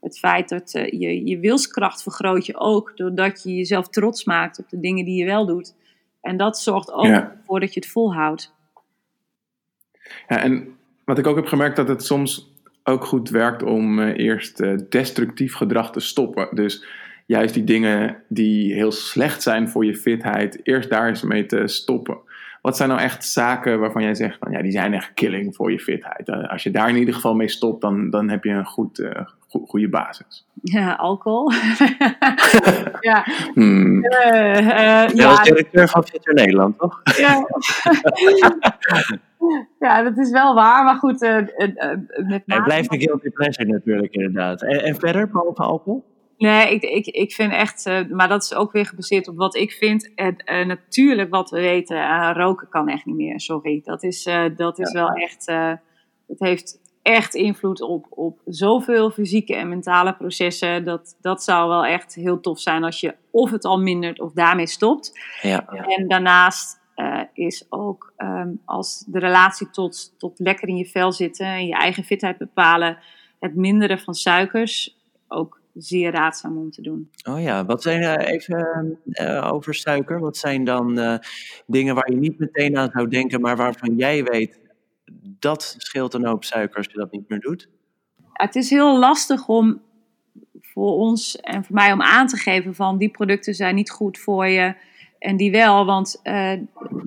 het 0.00 0.18
feit 0.18 0.48
dat 0.48 0.74
uh, 0.74 0.90
je, 0.90 1.26
je 1.26 1.38
wilskracht 1.38 2.02
vergroot 2.02 2.46
je 2.46 2.56
ook, 2.56 2.92
doordat 2.96 3.42
je 3.42 3.54
jezelf 3.54 3.88
trots 3.88 4.24
maakt 4.24 4.58
op 4.58 4.68
de 4.68 4.80
dingen 4.80 5.04
die 5.04 5.18
je 5.18 5.24
wel 5.24 5.46
doet. 5.46 5.74
En 6.24 6.36
dat 6.36 6.58
zorgt 6.58 6.92
ook 6.92 7.04
ja. 7.04 7.40
voor 7.46 7.60
dat 7.60 7.74
je 7.74 7.80
het 7.80 7.88
volhoudt. 7.88 8.54
Ja, 10.28 10.42
en 10.42 10.76
wat 11.04 11.18
ik 11.18 11.26
ook 11.26 11.36
heb 11.36 11.46
gemerkt, 11.46 11.76
dat 11.76 11.88
het 11.88 12.04
soms 12.04 12.52
ook 12.84 13.04
goed 13.04 13.28
werkt 13.28 13.62
om 13.62 13.98
uh, 13.98 14.18
eerst 14.18 14.60
uh, 14.60 14.78
destructief 14.88 15.54
gedrag 15.54 15.92
te 15.92 16.00
stoppen. 16.00 16.48
Dus 16.50 16.84
juist 17.26 17.54
die 17.54 17.64
dingen 17.64 18.22
die 18.28 18.74
heel 18.74 18.92
slecht 18.92 19.42
zijn 19.42 19.68
voor 19.68 19.84
je 19.84 19.94
fitheid, 19.94 20.60
eerst 20.62 20.90
daar 20.90 21.08
eens 21.08 21.22
mee 21.22 21.46
te 21.46 21.68
stoppen. 21.68 22.18
Wat 22.64 22.76
zijn 22.76 22.88
nou 22.88 23.00
echt 23.00 23.24
zaken 23.24 23.80
waarvan 23.80 24.02
jij 24.02 24.14
zegt, 24.14 24.38
van, 24.38 24.52
ja, 24.52 24.62
die 24.62 24.72
zijn 24.72 24.94
echt 24.94 25.14
killing 25.14 25.54
voor 25.54 25.70
je 25.72 25.78
fitheid? 25.78 26.28
Uh, 26.28 26.48
als 26.48 26.62
je 26.62 26.70
daar 26.70 26.88
in 26.88 26.96
ieder 26.96 27.14
geval 27.14 27.34
mee 27.34 27.48
stopt, 27.48 27.80
dan, 27.80 28.10
dan 28.10 28.28
heb 28.28 28.44
je 28.44 28.50
een 28.50 28.64
goed, 28.64 29.08
go 29.48 29.64
goede 29.66 29.88
basis. 29.88 30.46
Ja, 30.62 30.92
alcohol. 30.92 31.50
ja. 33.10 33.26
Hmm. 33.54 34.04
Uh, 34.04 34.60
uh, 34.60 35.08
ja, 35.08 35.30
als 35.30 35.42
directeur 35.42 35.88
van 35.88 36.04
Fitter 36.04 36.34
Nederland, 36.34 36.78
toch? 36.78 37.00
ja. 37.16 37.46
ja, 39.86 40.02
dat 40.02 40.18
is 40.18 40.30
wel 40.30 40.54
waar, 40.54 40.84
maar 40.84 40.96
goed. 40.96 41.22
Uh, 41.22 41.36
met 42.26 42.42
Hij 42.46 42.62
blijft 42.62 42.92
een 42.92 43.00
guilty 43.00 43.30
pleasure 43.30 43.68
natuurlijk, 43.68 44.12
inderdaad. 44.12 44.62
En, 44.62 44.82
en 44.82 44.94
verder, 44.94 45.28
behalve 45.28 45.62
alcohol? 45.62 46.13
Nee, 46.44 46.74
ik, 46.74 46.82
ik, 46.82 47.06
ik 47.06 47.32
vind 47.32 47.52
echt, 47.52 47.86
uh, 47.86 48.08
maar 48.10 48.28
dat 48.28 48.42
is 48.42 48.54
ook 48.54 48.72
weer 48.72 48.86
gebaseerd 48.86 49.28
op 49.28 49.36
wat 49.36 49.54
ik 49.54 49.72
vind. 49.72 50.14
En 50.14 50.36
uh, 50.44 50.66
natuurlijk, 50.66 51.30
wat 51.30 51.50
we 51.50 51.60
weten, 51.60 51.96
uh, 51.96 52.30
roken 52.34 52.68
kan 52.68 52.88
echt 52.88 53.04
niet 53.04 53.16
meer. 53.16 53.40
Sorry, 53.40 53.80
dat 53.84 54.02
is, 54.02 54.28
dat 54.56 54.78
is 54.78 54.92
ja. 54.92 55.00
wel 55.00 55.08
echt. 55.08 55.46
het 56.26 56.38
heeft 56.38 56.80
echt 57.02 57.34
invloed 57.34 57.80
op, 57.80 58.06
op 58.10 58.40
zoveel 58.44 59.10
fysieke 59.10 59.54
en 59.56 59.68
mentale 59.68 60.14
processen. 60.14 60.84
Dat, 60.84 61.16
dat 61.20 61.42
zou 61.42 61.68
wel 61.68 61.84
echt 61.84 62.14
heel 62.14 62.40
tof 62.40 62.60
zijn 62.60 62.84
als 62.84 63.00
je 63.00 63.14
of 63.30 63.50
het 63.50 63.64
al 63.64 63.78
mindert 63.78 64.20
of 64.20 64.32
daarmee 64.32 64.66
stopt. 64.66 65.20
Ja. 65.42 65.66
En 65.66 66.08
daarnaast 66.08 66.80
is 67.32 67.66
ook 67.68 68.12
um, 68.16 68.60
als 68.64 69.04
de 69.06 69.18
relatie 69.18 69.70
tot, 69.70 70.14
tot 70.18 70.38
lekker 70.38 70.68
in 70.68 70.76
je 70.76 70.86
vel 70.86 71.12
zitten 71.12 71.46
en 71.46 71.66
je 71.66 71.74
eigen 71.74 72.04
fitheid 72.04 72.38
bepalen, 72.38 72.98
het 73.40 73.54
minderen 73.54 73.98
van 73.98 74.14
suikers 74.14 74.96
ook 75.28 75.62
zeer 75.74 76.12
raadzaam 76.12 76.58
om 76.58 76.70
te 76.70 76.82
doen. 76.82 77.10
Oh 77.28 77.42
ja, 77.42 77.64
wat 77.64 77.82
zijn 77.82 78.02
uh, 78.02 78.32
even 78.32 78.98
uh, 79.04 79.50
over 79.52 79.74
suiker? 79.74 80.20
Wat 80.20 80.36
zijn 80.36 80.64
dan 80.64 80.98
uh, 80.98 81.14
dingen 81.66 81.94
waar 81.94 82.10
je 82.10 82.16
niet 82.16 82.38
meteen 82.38 82.76
aan 82.76 82.90
zou 82.92 83.08
denken, 83.08 83.40
maar 83.40 83.56
waarvan 83.56 83.96
jij 83.96 84.24
weet 84.24 84.60
dat 85.38 85.74
scheelt 85.78 86.14
een 86.14 86.26
hoop 86.26 86.44
suiker 86.44 86.76
als 86.76 86.86
je 86.86 86.98
dat 86.98 87.12
niet 87.12 87.28
meer 87.28 87.40
doet? 87.40 87.68
Het 88.32 88.54
is 88.54 88.70
heel 88.70 88.98
lastig 88.98 89.48
om 89.48 89.82
voor 90.60 90.92
ons 90.92 91.36
en 91.36 91.64
voor 91.64 91.74
mij 91.74 91.92
om 91.92 92.02
aan 92.02 92.26
te 92.26 92.36
geven 92.36 92.74
van 92.74 92.98
die 92.98 93.10
producten 93.10 93.54
zijn 93.54 93.74
niet 93.74 93.90
goed 93.90 94.18
voor 94.18 94.46
je 94.46 94.74
en 95.18 95.36
die 95.36 95.50
wel, 95.50 95.84
want 95.84 96.20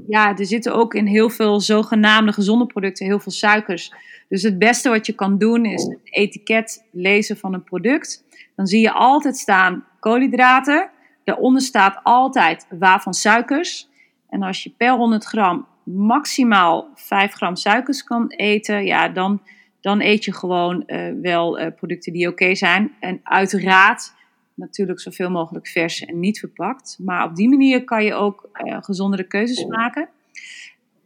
ja, 0.08 0.38
er 0.38 0.46
zitten 0.46 0.74
ook 0.74 0.94
in 0.94 1.06
heel 1.06 1.30
veel 1.30 1.60
zogenaamde 1.60 2.34
gezonde 2.34 2.66
producten 2.66 3.06
heel 3.06 3.20
veel 3.20 3.32
suikers. 3.32 3.94
Dus 4.30 4.42
het 4.42 4.60
beste 4.60 4.90
wat 4.90 5.06
je 5.06 5.14
kan 5.14 5.38
doen 5.38 5.66
is 5.66 5.84
het 5.84 6.00
etiket 6.04 6.86
lezen 6.92 7.38
van 7.38 7.54
een 7.54 7.64
product 7.64 8.26
dan 8.58 8.68
zie 8.68 8.82
je 8.82 8.92
altijd 8.92 9.38
staan 9.38 9.86
koolhydraten. 10.00 10.90
Daaronder 11.24 11.62
staat 11.62 12.00
altijd 12.04 12.68
waarvan 12.70 13.14
suikers. 13.14 13.90
En 14.30 14.42
als 14.42 14.64
je 14.64 14.74
per 14.78 14.92
100 14.92 15.24
gram 15.24 15.68
maximaal 15.84 16.90
5 16.96 17.34
gram 17.34 17.56
suikers 17.56 18.04
kan 18.04 18.28
eten, 18.28 18.86
ja, 18.86 19.10
dan, 19.10 19.42
dan 19.82 20.02
eet 20.02 20.26
je 20.26 20.34
gewoon 20.34 20.84
uh, 20.88 21.10
wel 21.22 21.60
uh, 21.60 21.68
producten 21.76 22.14
die 22.14 22.28
oké 22.28 22.56
zijn. 22.56 22.92
En 23.00 23.20
uiteraard 23.24 24.14
natuurlijk 24.54 25.00
zoveel 25.00 25.30
mogelijk 25.30 25.68
vers 25.68 26.06
en 26.06 26.20
niet 26.20 26.40
verpakt. 26.40 26.98
Maar 27.02 27.26
op 27.26 27.36
die 27.36 27.50
manier 27.50 27.84
kan 27.84 28.04
je 28.04 28.14
ook 28.14 28.50
uh, 28.54 28.78
gezondere 28.82 29.24
keuzes 29.24 29.66
maken. 29.66 30.10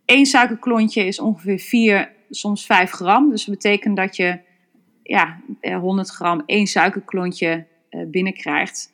Eén 0.06 0.26
suikerklontje 0.26 1.06
is 1.06 1.20
ongeveer 1.20 1.60
4, 1.60 2.12
soms 2.30 2.66
5 2.66 2.91
gram. 2.91 3.30
Dus 3.30 3.45
dat 3.45 3.56
betekent 3.56 3.95
dat 3.95 4.16
je 4.16 4.39
ja, 5.04 5.41
100 5.62 6.10
gram 6.10 6.43
één 6.45 6.68
suikerklontje 6.68 7.66
uh, 7.89 8.10
binnenkrijgt. 8.10 8.93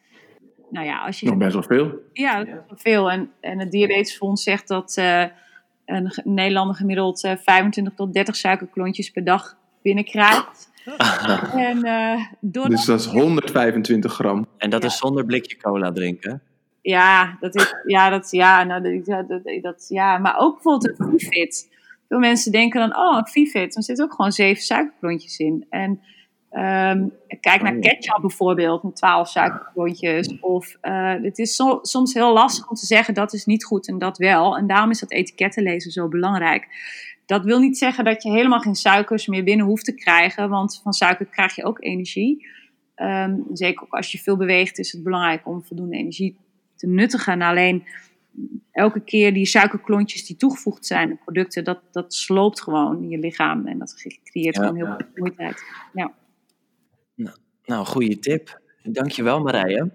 Nou 0.70 0.86
ja, 0.86 1.06
als 1.06 1.20
je... 1.20 1.26
Nog 1.26 1.38
best 1.38 1.54
wel 1.54 1.64
veel. 1.64 1.92
Ja, 2.14 2.38
best 2.44 2.52
wel 2.52 2.78
veel. 2.78 3.12
En, 3.12 3.32
en 3.40 3.60
het 3.60 3.72
Diabetesfonds 3.72 4.44
zegt 4.44 4.68
dat 4.68 4.96
uh, 5.00 5.26
een 5.86 6.12
Nederlander 6.24 6.76
gemiddeld 6.76 7.24
uh, 7.24 7.32
25 7.44 7.94
tot 7.94 8.14
30 8.14 8.36
suikerklontjes 8.36 9.12
per 9.12 9.24
dag 9.24 9.58
binnenkrijgt. 9.82 10.70
en, 11.70 11.86
uh, 11.86 12.26
door 12.40 12.70
dus 12.70 12.86
dat 12.86 13.00
is 13.00 13.06
125 13.06 14.14
gram. 14.14 14.48
En 14.58 14.70
dat 14.70 14.82
ja. 14.82 14.88
is 14.88 14.98
zonder 14.98 15.26
blikje 15.26 15.58
cola 15.58 15.92
drinken? 15.92 16.42
Ja, 16.82 17.38
dat 17.40 17.56
is, 17.56 17.76
ja, 17.86 18.10
dat, 18.10 18.32
ja, 18.32 18.64
nou, 18.64 19.04
dat, 19.04 19.28
dat, 19.28 19.44
dat, 19.62 19.86
ja, 19.90 20.18
maar 20.18 20.38
ook 20.38 20.54
bijvoorbeeld 20.54 21.00
een 21.00 21.20
fit. 21.20 21.70
Veel 22.08 22.20
mensen 22.20 22.52
denken 22.52 22.80
dan, 22.80 22.98
oh, 22.98 23.18
een 23.18 23.28
Vivit, 23.28 23.74
dan 23.74 23.84
zit 23.84 24.02
ook 24.02 24.14
gewoon 24.14 24.32
zeven 24.32 24.64
suikerklontjes 24.64 25.38
in. 25.38 25.66
En 25.70 25.90
um, 26.52 27.12
kijk 27.40 27.62
naar 27.62 27.80
ketchup 27.80 28.22
bijvoorbeeld, 28.22 28.84
met 28.84 28.96
twaalf 28.96 29.30
suikerklontjes. 29.30 30.40
Of 30.40 30.78
uh, 30.82 31.14
het 31.22 31.38
is 31.38 31.56
so, 31.56 31.80
soms 31.82 32.14
heel 32.14 32.34
lastig 32.34 32.70
om 32.70 32.76
te 32.76 32.86
zeggen, 32.86 33.14
dat 33.14 33.34
is 33.34 33.46
niet 33.46 33.66
goed 33.66 33.88
en 33.88 33.98
dat 33.98 34.18
wel. 34.18 34.58
En 34.58 34.68
daarom 34.68 34.90
is 34.90 35.00
dat 35.00 35.12
etiketten 35.12 35.64
lezen 35.64 35.92
zo 35.92 36.08
belangrijk. 36.08 36.68
Dat 37.26 37.44
wil 37.44 37.60
niet 37.60 37.78
zeggen 37.78 38.04
dat 38.04 38.24
je 38.24 38.32
helemaal 38.32 38.60
geen 38.60 38.76
suikers 38.76 39.28
meer 39.28 39.44
binnen 39.44 39.66
hoeft 39.66 39.86
te 39.86 39.94
krijgen, 39.94 40.50
want 40.50 40.80
van 40.84 40.94
suiker 40.94 41.26
krijg 41.26 41.56
je 41.56 41.64
ook 41.64 41.84
energie. 41.84 42.48
Um, 42.96 43.46
zeker 43.54 43.84
ook 43.84 43.94
als 43.94 44.12
je 44.12 44.18
veel 44.18 44.38
beweegt 44.38 44.78
is 44.78 44.92
het 44.92 45.04
belangrijk 45.04 45.48
om 45.48 45.64
voldoende 45.64 45.98
energie 45.98 46.38
te 46.76 46.88
nuttigen. 46.88 47.42
Alleen 47.42 47.84
elke 48.72 49.00
keer 49.00 49.34
die 49.34 49.46
suikerklontjes 49.46 50.26
die 50.26 50.36
toegevoegd 50.36 50.86
zijn 50.86 51.10
aan 51.10 51.20
producten, 51.24 51.64
dat, 51.64 51.82
dat 51.92 52.14
sloopt 52.14 52.62
gewoon 52.62 53.10
je 53.10 53.18
lichaam 53.18 53.68
en 53.68 53.80
dat 53.80 53.94
creëert 54.24 54.56
ja, 54.56 54.62
gewoon 54.62 54.76
heel 54.76 54.86
veel 54.86 55.08
vermoeidheid. 55.14 55.64
Ja. 55.94 56.14
Nou, 57.16 57.38
nou, 57.66 57.86
goede 57.86 58.20
tip. 58.20 58.62
Dankjewel 58.84 59.42
Marije. 59.42 59.82
Oké, 59.82 59.92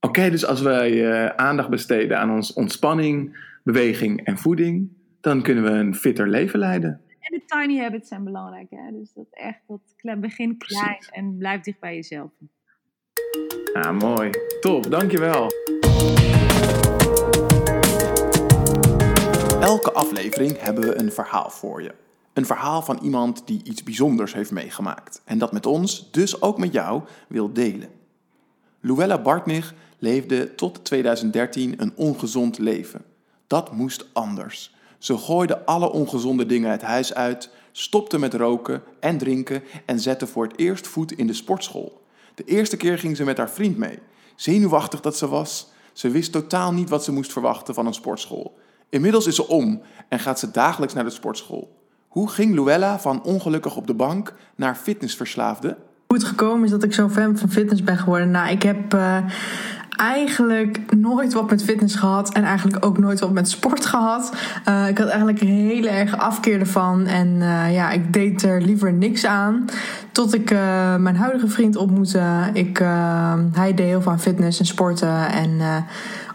okay, 0.00 0.30
dus 0.30 0.46
als 0.46 0.60
wij 0.60 0.92
uh, 0.92 1.26
aandacht 1.26 1.68
besteden 1.68 2.18
aan 2.18 2.30
ons 2.30 2.52
ontspanning, 2.52 3.38
beweging 3.64 4.24
en 4.24 4.38
voeding, 4.38 4.88
dan 5.20 5.42
kunnen 5.42 5.64
we 5.64 5.70
een 5.70 5.94
fitter 5.94 6.28
leven 6.28 6.58
leiden. 6.58 7.00
En 7.20 7.38
de 7.38 7.44
tiny 7.44 7.78
habits 7.78 8.08
zijn 8.08 8.24
belangrijk. 8.24 8.66
Hè? 8.70 8.92
Dus 8.92 9.12
dat 9.12 9.26
echt, 9.30 9.60
dat 9.66 10.20
begin 10.20 10.58
klein 10.58 10.98
en 11.10 11.36
blijf 11.38 11.60
dicht 11.60 11.80
bij 11.80 11.94
jezelf. 11.94 12.30
Ja, 13.72 13.92
mooi. 13.92 14.30
Top, 14.60 14.90
dankjewel. 14.90 15.50
Elke 19.66 19.92
aflevering 19.92 20.60
hebben 20.60 20.84
we 20.84 20.98
een 20.98 21.12
verhaal 21.12 21.50
voor 21.50 21.82
je. 21.82 21.94
Een 22.32 22.46
verhaal 22.46 22.82
van 22.82 22.98
iemand 23.02 23.42
die 23.46 23.60
iets 23.64 23.82
bijzonders 23.82 24.34
heeft 24.34 24.50
meegemaakt 24.50 25.20
en 25.24 25.38
dat 25.38 25.52
met 25.52 25.66
ons, 25.66 26.08
dus 26.10 26.42
ook 26.42 26.58
met 26.58 26.72
jou, 26.72 27.02
wil 27.28 27.52
delen. 27.52 27.88
Luella 28.80 29.22
Bartnig 29.22 29.74
leefde 29.98 30.54
tot 30.54 30.84
2013 30.84 31.74
een 31.76 31.92
ongezond 31.96 32.58
leven. 32.58 33.04
Dat 33.46 33.72
moest 33.72 34.06
anders. 34.12 34.74
Ze 34.98 35.18
gooide 35.18 35.64
alle 35.64 35.92
ongezonde 35.92 36.46
dingen 36.46 36.70
het 36.70 36.82
huis 36.82 37.14
uit, 37.14 37.50
stopte 37.72 38.18
met 38.18 38.34
roken 38.34 38.82
en 39.00 39.18
drinken 39.18 39.62
en 39.86 40.00
zette 40.00 40.26
voor 40.26 40.44
het 40.44 40.58
eerst 40.58 40.86
voet 40.86 41.12
in 41.12 41.26
de 41.26 41.34
sportschool. 41.34 42.02
De 42.34 42.44
eerste 42.44 42.76
keer 42.76 42.98
ging 42.98 43.16
ze 43.16 43.24
met 43.24 43.36
haar 43.36 43.50
vriend 43.50 43.76
mee. 43.76 43.98
Zenuwachtig 44.36 45.00
dat 45.00 45.16
ze 45.16 45.28
was. 45.28 45.68
Ze 45.92 46.10
wist 46.10 46.32
totaal 46.32 46.72
niet 46.72 46.88
wat 46.88 47.04
ze 47.04 47.12
moest 47.12 47.32
verwachten 47.32 47.74
van 47.74 47.86
een 47.86 47.94
sportschool. 47.94 48.56
Inmiddels 48.88 49.26
is 49.26 49.34
ze 49.34 49.48
om 49.48 49.80
en 50.08 50.18
gaat 50.18 50.38
ze 50.38 50.50
dagelijks 50.50 50.94
naar 50.94 51.04
de 51.04 51.10
sportschool. 51.10 51.74
Hoe 52.08 52.28
ging 52.28 52.54
Luella 52.54 52.98
van 52.98 53.22
ongelukkig 53.22 53.76
op 53.76 53.86
de 53.86 53.94
bank 53.94 54.34
naar 54.54 54.74
fitnessverslaafde? 54.74 55.76
Hoe 56.06 56.16
het 56.16 56.26
gekomen 56.26 56.64
is 56.64 56.70
dat 56.70 56.82
ik 56.82 56.94
zo'n 56.94 57.10
fan 57.10 57.36
van 57.36 57.50
fitness 57.50 57.82
ben 57.82 57.98
geworden? 57.98 58.30
Nou, 58.30 58.50
ik 58.50 58.62
heb 58.62 58.94
uh, 58.94 59.16
eigenlijk 59.96 60.94
nooit 60.94 61.32
wat 61.32 61.50
met 61.50 61.64
fitness 61.64 61.94
gehad 61.94 62.32
en 62.32 62.44
eigenlijk 62.44 62.86
ook 62.86 62.98
nooit 62.98 63.20
wat 63.20 63.32
met 63.32 63.48
sport 63.48 63.86
gehad. 63.86 64.32
Uh, 64.68 64.88
ik 64.88 64.98
had 64.98 65.08
eigenlijk 65.08 65.40
een 65.40 65.48
hele 65.48 65.88
erg 65.88 66.16
afkeer 66.18 66.60
ervan 66.60 67.06
en 67.06 67.26
uh, 67.26 67.74
ja, 67.74 67.90
ik 67.90 68.12
deed 68.12 68.42
er 68.42 68.62
liever 68.62 68.92
niks 68.92 69.26
aan. 69.26 69.64
Tot 70.12 70.34
ik 70.34 70.50
mijn 70.98 71.16
huidige 71.16 71.48
vriend 71.48 71.76
ontmoette. 71.76 72.50
Ik, 72.52 72.78
hij 73.52 73.74
deed 73.74 73.86
heel 73.86 74.02
veel 74.02 74.18
fitness 74.18 74.58
en 74.58 74.66
sporten 74.66 75.28
en 75.28 75.60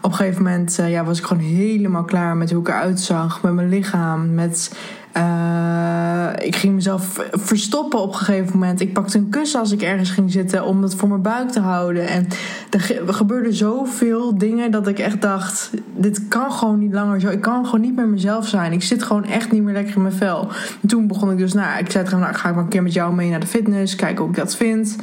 op 0.02 0.10
een 0.10 0.16
gegeven 0.16 0.42
moment 0.42 0.78
ja, 0.86 1.04
was 1.04 1.18
ik 1.18 1.24
gewoon 1.24 1.42
helemaal 1.42 2.04
klaar 2.04 2.36
met 2.36 2.50
hoe 2.50 2.60
ik 2.60 2.68
eruit 2.68 3.00
zag, 3.00 3.42
met 3.42 3.52
mijn 3.52 3.68
lichaam, 3.68 4.34
met 4.34 4.70
uh, 5.16 6.46
ik 6.46 6.56
ging 6.56 6.74
mezelf 6.74 7.26
verstoppen 7.30 8.00
op 8.00 8.08
een 8.08 8.18
gegeven 8.18 8.58
moment. 8.58 8.80
Ik 8.80 8.92
pakte 8.92 9.18
een 9.18 9.28
kussen 9.28 9.60
als 9.60 9.72
ik 9.72 9.82
ergens 9.82 10.10
ging 10.10 10.32
zitten 10.32 10.64
om 10.64 10.82
het 10.82 10.94
voor 10.94 11.08
mijn 11.08 11.22
buik 11.22 11.50
te 11.50 11.60
houden. 11.60 12.08
En 12.08 12.26
er 12.70 13.14
gebeurde 13.14 13.52
zoveel 13.52 14.38
dingen 14.38 14.70
dat 14.70 14.86
ik 14.86 14.98
echt 14.98 15.22
dacht: 15.22 15.70
dit 15.96 16.28
kan 16.28 16.52
gewoon 16.52 16.78
niet 16.78 16.92
langer 16.92 17.20
zo. 17.20 17.28
Ik 17.28 17.40
kan 17.40 17.64
gewoon 17.64 17.80
niet 17.80 17.96
meer 17.96 18.08
mezelf 18.08 18.48
zijn. 18.48 18.72
Ik 18.72 18.82
zit 18.82 19.02
gewoon 19.02 19.24
echt 19.24 19.52
niet 19.52 19.62
meer 19.62 19.74
lekker 19.74 19.96
in 19.96 20.02
mijn 20.02 20.14
vel. 20.14 20.48
En 20.82 20.88
toen 20.88 21.06
begon 21.06 21.30
ik 21.30 21.38
dus, 21.38 21.52
nou, 21.52 21.78
ik 21.78 21.90
zei 21.90 22.04
tegen 22.04 22.18
nou, 22.18 22.34
ga 22.34 22.48
ik 22.48 22.54
wel 22.54 22.64
een 22.64 22.70
keer 22.70 22.82
met 22.82 22.92
jou 22.92 23.14
mee 23.14 23.30
naar 23.30 23.40
de 23.40 23.46
fitness, 23.46 23.96
kijken 23.96 24.18
hoe 24.18 24.30
ik 24.30 24.36
dat 24.36 24.56
vind. 24.56 24.96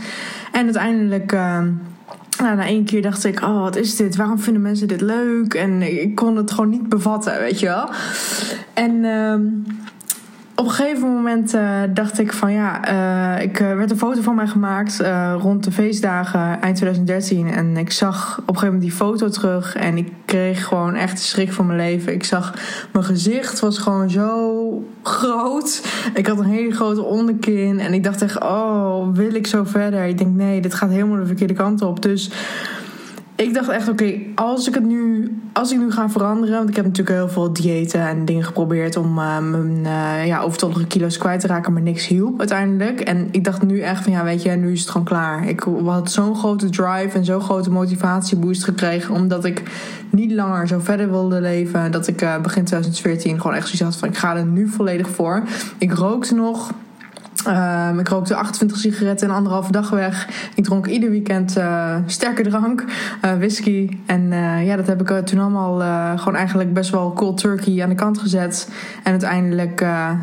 En 0.51 0.63
uiteindelijk. 0.63 1.31
Uh, 1.31 1.61
nou, 2.39 2.55
na 2.55 2.65
één 2.65 2.85
keer 2.85 3.01
dacht 3.01 3.23
ik, 3.23 3.41
oh, 3.41 3.61
wat 3.61 3.75
is 3.75 3.95
dit? 3.95 4.15
Waarom 4.15 4.39
vinden 4.39 4.61
mensen 4.61 4.87
dit 4.87 5.01
leuk? 5.01 5.53
En 5.53 6.01
ik 6.01 6.15
kon 6.15 6.35
het 6.35 6.51
gewoon 6.51 6.69
niet 6.69 6.89
bevatten, 6.89 7.39
weet 7.39 7.59
je 7.59 7.65
wel. 7.65 7.89
En 8.73 8.91
uh, 9.03 9.35
op 10.59 10.65
een 10.65 10.71
gegeven 10.71 11.07
moment 11.07 11.53
uh, 11.53 11.79
dacht 11.93 12.19
ik 12.19 12.33
van 12.33 12.51
ja, 12.51 12.91
uh, 13.37 13.43
ik 13.43 13.59
uh, 13.59 13.75
werd 13.75 13.91
een 13.91 13.97
foto 13.97 14.21
van 14.21 14.35
mij 14.35 14.47
gemaakt 14.47 15.03
rond 15.37 15.63
de 15.63 15.71
feestdagen 15.71 16.61
eind 16.61 16.75
2013. 16.75 17.47
En 17.47 17.77
ik 17.77 17.91
zag 17.91 18.37
op 18.39 18.47
een 18.47 18.59
gegeven 18.59 18.65
moment 18.65 18.81
die 18.81 18.91
foto 18.91 19.29
terug 19.29 19.75
en 19.75 19.97
ik 19.97 20.11
kreeg 20.25 20.65
gewoon 20.65 20.95
echt 20.95 21.19
schrik 21.19 21.53
van 21.53 21.65
mijn 21.65 21.79
leven. 21.79 22.13
Ik 22.13 22.23
zag 22.23 22.53
mijn 22.93 23.05
gezicht 23.05 23.59
was 23.59 23.77
gewoon 23.77 24.09
zo 24.09 24.87
groot. 25.03 25.81
Ik 26.13 26.27
had 26.27 26.39
een 26.39 26.45
hele 26.45 26.71
grote 26.71 27.03
onderkin 27.03 27.79
en 27.79 27.93
ik 27.93 28.03
dacht 28.03 28.21
echt, 28.21 28.43
oh, 28.43 29.07
wil 29.13 29.35
ik 29.35 29.47
zo 29.47 29.63
verder? 29.63 30.05
Ik 30.05 30.17
denk 30.17 30.35
nee, 30.35 30.61
dit 30.61 30.73
gaat 30.73 30.89
helemaal 30.89 31.19
de 31.19 31.25
verkeerde 31.25 31.53
kant 31.53 31.81
op. 31.81 32.01
Dus 32.01 32.31
ik 33.41 33.53
dacht 33.53 33.69
echt, 33.69 33.89
oké, 33.89 34.13
als 34.35 34.67
ik 34.67 34.73
het 34.73 34.83
nu, 34.85 35.31
als 35.53 35.71
ik 35.71 35.79
nu 35.79 35.91
ga 35.91 36.09
veranderen, 36.09 36.57
want 36.57 36.69
ik 36.69 36.75
heb 36.75 36.85
natuurlijk 36.85 37.17
heel 37.17 37.29
veel 37.29 37.53
diëten 37.53 38.07
en 38.07 38.25
dingen 38.25 38.43
geprobeerd 38.43 38.95
om 38.95 39.17
uh, 39.17 39.37
mijn 39.37 39.83
uh, 39.83 40.27
ja, 40.27 40.39
overtollige 40.41 40.87
kilo's 40.87 41.17
kwijt 41.17 41.39
te 41.39 41.47
raken, 41.47 41.73
maar 41.73 41.81
niks 41.81 42.07
hielp 42.07 42.39
uiteindelijk. 42.39 42.99
En 42.99 43.27
ik 43.31 43.43
dacht 43.43 43.61
nu 43.61 43.79
echt 43.79 44.03
van, 44.03 44.11
ja, 44.11 44.23
weet 44.23 44.43
je, 44.43 44.51
nu 44.51 44.71
is 44.71 44.79
het 44.79 44.89
gewoon 44.89 45.05
klaar. 45.05 45.47
Ik 45.47 45.63
had 45.85 46.11
zo'n 46.11 46.35
grote 46.35 46.69
drive 46.69 47.17
en 47.17 47.25
zo'n 47.25 47.41
grote 47.41 47.71
motivatieboost 47.71 48.63
gekregen, 48.63 49.13
omdat 49.13 49.45
ik 49.45 49.63
niet 50.09 50.31
langer 50.31 50.67
zo 50.67 50.79
verder 50.79 51.09
wilde 51.09 51.41
leven, 51.41 51.91
dat 51.91 52.07
ik 52.07 52.21
uh, 52.21 52.41
begin 52.41 52.65
2014 52.65 53.41
gewoon 53.41 53.55
echt 53.55 53.67
zoiets 53.67 53.83
had 53.83 53.95
van, 53.95 54.09
ik 54.09 54.17
ga 54.17 54.35
er 54.35 54.45
nu 54.45 54.67
volledig 54.67 55.09
voor. 55.09 55.43
Ik 55.77 55.93
rookte 55.93 56.35
nog. 56.35 56.71
Um, 57.47 57.99
ik 57.99 58.07
rookte 58.07 58.35
28 58.35 58.77
sigaretten 58.77 59.27
in 59.27 59.33
anderhalve 59.33 59.71
dag 59.71 59.89
weg. 59.89 60.27
Ik 60.55 60.63
dronk 60.63 60.87
ieder 60.87 61.09
weekend 61.09 61.57
uh, 61.57 61.95
sterke 62.05 62.43
drank, 62.43 62.83
uh, 63.25 63.33
whisky. 63.33 63.89
En 64.05 64.21
uh, 64.21 64.65
ja, 64.65 64.75
dat 64.75 64.87
heb 64.87 65.01
ik 65.01 65.25
toen 65.25 65.39
allemaal 65.39 65.79
gewoon 66.17 66.35
eigenlijk 66.35 66.73
best 66.73 66.89
wel 66.89 67.13
cold 67.13 67.37
turkey 67.37 67.83
aan 67.83 67.89
de 67.89 67.95
kant 67.95 68.17
gezet. 68.17 68.69
En 69.03 69.11
uiteindelijk 69.11 69.79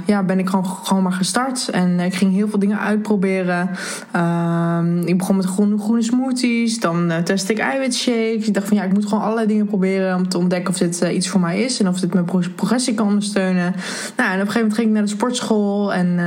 ja, 0.06 0.22
ben 0.22 0.38
ik 0.38 0.48
gewoon, 0.48 0.66
gewoon 0.66 1.02
maar 1.02 1.12
gestart. 1.12 1.68
En 1.68 2.00
ik 2.00 2.14
ging 2.14 2.32
heel 2.32 2.48
veel 2.48 2.58
dingen 2.58 2.80
uitproberen. 2.80 3.70
Um, 4.16 5.06
ik 5.06 5.18
begon 5.18 5.36
met 5.36 5.44
groene, 5.44 5.78
groene 5.78 6.02
smoothies. 6.02 6.80
Dan 6.80 7.12
testte 7.24 7.52
ik 7.52 7.58
eiwitshakes. 7.58 8.46
Ik 8.46 8.54
dacht 8.54 8.68
van 8.68 8.76
ja, 8.76 8.82
ik 8.82 8.92
moet 8.92 9.06
gewoon 9.06 9.22
allerlei 9.22 9.46
dingen 9.46 9.66
proberen 9.66 10.16
om 10.16 10.28
te 10.28 10.38
ontdekken 10.38 10.70
of 10.70 10.78
dit 10.78 11.00
iets 11.00 11.28
voor 11.28 11.40
mij 11.40 11.60
is. 11.60 11.80
En 11.80 11.88
of 11.88 12.00
dit 12.00 12.14
mijn 12.14 12.26
progressie 12.54 12.94
kan 12.94 13.06
ondersteunen. 13.06 13.74
Nou, 14.16 14.30
en 14.30 14.40
op 14.40 14.46
een 14.46 14.52
gegeven 14.52 14.60
moment 14.60 14.74
ging 14.74 14.88
ik 14.88 14.94
naar 14.94 15.02
de 15.02 15.08
sportschool. 15.08 15.94
En 15.94 16.18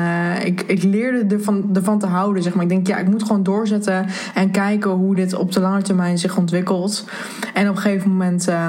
ik 0.46 0.79
ik 0.84 0.92
leerde 0.92 1.36
ervan, 1.36 1.70
ervan 1.74 2.00
te 2.00 2.06
houden. 2.06 2.44
Zeg 2.44 2.54
maar. 2.54 2.64
Ik 2.64 2.70
denk, 2.70 2.88
ja, 2.88 2.98
ik 2.98 3.08
moet 3.08 3.24
gewoon 3.24 3.44
doorzetten 3.44 4.06
en 4.34 4.52
kijken 4.52 4.92
hoe 4.92 5.16
dit 5.16 5.34
op 5.34 5.52
de 5.52 5.60
lange 5.60 5.82
termijn 5.82 6.18
zich 6.18 6.38
ontwikkelt. 6.38 7.10
En 7.54 7.70
op 7.70 7.76
een 7.76 7.82
gegeven 7.82 8.10
moment. 8.10 8.50
Uh, 8.50 8.68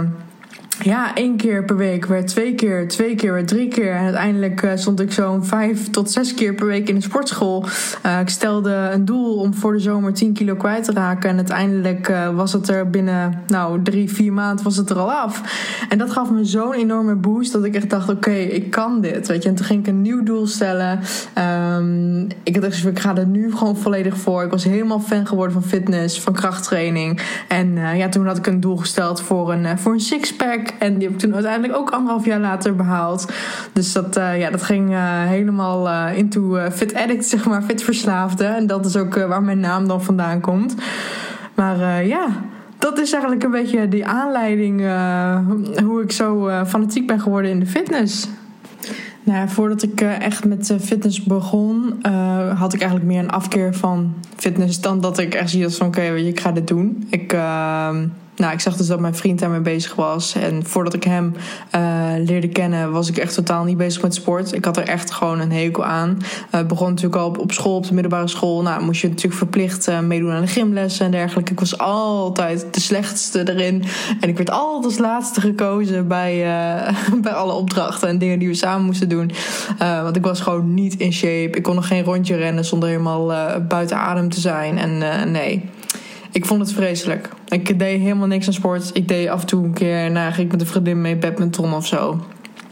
ja, 0.83 1.14
één 1.14 1.37
keer 1.37 1.64
per 1.64 1.76
week 1.76 2.07
werd 2.07 2.26
twee 2.26 2.55
keer, 2.55 2.89
twee 2.89 3.14
keer 3.14 3.33
werd 3.33 3.49
drie 3.49 3.68
keer. 3.68 3.93
En 3.93 4.05
uiteindelijk 4.05 4.62
uh, 4.62 4.70
stond 4.74 5.01
ik 5.01 5.12
zo'n 5.12 5.45
vijf 5.45 5.91
tot 5.91 6.11
zes 6.11 6.35
keer 6.35 6.55
per 6.55 6.66
week 6.66 6.89
in 6.89 6.95
de 6.95 7.01
sportschool. 7.01 7.64
Uh, 8.07 8.20
ik 8.20 8.28
stelde 8.28 8.74
een 8.93 9.05
doel 9.05 9.37
om 9.37 9.55
voor 9.55 9.72
de 9.72 9.78
zomer 9.78 10.12
10 10.12 10.33
kilo 10.33 10.55
kwijt 10.55 10.85
te 10.85 10.93
raken. 10.93 11.31
En 11.31 11.37
uiteindelijk 11.37 12.09
uh, 12.09 12.35
was 12.35 12.53
het 12.53 12.68
er 12.68 12.91
binnen 12.91 13.43
nou, 13.47 13.83
drie, 13.83 14.12
vier 14.12 14.33
maanden 14.33 14.64
was 14.64 14.76
het 14.76 14.91
er 14.91 14.99
al 14.99 15.12
af. 15.12 15.43
En 15.89 15.99
dat 15.99 16.11
gaf 16.11 16.31
me 16.31 16.45
zo'n 16.45 16.74
enorme 16.74 17.14
boost 17.14 17.53
dat 17.53 17.64
ik 17.64 17.74
echt 17.74 17.91
dacht, 17.91 18.09
oké, 18.09 18.31
ik 18.31 18.70
kan 18.70 19.01
dit. 19.01 19.28
Weet 19.28 19.43
je? 19.43 19.49
En 19.49 19.55
toen 19.55 19.66
ging 19.66 19.81
ik 19.81 19.87
een 19.87 20.03
nieuw 20.03 20.22
doel 20.22 20.47
stellen. 20.47 21.01
Um, 21.76 22.26
ik 22.43 22.61
dacht, 22.61 22.87
ik 22.87 22.99
ga 22.99 23.16
er 23.16 23.26
nu 23.26 23.53
gewoon 23.53 23.76
volledig 23.76 24.16
voor. 24.16 24.45
Ik 24.45 24.51
was 24.51 24.64
helemaal 24.64 25.01
fan 25.01 25.26
geworden 25.26 25.53
van 25.53 25.64
fitness, 25.64 26.20
van 26.20 26.33
krachttraining. 26.33 27.20
En 27.49 27.97
ja, 27.97 28.09
toen 28.09 28.26
had 28.26 28.37
ik 28.37 28.47
een 28.47 28.61
doel 28.61 28.76
gesteld 28.76 29.20
voor 29.20 29.53
een, 29.53 29.78
voor 29.78 29.93
een 29.93 30.01
sixpack. 30.01 30.70
En 30.79 30.95
die 30.95 31.03
heb 31.03 31.12
ik 31.12 31.18
toen 31.18 31.35
uiteindelijk 31.35 31.77
ook 31.77 31.91
anderhalf 31.91 32.25
jaar 32.25 32.41
later 32.41 32.77
behaald. 32.77 33.33
Dus 33.73 33.93
dat, 33.93 34.16
uh, 34.16 34.39
ja, 34.39 34.51
dat 34.51 34.62
ging 34.62 34.91
uh, 34.91 35.23
helemaal 35.23 35.89
uh, 35.89 36.18
into 36.18 36.71
fit 36.73 36.95
addict, 36.95 37.25
zeg 37.25 37.47
maar, 37.47 37.62
fit 37.62 37.83
verslaafde. 37.83 38.45
En 38.45 38.66
dat 38.66 38.87
is 38.87 38.97
ook 38.97 39.14
waar 39.14 39.43
mijn 39.43 39.61
naam 39.61 39.89
dan 39.89 40.03
vandaan 40.03 40.41
komt. 40.41 40.75
Maar 41.55 42.05
ja, 42.05 42.27
dat 42.79 42.99
is 42.99 43.12
eigenlijk 43.12 43.45
een 43.45 43.51
beetje 43.51 43.89
die 43.89 44.07
aanleiding 44.07 44.81
hoe 45.85 46.03
ik 46.03 46.12
zo 46.12 46.51
fanatiek 46.66 47.07
ben 47.07 47.21
geworden 47.21 47.51
in 47.51 47.61
de 47.61 47.66
fitness. 47.66 48.29
Nou, 49.23 49.49
voordat 49.49 49.83
ik 49.83 50.01
echt 50.01 50.45
met 50.45 50.75
fitness 50.81 51.23
begon, 51.23 52.05
had 52.55 52.73
ik 52.73 52.81
eigenlijk 52.81 53.11
meer 53.11 53.23
een 53.23 53.31
afkeer 53.31 53.75
van 53.75 54.14
fitness 54.37 54.81
dan 54.81 55.01
dat 55.01 55.18
ik 55.18 55.35
echt 55.35 55.51
zie 55.51 55.62
dat 55.62 55.77
van 55.77 55.87
oké, 55.87 56.03
ik 56.03 56.41
ga 56.41 56.53
dit 56.53 56.68
doen. 56.68 57.07
Ik 57.11 57.33
ehm, 57.33 58.07
nou, 58.41 58.53
ik 58.53 58.61
zag 58.61 58.76
dus 58.76 58.86
dat 58.86 59.01
mijn 59.01 59.14
vriend 59.14 59.38
daarmee 59.38 59.61
bezig 59.61 59.95
was. 59.95 60.34
En 60.34 60.66
voordat 60.66 60.95
ik 60.95 61.05
hem 61.05 61.34
uh, 61.74 61.80
leerde 62.16 62.49
kennen, 62.49 62.93
was 62.93 63.09
ik 63.09 63.16
echt 63.16 63.34
totaal 63.34 63.64
niet 63.64 63.76
bezig 63.76 64.03
met 64.03 64.14
sport. 64.14 64.53
Ik 64.53 64.64
had 64.64 64.76
er 64.76 64.88
echt 64.88 65.11
gewoon 65.11 65.41
een 65.41 65.53
hekel 65.53 65.84
aan. 65.84 66.18
Uh, 66.55 66.62
begon 66.62 66.88
natuurlijk 66.88 67.22
al 67.22 67.30
op, 67.38 67.53
school, 67.53 67.76
op 67.76 67.86
de 67.86 67.95
middelbare 67.95 68.28
school. 68.28 68.62
Nou, 68.62 68.82
moest 68.82 69.01
je 69.01 69.09
natuurlijk 69.09 69.36
verplicht 69.36 69.88
uh, 69.88 70.01
meedoen 70.01 70.30
aan 70.30 70.41
de 70.41 70.47
gymlessen 70.47 71.05
en 71.05 71.11
dergelijke. 71.11 71.53
Ik 71.53 71.61
was 71.61 71.78
altijd 71.78 72.74
de 72.74 72.80
slechtste 72.80 73.51
erin. 73.51 73.84
En 74.20 74.28
ik 74.28 74.36
werd 74.36 74.51
altijd 74.51 74.84
als 74.84 74.99
laatste 74.99 75.41
gekozen 75.41 76.09
bij, 76.09 76.34
bij 77.22 77.32
alle 77.32 77.53
opdrachten 77.53 78.09
en 78.09 78.18
dingen 78.18 78.38
die 78.38 78.49
we 78.49 78.55
samen 78.55 78.86
moesten 78.86 79.09
doen. 79.09 79.30
want 79.78 80.16
ik 80.16 80.24
was 80.24 80.41
gewoon 80.41 80.74
niet 80.74 80.95
in 80.95 81.12
shape. 81.12 81.57
Ik 81.57 81.62
kon 81.62 81.74
nog 81.74 81.86
geen 81.86 82.05
rondje 82.05 82.36
rennen 82.36 82.64
zonder 82.64 82.88
helemaal 82.88 83.32
buiten 83.68 83.97
adem 83.97 84.28
te 84.28 84.41
zijn. 84.41 84.78
En 84.78 84.99
nee. 85.30 85.70
Ik 86.33 86.47
vond 86.47 86.61
het 86.61 86.72
vreselijk. 86.72 87.28
Ik 87.49 87.78
deed 87.78 88.01
helemaal 88.01 88.26
niks 88.26 88.47
aan 88.47 88.53
sport. 88.53 88.91
Ik 88.93 89.09
deed 89.09 89.28
af 89.28 89.41
en 89.41 89.47
toe 89.47 89.64
een 89.64 89.72
keer, 89.72 90.11
nou, 90.11 90.33
ging 90.33 90.47
ik 90.47 90.53
met 90.53 90.61
een 90.61 90.66
vriendin 90.66 91.01
mee 91.01 91.16
badminton 91.16 91.74
of 91.74 91.87
zo. 91.87 92.20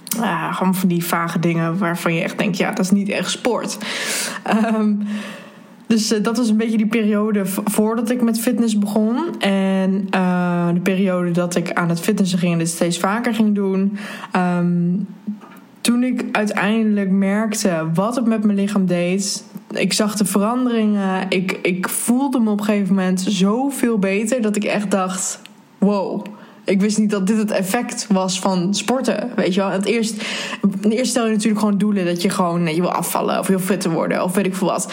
Ja, 0.05 0.53
gewoon 0.53 0.75
van 0.75 0.89
die 0.89 1.05
vage 1.05 1.39
dingen 1.39 1.79
waarvan 1.79 2.15
je 2.15 2.23
echt 2.23 2.39
denkt, 2.39 2.57
ja, 2.57 2.69
dat 2.69 2.85
is 2.85 2.91
niet 2.91 3.09
echt 3.09 3.31
sport. 3.31 3.79
Um, 4.75 5.03
dus 5.87 6.13
uh, 6.13 6.23
dat 6.23 6.37
was 6.37 6.49
een 6.49 6.57
beetje 6.57 6.77
die 6.77 6.87
periode 6.87 7.43
voordat 7.47 8.11
ik 8.11 8.23
met 8.23 8.41
fitness 8.41 8.79
begon. 8.79 9.41
En 9.41 10.09
uh, 10.15 10.69
de 10.75 10.81
periode 10.81 11.31
dat 11.31 11.55
ik 11.55 11.73
aan 11.73 11.89
het 11.89 12.01
fitnessen 12.01 12.39
ging 12.39 12.53
en 12.53 12.59
dit 12.59 12.69
steeds 12.69 12.99
vaker 12.99 13.35
ging 13.35 13.55
doen. 13.55 13.99
Toen 14.33 15.07
toen 15.81 16.03
ik 16.03 16.25
uiteindelijk 16.33 17.11
merkte 17.11 17.87
wat 17.95 18.17
het 18.17 18.27
met 18.27 18.45
mijn 18.45 18.59
lichaam 18.59 18.87
deed. 18.87 19.45
Ik 19.71 19.93
zag 19.93 20.17
de 20.17 20.25
veranderingen. 20.25 21.27
Ik, 21.29 21.59
ik 21.63 21.89
voelde 21.89 22.41
me 22.41 22.51
op 22.51 22.59
een 22.59 22.65
gegeven 22.65 22.95
moment 22.95 23.25
zoveel 23.29 23.99
beter 23.99 24.43
dat 24.43 24.57
ik 24.57 24.65
echt 24.65 24.91
dacht: 24.91 25.41
wow. 25.79 26.25
Ik 26.65 26.81
wist 26.81 26.99
niet 26.99 27.11
dat 27.11 27.27
dit 27.27 27.37
het 27.37 27.51
effect 27.51 28.07
was 28.09 28.41
van 28.41 28.75
sporten. 28.75 29.31
Weet 29.37 29.55
je 29.55 29.61
wel? 29.61 29.71
Het 29.71 29.85
eerst, 29.85 30.23
eerst 30.81 31.11
stel 31.11 31.27
je 31.27 31.33
natuurlijk 31.33 31.61
gewoon 31.61 31.79
doelen 31.79 32.05
dat 32.05 32.23
je 32.23 32.31
gewoon 32.31 32.75
je 32.75 32.81
wil 32.81 32.93
afvallen 32.93 33.39
of 33.39 33.47
heel 33.47 33.59
fit 33.59 33.81
te 33.81 33.91
worden 33.91 34.25
of 34.25 34.35
weet 34.35 34.47
ik 34.47 34.55
veel 34.55 34.67
wat. 34.67 34.93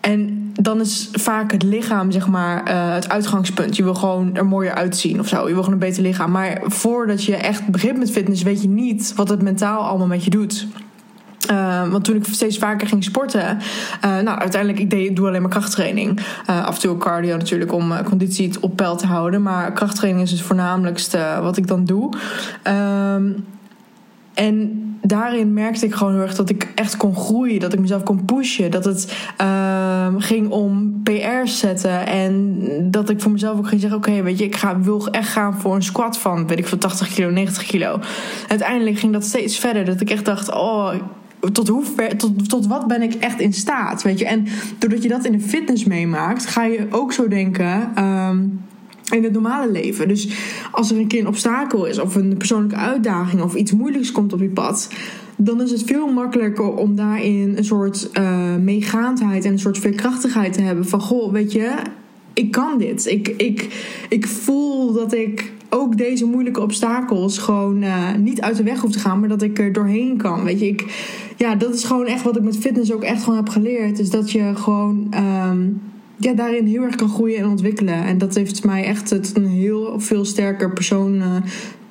En 0.00 0.50
dan 0.52 0.80
is 0.80 1.08
vaak 1.12 1.52
het 1.52 1.62
lichaam, 1.62 2.10
zeg 2.10 2.28
maar, 2.28 2.70
uh, 2.70 2.94
het 2.94 3.08
uitgangspunt. 3.08 3.76
Je 3.76 3.82
wil 3.82 3.94
gewoon 3.94 4.36
er 4.36 4.46
mooier 4.46 4.74
uitzien 4.74 5.20
of 5.20 5.28
zo. 5.28 5.48
Je 5.48 5.52
wil 5.52 5.62
gewoon 5.62 5.72
een 5.72 5.86
beter 5.86 6.02
lichaam. 6.02 6.30
Maar 6.30 6.60
voordat 6.64 7.24
je 7.24 7.36
echt 7.36 7.66
begint 7.66 7.98
met 7.98 8.10
fitness, 8.10 8.42
weet 8.42 8.62
je 8.62 8.68
niet 8.68 9.12
wat 9.16 9.28
het 9.28 9.42
mentaal 9.42 9.80
allemaal 9.80 10.06
met 10.06 10.24
je 10.24 10.30
doet. 10.30 10.66
Uh, 11.50 11.88
want 11.88 12.04
toen 12.04 12.16
ik 12.16 12.24
steeds 12.30 12.58
vaker 12.58 12.88
ging 12.88 13.04
sporten, 13.04 13.58
uh, 14.04 14.18
nou 14.18 14.38
uiteindelijk 14.38 14.92
ik 14.92 15.16
doe 15.16 15.26
alleen 15.26 15.42
maar 15.42 15.50
krachttraining. 15.50 16.20
Uh, 16.50 16.66
af 16.66 16.74
en 16.74 16.80
toe 16.80 16.96
cardio 16.96 17.36
natuurlijk 17.36 17.72
om 17.72 18.02
conditie 18.04 18.50
op 18.60 18.76
peil 18.76 18.96
te 18.96 19.06
houden, 19.06 19.42
maar 19.42 19.72
krachttraining 19.72 20.24
is 20.24 20.30
het 20.30 20.40
voornamelijkste 20.40 21.38
wat 21.40 21.56
ik 21.56 21.66
dan 21.66 21.84
doe. 21.84 22.12
Ehm, 22.62 23.32
en 24.34 24.86
daarin 25.06 25.52
merkte 25.52 25.86
ik 25.86 25.94
gewoon 25.94 26.12
heel 26.12 26.22
erg 26.22 26.34
dat 26.34 26.50
ik 26.50 26.72
echt 26.74 26.96
kon 26.96 27.16
groeien. 27.16 27.60
Dat 27.60 27.72
ik 27.72 27.80
mezelf 27.80 28.02
kon 28.02 28.24
pushen. 28.24 28.70
Dat 28.70 28.84
het 28.84 29.16
uh, 29.40 30.14
ging 30.18 30.50
om 30.50 31.00
PR's 31.02 31.58
zetten. 31.58 32.06
En 32.06 32.56
dat 32.90 33.08
ik 33.08 33.20
voor 33.20 33.32
mezelf 33.32 33.58
ook 33.58 33.68
ging 33.68 33.80
zeggen: 33.80 33.98
Oké, 33.98 34.22
weet 34.22 34.38
je, 34.38 34.44
ik 34.44 34.56
ga, 34.56 34.80
wil 34.80 35.08
echt 35.08 35.28
gaan 35.28 35.60
voor 35.60 35.74
een 35.74 35.82
squat 35.82 36.18
van, 36.18 36.46
weet 36.46 36.58
ik 36.58 36.66
veel, 36.66 36.78
80 36.78 37.08
kilo, 37.08 37.30
90 37.30 37.66
kilo. 37.66 38.00
uiteindelijk 38.48 38.98
ging 38.98 39.12
dat 39.12 39.24
steeds 39.24 39.58
verder. 39.58 39.84
Dat 39.84 40.00
ik 40.00 40.10
echt 40.10 40.24
dacht: 40.24 40.52
Oh, 40.52 40.94
tot, 41.52 41.68
hoe 41.68 41.84
ver, 41.84 42.16
tot, 42.16 42.48
tot 42.48 42.66
wat 42.66 42.86
ben 42.86 43.02
ik 43.02 43.14
echt 43.14 43.40
in 43.40 43.52
staat? 43.52 44.02
Weet 44.02 44.18
je? 44.18 44.26
En 44.26 44.46
doordat 44.78 45.02
je 45.02 45.08
dat 45.08 45.24
in 45.24 45.32
de 45.32 45.40
fitness 45.40 45.84
meemaakt, 45.84 46.46
ga 46.46 46.64
je 46.64 46.86
ook 46.90 47.12
zo 47.12 47.28
denken. 47.28 48.04
Um, 48.04 48.64
in 49.10 49.24
het 49.24 49.32
normale 49.32 49.72
leven. 49.72 50.08
Dus 50.08 50.28
als 50.70 50.90
er 50.90 50.98
een 50.98 51.06
keer 51.06 51.20
een 51.20 51.26
obstakel 51.26 51.84
is, 51.84 51.98
of 51.98 52.14
een 52.14 52.36
persoonlijke 52.36 52.76
uitdaging, 52.76 53.42
of 53.42 53.54
iets 53.54 53.72
moeilijks 53.72 54.12
komt 54.12 54.32
op 54.32 54.40
je 54.40 54.48
pad, 54.48 54.88
dan 55.36 55.62
is 55.62 55.70
het 55.70 55.82
veel 55.82 56.12
makkelijker 56.12 56.74
om 56.74 56.96
daarin 56.96 57.56
een 57.56 57.64
soort 57.64 58.10
uh, 58.12 58.56
meegaandheid 58.56 59.44
en 59.44 59.52
een 59.52 59.58
soort 59.58 59.78
veerkrachtigheid 59.78 60.52
te 60.52 60.62
hebben. 60.62 60.86
Van 60.86 61.00
goh, 61.00 61.32
weet 61.32 61.52
je, 61.52 61.74
ik 62.32 62.50
kan 62.50 62.78
dit. 62.78 63.06
Ik, 63.06 63.28
ik, 63.28 63.84
ik 64.08 64.26
voel 64.26 64.92
dat 64.92 65.14
ik 65.14 65.52
ook 65.76 65.96
deze 65.96 66.24
moeilijke 66.24 66.62
obstakels 66.62 67.38
gewoon 67.38 67.82
uh, 67.82 68.14
niet 68.14 68.40
uit 68.40 68.56
de 68.56 68.62
weg 68.62 68.80
hoef 68.80 68.92
te 68.92 68.98
gaan, 68.98 69.20
maar 69.20 69.28
dat 69.28 69.42
ik 69.42 69.58
er 69.58 69.72
doorheen 69.72 70.16
kan. 70.16 70.44
Weet 70.44 70.60
je, 70.60 70.66
ik, 70.66 70.84
ja, 71.36 71.54
dat 71.54 71.74
is 71.74 71.84
gewoon 71.84 72.06
echt 72.06 72.22
wat 72.22 72.36
ik 72.36 72.42
met 72.42 72.56
fitness 72.56 72.92
ook 72.92 73.02
echt 73.02 73.22
gewoon 73.22 73.38
heb 73.38 73.48
geleerd. 73.48 73.98
Is 73.98 74.10
dat 74.10 74.30
je 74.30 74.52
gewoon. 74.54 75.14
Um, 75.48 75.80
ja, 76.18 76.32
daarin 76.32 76.66
heel 76.66 76.82
erg 76.82 76.94
kan 76.94 77.08
groeien 77.08 77.38
en 77.38 77.48
ontwikkelen. 77.48 78.04
En 78.04 78.18
dat 78.18 78.34
heeft 78.34 78.64
mij 78.64 78.84
echt 78.84 79.08
tot 79.08 79.36
een 79.36 79.46
heel 79.46 80.00
veel 80.00 80.24
sterker 80.24 80.72
persoon, 80.72 81.14
uh, 81.14 81.36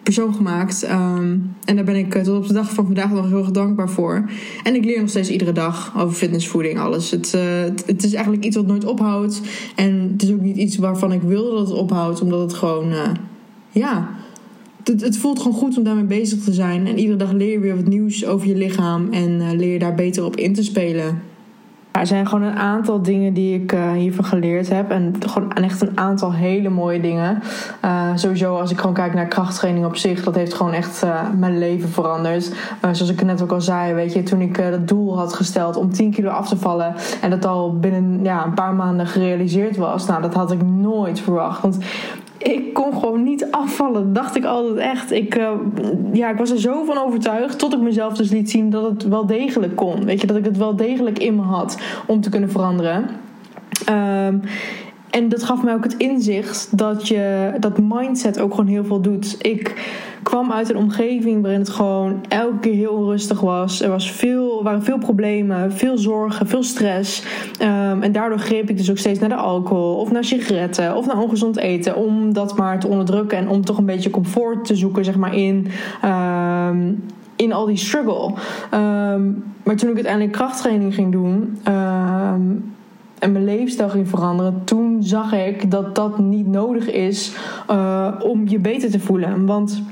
persoon 0.03 0.33
gemaakt. 0.33 0.83
Um, 0.83 1.55
en 1.65 1.75
daar 1.75 1.85
ben 1.85 1.95
ik 1.95 2.13
tot 2.13 2.37
op 2.37 2.47
de 2.47 2.53
dag 2.53 2.73
van 2.73 2.85
vandaag 2.85 3.11
nog 3.11 3.27
heel 3.27 3.37
erg 3.37 3.51
dankbaar 3.51 3.89
voor. 3.89 4.29
En 4.63 4.75
ik 4.75 4.85
leer 4.85 4.99
nog 4.99 5.09
steeds 5.09 5.29
iedere 5.29 5.51
dag 5.51 5.93
over 5.97 6.15
fitnessvoeding, 6.15 6.79
alles. 6.79 7.11
Het, 7.11 7.33
uh, 7.35 7.41
het 7.85 8.03
is 8.03 8.13
eigenlijk 8.13 8.45
iets 8.45 8.55
wat 8.55 8.67
nooit 8.67 8.85
ophoudt. 8.85 9.41
En 9.75 10.09
het 10.11 10.23
is 10.23 10.31
ook 10.31 10.41
niet 10.41 10.57
iets 10.57 10.77
waarvan 10.77 11.11
ik 11.11 11.21
wil 11.21 11.51
dat 11.51 11.67
het 11.67 11.77
ophoudt, 11.77 12.21
omdat 12.21 12.39
het 12.39 12.53
gewoon, 12.53 12.93
ja. 13.79 14.09
Het, 14.83 15.01
het, 15.01 15.17
voelt 15.17 15.41
gewoon 15.41 15.57
goed 15.57 15.77
om 15.77 15.83
daarmee 15.83 16.03
bezig 16.03 16.43
te 16.43 16.53
zijn. 16.53 16.87
En 16.87 16.99
iedere 16.99 17.17
dag 17.17 17.31
leer 17.31 17.51
je 17.51 17.59
weer 17.59 17.75
wat 17.75 17.87
nieuws 17.87 18.25
over 18.25 18.47
je 18.47 18.55
lichaam. 18.55 19.11
En 19.11 19.55
leer 19.55 19.73
je 19.73 19.79
daar 19.79 19.95
beter 19.95 20.25
op 20.25 20.35
in 20.35 20.53
te 20.53 20.63
spelen. 20.63 21.21
Er 21.91 22.07
zijn 22.07 22.27
gewoon 22.27 22.43
een 22.43 22.57
aantal 22.57 23.01
dingen 23.01 23.33
die 23.33 23.61
ik 23.61 23.71
uh, 23.71 23.91
hiervan 23.91 24.25
geleerd 24.25 24.69
heb. 24.69 24.91
En 24.91 25.13
gewoon 25.19 25.53
echt 25.53 25.81
een 25.81 25.97
aantal 25.97 26.33
hele 26.33 26.69
mooie 26.69 27.01
dingen. 27.01 27.41
Uh, 27.85 28.11
sowieso 28.15 28.55
als 28.55 28.71
ik 28.71 28.79
gewoon 28.79 28.93
kijk 28.93 29.13
naar 29.13 29.27
krachttraining 29.27 29.85
op 29.85 29.95
zich. 29.95 30.23
Dat 30.23 30.35
heeft 30.35 30.53
gewoon 30.53 30.73
echt 30.73 31.03
mijn 31.37 31.57
leven 31.57 31.89
veranderd. 31.89 32.51
zoals 32.81 33.09
ik 33.09 33.23
net 33.23 33.41
ook 33.41 33.51
al 33.51 33.61
zei. 33.61 33.93
Weet 33.93 34.13
je, 34.13 34.23
toen 34.23 34.41
ik 34.41 34.57
dat 34.57 34.87
doel 34.87 35.17
had 35.17 35.33
gesteld 35.33 35.75
om 35.75 35.93
10 35.93 36.11
kilo 36.11 36.29
af 36.29 36.47
te 36.47 36.57
vallen. 36.57 36.93
En 37.21 37.29
dat 37.29 37.45
al 37.45 37.79
binnen 37.79 38.19
ja, 38.23 38.45
een 38.45 38.53
paar 38.53 38.73
maanden 38.73 39.07
gerealiseerd 39.07 39.77
was. 39.77 40.05
Nou, 40.05 40.21
dat 40.21 40.33
had 40.33 40.51
ik 40.51 40.63
nooit 40.63 41.19
verwacht. 41.19 41.61
Want 41.61 41.77
ik 42.47 42.73
kon 42.73 42.93
gewoon 42.93 43.23
niet 43.23 43.51
afvallen. 43.51 44.13
Dacht 44.13 44.35
ik 44.35 44.45
altijd 44.45 44.77
echt. 44.77 45.11
Ik, 45.11 45.35
uh, 45.37 45.51
ja, 46.13 46.29
ik 46.29 46.37
was 46.37 46.51
er 46.51 46.59
zo 46.59 46.83
van 46.83 46.97
overtuigd. 46.97 47.59
Tot 47.59 47.73
ik 47.73 47.79
mezelf 47.79 48.13
dus 48.13 48.29
liet 48.29 48.49
zien 48.49 48.69
dat 48.69 48.89
het 48.89 49.07
wel 49.07 49.25
degelijk 49.25 49.75
kon. 49.75 50.05
Weet 50.05 50.21
je, 50.21 50.27
dat 50.27 50.37
ik 50.37 50.45
het 50.45 50.57
wel 50.57 50.75
degelijk 50.75 51.19
in 51.19 51.35
me 51.35 51.41
had 51.41 51.77
om 52.07 52.21
te 52.21 52.29
kunnen 52.29 52.49
veranderen. 52.51 53.09
Um, 53.89 54.41
en 55.15 55.29
dat 55.29 55.43
gaf 55.43 55.63
mij 55.63 55.73
ook 55.73 55.83
het 55.83 55.97
inzicht 55.97 56.77
dat 56.77 57.07
je 57.07 57.51
dat 57.59 57.79
mindset 57.79 58.39
ook 58.39 58.51
gewoon 58.51 58.67
heel 58.67 58.85
veel 58.85 59.01
doet. 59.01 59.35
Ik 59.39 59.73
kwam 60.23 60.51
uit 60.51 60.69
een 60.69 60.77
omgeving 60.77 61.41
waarin 61.41 61.59
het 61.59 61.69
gewoon 61.69 62.23
elke 62.27 62.59
keer 62.59 62.73
heel 62.73 62.91
onrustig 62.91 63.39
was. 63.39 63.81
Er 63.81 63.89
was 63.89 64.11
veel, 64.11 64.63
waren 64.63 64.83
veel 64.83 64.97
problemen, 64.97 65.71
veel 65.71 65.97
zorgen, 65.97 66.47
veel 66.47 66.63
stress. 66.63 67.23
Um, 67.61 68.01
en 68.03 68.11
daardoor 68.11 68.39
greep 68.39 68.69
ik 68.69 68.77
dus 68.77 68.89
ook 68.89 68.97
steeds 68.97 69.19
naar 69.19 69.29
de 69.29 69.35
alcohol 69.35 69.95
of 69.95 70.11
naar 70.11 70.23
sigaretten 70.23 70.95
of 70.95 71.05
naar 71.05 71.17
ongezond 71.17 71.57
eten. 71.57 71.95
Om 71.95 72.33
dat 72.33 72.57
maar 72.57 72.79
te 72.79 72.87
onderdrukken 72.87 73.37
en 73.37 73.49
om 73.49 73.65
toch 73.65 73.77
een 73.77 73.85
beetje 73.85 74.09
comfort 74.09 74.65
te 74.65 74.75
zoeken, 74.75 75.05
zeg 75.05 75.15
maar, 75.15 75.35
in. 75.35 75.67
Um, 76.05 77.03
in 77.35 77.53
al 77.53 77.65
die 77.65 77.77
struggle. 77.77 78.33
Um, 78.73 79.43
maar 79.63 79.75
toen 79.75 79.89
ik 79.89 79.95
uiteindelijk 79.95 80.33
krachttraining 80.33 80.93
ging 80.93 81.11
doen, 81.11 81.57
en 83.19 83.31
mijn 83.31 83.45
leefstijl 83.45 83.89
ging 83.89 84.09
veranderen, 84.09 84.61
toen 84.63 85.03
zag 85.03 85.33
ik 85.33 85.71
dat 85.71 85.95
dat 85.95 86.17
niet 86.17 86.47
nodig 86.47 86.91
is 86.91 87.35
uh, 87.71 88.11
om 88.19 88.47
je 88.47 88.59
beter 88.59 88.91
te 88.91 88.99
voelen. 88.99 89.45
Want 89.45 89.83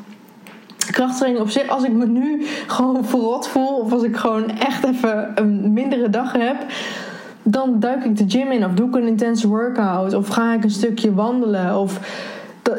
krachttraining 0.78 1.43
op 1.43 1.49
zich, 1.49 1.67
als 1.67 1.84
ik 1.84 1.91
me 1.91 2.05
nu 2.05 2.45
gewoon 2.67 3.05
verrot 3.05 3.47
voel, 3.47 3.78
of 3.78 3.91
als 3.91 4.03
ik 4.03 4.15
gewoon 4.15 4.49
echt 4.49 4.86
even 4.86 5.32
een 5.36 5.74
mindere 5.74 6.09
dag 6.09 6.32
heb, 6.32 6.55
dan 7.43 7.80
duik 7.80 8.03
ik 8.03 8.17
de 8.17 8.26
gym 8.28 8.51
in, 8.51 8.65
of 8.65 8.71
doe 8.71 8.88
ik 8.88 8.95
een 8.95 9.07
intense 9.07 9.47
workout, 9.47 10.13
of 10.13 10.28
ga 10.28 10.53
ik 10.53 10.63
een 10.63 10.71
stukje 10.71 11.13
wandelen, 11.13 11.80
of. 11.80 11.99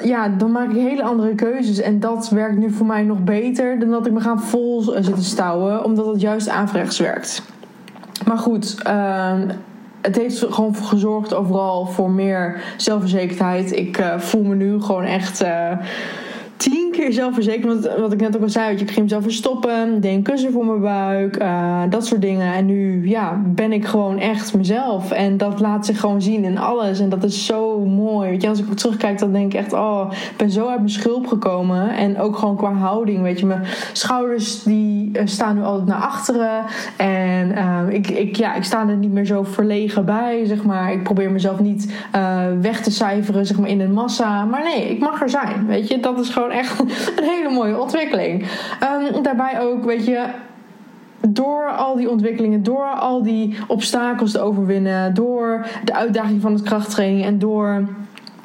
ja, 0.02 0.28
dan 0.28 0.52
maak 0.52 0.70
ik 0.70 0.76
hele 0.76 1.02
andere 1.02 1.34
keuzes. 1.34 1.80
En 1.80 2.00
dat 2.00 2.28
werkt 2.28 2.56
nu 2.56 2.70
voor 2.70 2.86
mij 2.86 3.02
nog 3.02 3.24
beter 3.24 3.78
dan 3.78 3.90
dat 3.90 4.06
ik 4.06 4.12
me 4.12 4.20
ga 4.20 4.38
vol 4.38 4.80
zitten 4.80 5.22
stouwen, 5.22 5.84
omdat 5.84 6.06
het 6.06 6.20
juist 6.20 6.48
averechts 6.48 6.98
werkt. 6.98 7.42
Maar 8.26 8.38
goed, 8.38 8.76
uh, 8.86 9.32
het 10.04 10.16
heeft 10.16 10.46
gewoon 10.50 10.74
gezorgd 10.76 11.34
overal 11.34 11.86
voor 11.86 12.10
meer 12.10 12.62
zelfverzekerdheid. 12.76 13.76
Ik 13.76 13.98
uh, 13.98 14.18
voel 14.18 14.42
me 14.42 14.54
nu 14.54 14.80
gewoon 14.80 15.04
echt. 15.04 15.42
Uh, 15.42 15.72
tien 16.56 16.90
keer 16.92 17.12
zelfverzekerd. 17.12 17.64
Want 17.64 18.00
wat 18.00 18.12
ik 18.12 18.20
net 18.20 18.36
ook 18.36 18.42
al 18.42 18.48
zei, 18.48 18.76
ik 18.76 18.90
ging 18.90 19.02
mezelf 19.02 19.22
verstoppen. 19.22 20.00
Deed 20.00 20.14
een 20.14 20.22
kussen 20.22 20.52
voor 20.52 20.66
mijn 20.66 20.80
buik. 20.80 21.42
Uh, 21.42 21.82
dat 21.90 22.06
soort 22.06 22.20
dingen. 22.20 22.54
En 22.54 22.66
nu 22.66 23.08
ja, 23.08 23.42
ben 23.46 23.72
ik 23.72 23.84
gewoon 23.84 24.18
echt 24.18 24.54
mezelf. 24.54 25.10
En 25.10 25.36
dat 25.36 25.60
laat 25.60 25.86
zich 25.86 26.00
gewoon 26.00 26.22
zien 26.22 26.44
in 26.44 26.58
alles. 26.58 27.00
En 27.00 27.08
dat 27.08 27.24
is 27.24 27.46
zo 27.46 27.80
mooi. 27.80 28.30
Weet 28.30 28.42
je, 28.42 28.48
als 28.48 28.58
ik 28.58 28.74
terugkijk, 28.74 29.18
dan 29.18 29.32
denk 29.32 29.52
ik 29.52 29.60
echt... 29.60 29.72
Oh, 29.72 30.12
ik 30.30 30.36
ben 30.36 30.50
zo 30.50 30.66
uit 30.66 30.78
mijn 30.78 30.90
schulp 30.90 31.26
gekomen. 31.26 31.90
En 31.90 32.18
ook 32.20 32.36
gewoon 32.36 32.56
qua 32.56 32.72
houding. 32.72 33.22
Weet 33.22 33.40
je, 33.40 33.46
mijn 33.46 33.64
schouders 33.92 34.62
die 34.62 35.03
eh, 35.03 35.03
staan 35.24 35.56
nu 35.56 35.62
altijd 35.62 35.86
naar 35.86 36.02
achteren. 36.02 36.64
En 36.96 37.50
uh, 37.50 37.80
ik, 37.88 38.08
ik, 38.08 38.36
ja, 38.36 38.54
ik 38.54 38.64
sta 38.64 38.88
er 38.88 38.96
niet 38.96 39.12
meer 39.12 39.24
zo 39.24 39.42
verlegen 39.42 40.04
bij, 40.04 40.44
zeg 40.44 40.64
maar. 40.64 40.92
Ik 40.92 41.02
probeer 41.02 41.30
mezelf 41.30 41.60
niet 41.60 41.92
uh, 42.16 42.40
weg 42.60 42.82
te 42.82 42.90
cijferen, 42.90 43.46
zeg 43.46 43.58
maar, 43.58 43.68
in 43.68 43.80
een 43.80 43.92
massa. 43.92 44.44
Maar 44.44 44.62
nee, 44.62 44.90
ik 44.90 44.98
mag 44.98 45.22
er 45.22 45.30
zijn, 45.30 45.66
weet 45.66 45.88
je. 45.88 46.00
Dat 46.00 46.20
is 46.20 46.28
gewoon 46.28 46.50
echt 46.50 46.80
een 47.18 47.24
hele 47.24 47.50
mooie 47.50 47.80
ontwikkeling. 47.80 48.46
Um, 49.14 49.22
daarbij 49.22 49.60
ook, 49.60 49.84
weet 49.84 50.04
je, 50.04 50.24
door 51.28 51.70
al 51.70 51.96
die 51.96 52.10
ontwikkelingen, 52.10 52.62
door 52.62 52.84
al 52.84 53.22
die 53.22 53.56
obstakels 53.66 54.32
te 54.32 54.40
overwinnen, 54.40 55.14
door 55.14 55.66
de 55.84 55.94
uitdaging 55.94 56.40
van 56.40 56.52
het 56.52 56.62
krachttraining 56.62 57.24
en 57.24 57.38
door. 57.38 57.88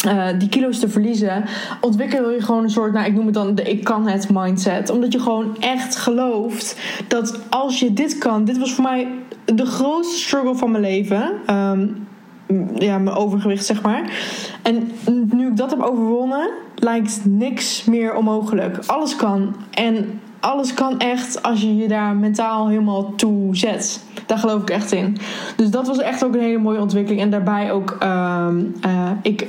Uh, 0.07 0.27
die 0.37 0.49
kilo's 0.49 0.79
te 0.79 0.89
verliezen, 0.89 1.45
ontwikkel 1.81 2.31
je 2.31 2.41
gewoon 2.41 2.63
een 2.63 2.69
soort, 2.69 2.93
nou 2.93 3.05
ik 3.05 3.13
noem 3.13 3.25
het 3.25 3.33
dan 3.33 3.55
de 3.55 3.63
ik 3.63 3.83
kan 3.83 4.07
het 4.07 4.29
mindset. 4.31 4.89
Omdat 4.89 5.13
je 5.13 5.19
gewoon 5.19 5.57
echt 5.59 5.95
gelooft 5.95 6.77
dat 7.07 7.39
als 7.49 7.79
je 7.79 7.93
dit 7.93 8.17
kan, 8.17 8.45
dit 8.45 8.57
was 8.57 8.73
voor 8.73 8.83
mij 8.83 9.07
de 9.45 9.65
grootste 9.65 10.17
struggle 10.17 10.55
van 10.55 10.71
mijn 10.71 10.83
leven. 10.83 11.31
Um, 11.55 12.07
ja, 12.75 12.97
mijn 12.97 13.15
overgewicht, 13.15 13.65
zeg 13.65 13.81
maar. 13.81 14.11
En 14.61 14.91
nu 15.31 15.47
ik 15.47 15.57
dat 15.57 15.69
heb 15.69 15.81
overwonnen, 15.81 16.49
lijkt 16.75 17.21
niks 17.23 17.85
meer 17.85 18.15
onmogelijk. 18.15 18.77
Alles 18.85 19.15
kan. 19.15 19.55
En 19.71 20.19
alles 20.39 20.73
kan 20.73 20.99
echt 20.99 21.43
als 21.43 21.61
je 21.61 21.75
je 21.75 21.87
daar 21.87 22.15
mentaal 22.15 22.67
helemaal 22.67 23.15
toe 23.15 23.55
zet. 23.55 24.03
Daar 24.25 24.37
geloof 24.37 24.61
ik 24.61 24.69
echt 24.69 24.91
in. 24.91 25.17
Dus 25.55 25.69
dat 25.69 25.87
was 25.87 25.97
echt 25.97 26.25
ook 26.25 26.33
een 26.33 26.41
hele 26.41 26.57
mooie 26.57 26.81
ontwikkeling. 26.81 27.21
En 27.21 27.29
daarbij 27.29 27.71
ook, 27.71 27.97
uh, 28.03 28.47
uh, 28.85 29.11
ik 29.21 29.47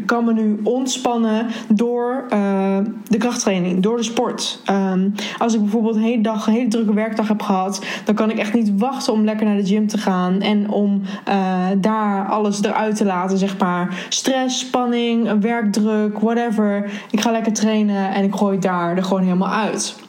ik 0.00 0.06
kan 0.06 0.24
me 0.24 0.32
nu 0.32 0.60
ontspannen 0.62 1.46
door 1.68 2.24
uh, 2.32 2.78
de 3.08 3.16
krachttraining, 3.16 3.82
door 3.82 3.96
de 3.96 4.02
sport. 4.02 4.62
Um, 4.70 5.14
als 5.38 5.54
ik 5.54 5.60
bijvoorbeeld 5.60 5.94
een 5.94 6.02
hele 6.02 6.22
dag, 6.22 6.46
een 6.46 6.52
hele 6.52 6.68
drukke 6.68 6.94
werkdag 6.94 7.28
heb 7.28 7.42
gehad, 7.42 7.84
dan 8.04 8.14
kan 8.14 8.30
ik 8.30 8.38
echt 8.38 8.54
niet 8.54 8.72
wachten 8.78 9.12
om 9.12 9.24
lekker 9.24 9.46
naar 9.46 9.56
de 9.56 9.66
gym 9.66 9.86
te 9.86 9.98
gaan 9.98 10.40
en 10.40 10.70
om 10.70 11.02
uh, 11.28 11.66
daar 11.78 12.28
alles 12.28 12.62
eruit 12.62 12.96
te 12.96 13.04
laten, 13.04 13.38
zeg 13.38 13.58
maar. 13.58 14.06
Stress, 14.08 14.58
spanning, 14.58 15.40
werkdruk, 15.40 16.18
whatever. 16.18 16.90
Ik 17.10 17.20
ga 17.20 17.30
lekker 17.30 17.52
trainen 17.52 18.14
en 18.14 18.24
ik 18.24 18.34
gooi 18.34 18.58
daar 18.58 18.96
er 18.96 19.04
gewoon 19.04 19.22
helemaal 19.22 19.52
uit. 19.52 19.99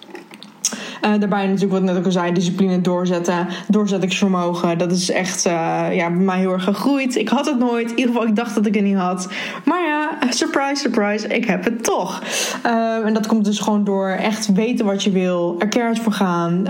Uh, 1.05 1.11
daarbij 1.19 1.45
natuurlijk 1.45 1.71
wat 1.71 1.81
ik 1.81 1.87
net 1.87 1.97
ook 1.97 2.05
al 2.05 2.11
zei, 2.11 2.33
discipline 2.33 2.81
doorzetten, 2.81 3.47
doorzettingsvermogen. 3.67 4.77
Dat 4.77 4.91
is 4.91 5.11
echt 5.11 5.45
uh, 5.45 5.51
ja, 5.91 6.09
bij 6.09 6.23
mij 6.23 6.39
heel 6.39 6.51
erg 6.51 6.63
gegroeid. 6.63 7.15
Ik 7.15 7.29
had 7.29 7.45
het 7.45 7.59
nooit. 7.59 7.91
In 7.91 7.97
ieder 7.97 8.13
geval, 8.13 8.27
ik 8.27 8.35
dacht 8.35 8.55
dat 8.55 8.65
ik 8.65 8.75
het 8.75 8.83
niet 8.83 8.95
had. 8.95 9.27
Maar 9.65 9.81
ja, 9.81 10.09
surprise, 10.29 10.81
surprise, 10.81 11.27
ik 11.27 11.45
heb 11.45 11.63
het 11.63 11.83
toch. 11.83 12.21
Uh, 12.65 13.05
en 13.05 13.13
dat 13.13 13.27
komt 13.27 13.45
dus 13.45 13.59
gewoon 13.59 13.83
door 13.83 14.09
echt 14.09 14.53
weten 14.53 14.85
wat 14.85 15.03
je 15.03 15.11
wil, 15.11 15.55
er 15.59 15.67
keihard 15.67 15.99
voor 15.99 16.13
gaan. 16.13 16.67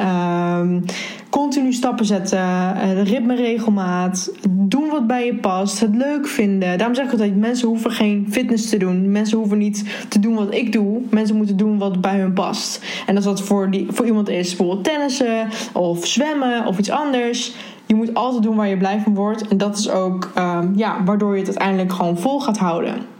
Ehm, 1.31 1.39
continu 1.39 1.73
stappen 1.73 2.05
zetten, 2.05 2.39
uh, 2.39 3.03
ritme 3.03 3.35
regelmaat, 3.35 4.31
doen 4.49 4.89
wat 4.89 5.07
bij 5.07 5.25
je 5.25 5.35
past, 5.35 5.79
het 5.79 5.95
leuk 5.95 6.27
vinden. 6.27 6.77
Daarom 6.77 6.95
zeg 6.95 7.05
ik 7.05 7.11
altijd, 7.11 7.35
mensen 7.35 7.67
hoeven 7.67 7.91
geen 7.91 8.27
fitness 8.29 8.69
te 8.69 8.77
doen. 8.77 9.11
Mensen 9.11 9.37
hoeven 9.37 9.57
niet 9.57 10.05
te 10.09 10.19
doen 10.19 10.35
wat 10.35 10.53
ik 10.53 10.71
doe. 10.71 11.01
Mensen 11.09 11.35
moeten 11.35 11.57
doen 11.57 11.77
wat 11.77 12.01
bij 12.01 12.19
hun 12.19 12.33
past. 12.33 12.83
En 13.05 13.15
als 13.15 13.25
dat 13.25 13.41
voor, 13.41 13.71
die, 13.71 13.87
voor 13.89 14.05
iemand 14.05 14.29
is, 14.29 14.47
bijvoorbeeld 14.47 14.83
tennissen 14.83 15.47
of 15.73 16.07
zwemmen 16.07 16.65
of 16.65 16.77
iets 16.77 16.89
anders. 16.89 17.53
Je 17.85 17.95
moet 17.95 18.13
altijd 18.13 18.43
doen 18.43 18.55
waar 18.55 18.67
je 18.67 18.77
blij 18.77 18.99
van 18.99 19.15
wordt. 19.15 19.47
En 19.47 19.57
dat 19.57 19.77
is 19.77 19.89
ook 19.89 20.31
um, 20.37 20.73
ja, 20.75 21.03
waardoor 21.03 21.31
je 21.31 21.39
het 21.39 21.47
uiteindelijk 21.47 21.93
gewoon 21.93 22.17
vol 22.17 22.39
gaat 22.39 22.57
houden. 22.57 23.10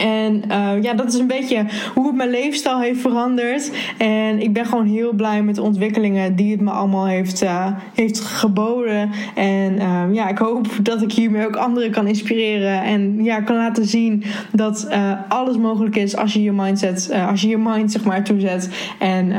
En 0.00 0.42
uh, 0.48 0.82
ja, 0.82 0.94
dat 0.94 1.12
is 1.12 1.18
een 1.18 1.26
beetje 1.26 1.64
hoe 1.94 2.06
het 2.06 2.16
mijn 2.16 2.30
leefstijl 2.30 2.80
heeft 2.80 3.00
veranderd. 3.00 3.70
En 3.98 4.40
ik 4.42 4.52
ben 4.52 4.66
gewoon 4.66 4.86
heel 4.86 5.12
blij 5.12 5.42
met 5.42 5.54
de 5.54 5.62
ontwikkelingen 5.62 6.36
die 6.36 6.50
het 6.50 6.60
me 6.60 6.70
allemaal 6.70 7.06
heeft, 7.06 7.42
uh, 7.42 7.66
heeft 7.94 8.20
geboden. 8.20 9.10
En 9.34 9.72
uh, 9.72 10.02
ja, 10.12 10.28
ik 10.28 10.38
hoop 10.38 10.66
dat 10.82 11.02
ik 11.02 11.12
hiermee 11.12 11.46
ook 11.46 11.56
anderen 11.56 11.90
kan 11.90 12.06
inspireren. 12.06 12.82
En 12.82 13.24
ja, 13.24 13.40
kan 13.40 13.56
laten 13.56 13.84
zien 13.84 14.24
dat 14.52 14.88
alles 15.28 15.56
mogelijk 15.56 15.96
is 15.96 16.16
als 16.16 16.32
je 16.32 16.42
je 16.42 16.52
mindset, 16.52 17.12
als 17.28 17.40
je 17.40 17.48
je 17.48 17.58
mind 17.58 17.92
zeg 17.92 18.04
maar 18.04 18.24
toezet. 18.24 18.68
En 18.98 19.32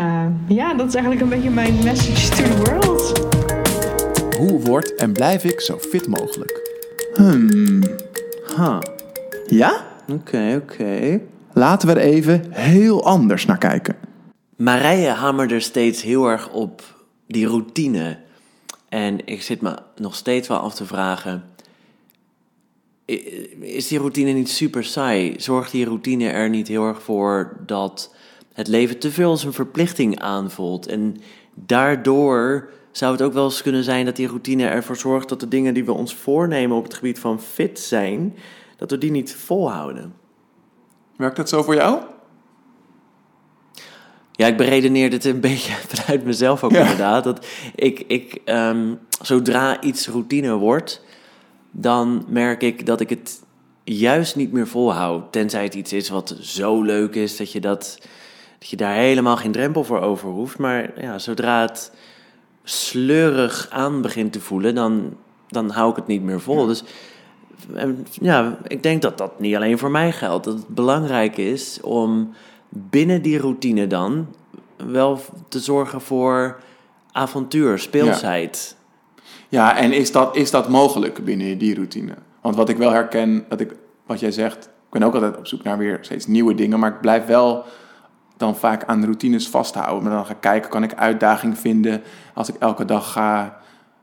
ja, 0.48 0.74
dat 0.74 0.88
is 0.88 0.94
eigenlijk 0.94 1.24
een 1.24 1.30
beetje 1.30 1.50
mijn 1.50 1.74
message 1.84 2.30
to 2.30 2.44
the 2.44 2.58
world. 2.58 3.30
Hoe 4.38 4.60
word 4.60 4.96
en 4.96 5.14
blijf 5.14 5.44
ik 5.44 5.62
zo 5.62 5.78
fit 5.78 6.08
mogelijk? 6.08 6.80
Hmm. 7.14 7.82
Huh. 8.56 8.80
Ja? 9.48 9.90
Oké, 10.14 10.62
oké. 10.62 11.22
Laten 11.54 11.88
we 11.88 11.94
er 11.94 12.14
even 12.14 12.52
heel 12.52 13.06
anders 13.06 13.46
naar 13.46 13.58
kijken. 13.58 13.96
Marije 14.56 15.10
hamert 15.10 15.52
er 15.52 15.62
steeds 15.62 16.02
heel 16.02 16.26
erg 16.26 16.52
op 16.52 17.04
die 17.28 17.48
routine. 17.48 18.20
En 18.90 19.28
ik 19.28 19.42
zit 19.42 19.62
me 19.62 19.78
nog 19.96 20.16
steeds 20.16 20.48
wel 20.48 20.58
af 20.58 20.76
te 20.76 20.86
vragen: 20.86 21.44
is 23.60 23.88
die 23.88 23.98
routine 23.98 24.32
niet 24.32 24.50
super 24.50 24.84
saai? 24.84 25.34
Zorgt 25.38 25.72
die 25.72 25.86
routine 25.86 26.30
er 26.30 26.50
niet 26.50 26.68
heel 26.68 26.88
erg 26.88 27.02
voor 27.02 27.58
dat 27.66 28.16
het 28.54 28.68
leven 28.68 29.00
te 29.00 29.12
veel 29.12 29.30
als 29.30 29.44
een 29.44 29.54
verplichting 29.54 30.20
aanvoelt? 30.20 30.88
En 30.88 31.18
daardoor 31.54 32.70
zou 32.92 33.12
het 33.12 33.22
ook 33.22 33.34
wel 33.34 33.46
eens 33.46 33.62
kunnen 33.62 33.84
zijn 33.84 34.06
dat 34.06 34.16
die 34.16 34.28
routine 34.28 34.66
ervoor 34.66 34.98
zorgt 34.98 35.30
dat 35.30 35.40
de 35.40 35.48
dingen 35.48 35.74
die 35.74 35.86
we 35.86 35.92
ons 35.92 36.16
voornemen 36.16 36.78
op 36.78 36.84
het 36.84 36.94
gebied 36.94 37.20
van 37.20 37.42
fit 37.42 37.80
zijn, 37.80 38.36
dat 38.82 38.92
we 38.92 38.98
die 38.98 39.12
niet 39.12 39.36
volhouden. 39.36 40.14
Werkt 41.16 41.36
dat 41.36 41.50
zo 41.50 41.64
voor 41.64 41.76
jou? 41.76 42.00
Ja, 44.32 44.48
ik 44.48 44.58
beredeneer 44.58 45.10
dit 45.10 45.26
een 45.26 45.40
beetje 45.50 45.74
vanuit 45.74 46.26
mezelf 46.26 46.64
ook 46.64 46.72
ja. 46.72 46.82
inderdaad. 46.82 47.24
Dat 47.24 47.46
ik, 47.76 48.00
ik 48.00 48.42
um, 48.46 49.00
zodra 49.22 49.82
iets 49.82 50.08
routine 50.08 50.56
wordt, 50.56 51.02
dan 51.72 52.26
merk 52.28 52.62
ik 52.62 52.86
dat 52.86 53.00
ik 53.00 53.10
het 53.10 53.44
juist 53.84 54.36
niet 54.36 54.52
meer 54.52 54.68
volhoud. 54.68 55.32
Tenzij 55.32 55.64
het 55.64 55.76
iets 55.76 55.94
is 55.94 56.10
wat 56.10 56.36
zo 56.40 56.82
leuk 56.82 57.16
is 57.16 57.38
dat 57.38 57.52
je, 57.52 57.60
dat, 57.60 57.98
dat 58.60 58.70
je 58.70 58.76
daar 58.76 58.96
helemaal 58.96 59.38
geen 59.38 59.52
drempel 59.52 59.84
voor 59.84 60.00
over 60.00 60.30
hoeft. 60.30 60.58
Maar 60.58 61.02
ja, 61.02 61.20
zodra 61.20 61.62
het 61.62 61.92
sleurig 62.64 63.68
aan 63.70 64.02
begint 64.02 64.34
te 64.34 64.40
voelen, 64.40 64.76
dan, 64.76 65.18
dan 65.48 65.70
hou 65.70 65.90
ik 65.90 65.96
het 65.96 66.08
niet 66.08 66.24
meer 66.24 66.42
vol. 66.42 66.66
Dus 66.66 66.84
ja, 68.12 68.58
ik 68.68 68.84
denk 68.84 69.02
dat 69.02 69.18
dat 69.18 69.40
niet 69.40 69.56
alleen 69.56 69.78
voor 69.78 69.92
mij 69.92 70.12
geldt. 70.12 70.46
Dat 70.46 70.54
het 70.54 70.68
belangrijk 70.68 71.38
is 71.38 71.82
om 71.82 72.34
binnen 72.70 73.22
die 73.22 73.40
routine 73.40 73.88
dan 73.88 74.28
wel 74.76 75.20
te 75.48 75.60
zorgen 75.60 76.02
voor 76.02 76.60
avontuur, 77.12 77.80
speelsheid. 77.80 78.76
Ja, 79.50 79.70
ja 79.70 79.78
en 79.78 79.92
is 79.92 80.12
dat, 80.12 80.36
is 80.36 80.52
dat 80.52 80.70
mogelijk 80.70 81.26
binnen 81.26 81.58
die 81.58 81.76
routine? 81.76 82.14
Want 82.42 82.56
wat 82.56 82.70
ik 82.70 82.78
wel 82.78 82.92
herken, 82.92 83.46
dat 83.50 83.60
ik, 83.60 83.76
wat 84.06 84.20
jij 84.20 84.32
zegt, 84.32 84.66
ik 84.66 85.00
ben 85.00 85.04
ook 85.04 85.14
altijd 85.14 85.38
op 85.38 85.48
zoek 85.48 85.64
naar 85.64 85.78
weer 85.78 85.98
steeds 86.02 86.28
nieuwe 86.28 86.56
dingen, 86.56 86.80
maar 86.80 86.94
ik 86.94 87.02
blijf 87.02 87.26
wel 87.26 87.66
dan 88.38 88.56
vaak 88.56 88.84
aan 88.86 89.04
routines 89.04 89.50
vasthouden. 89.50 90.04
Maar 90.04 90.14
dan 90.14 90.26
ga 90.26 90.32
ik 90.32 90.42
kijken, 90.42 90.70
kan 90.70 90.84
ik 90.84 90.94
uitdaging 90.94 91.58
vinden 91.58 92.02
als 92.34 92.50
ik 92.50 92.56
elke 92.60 92.86
dag 92.86 93.12
ga 93.12 93.58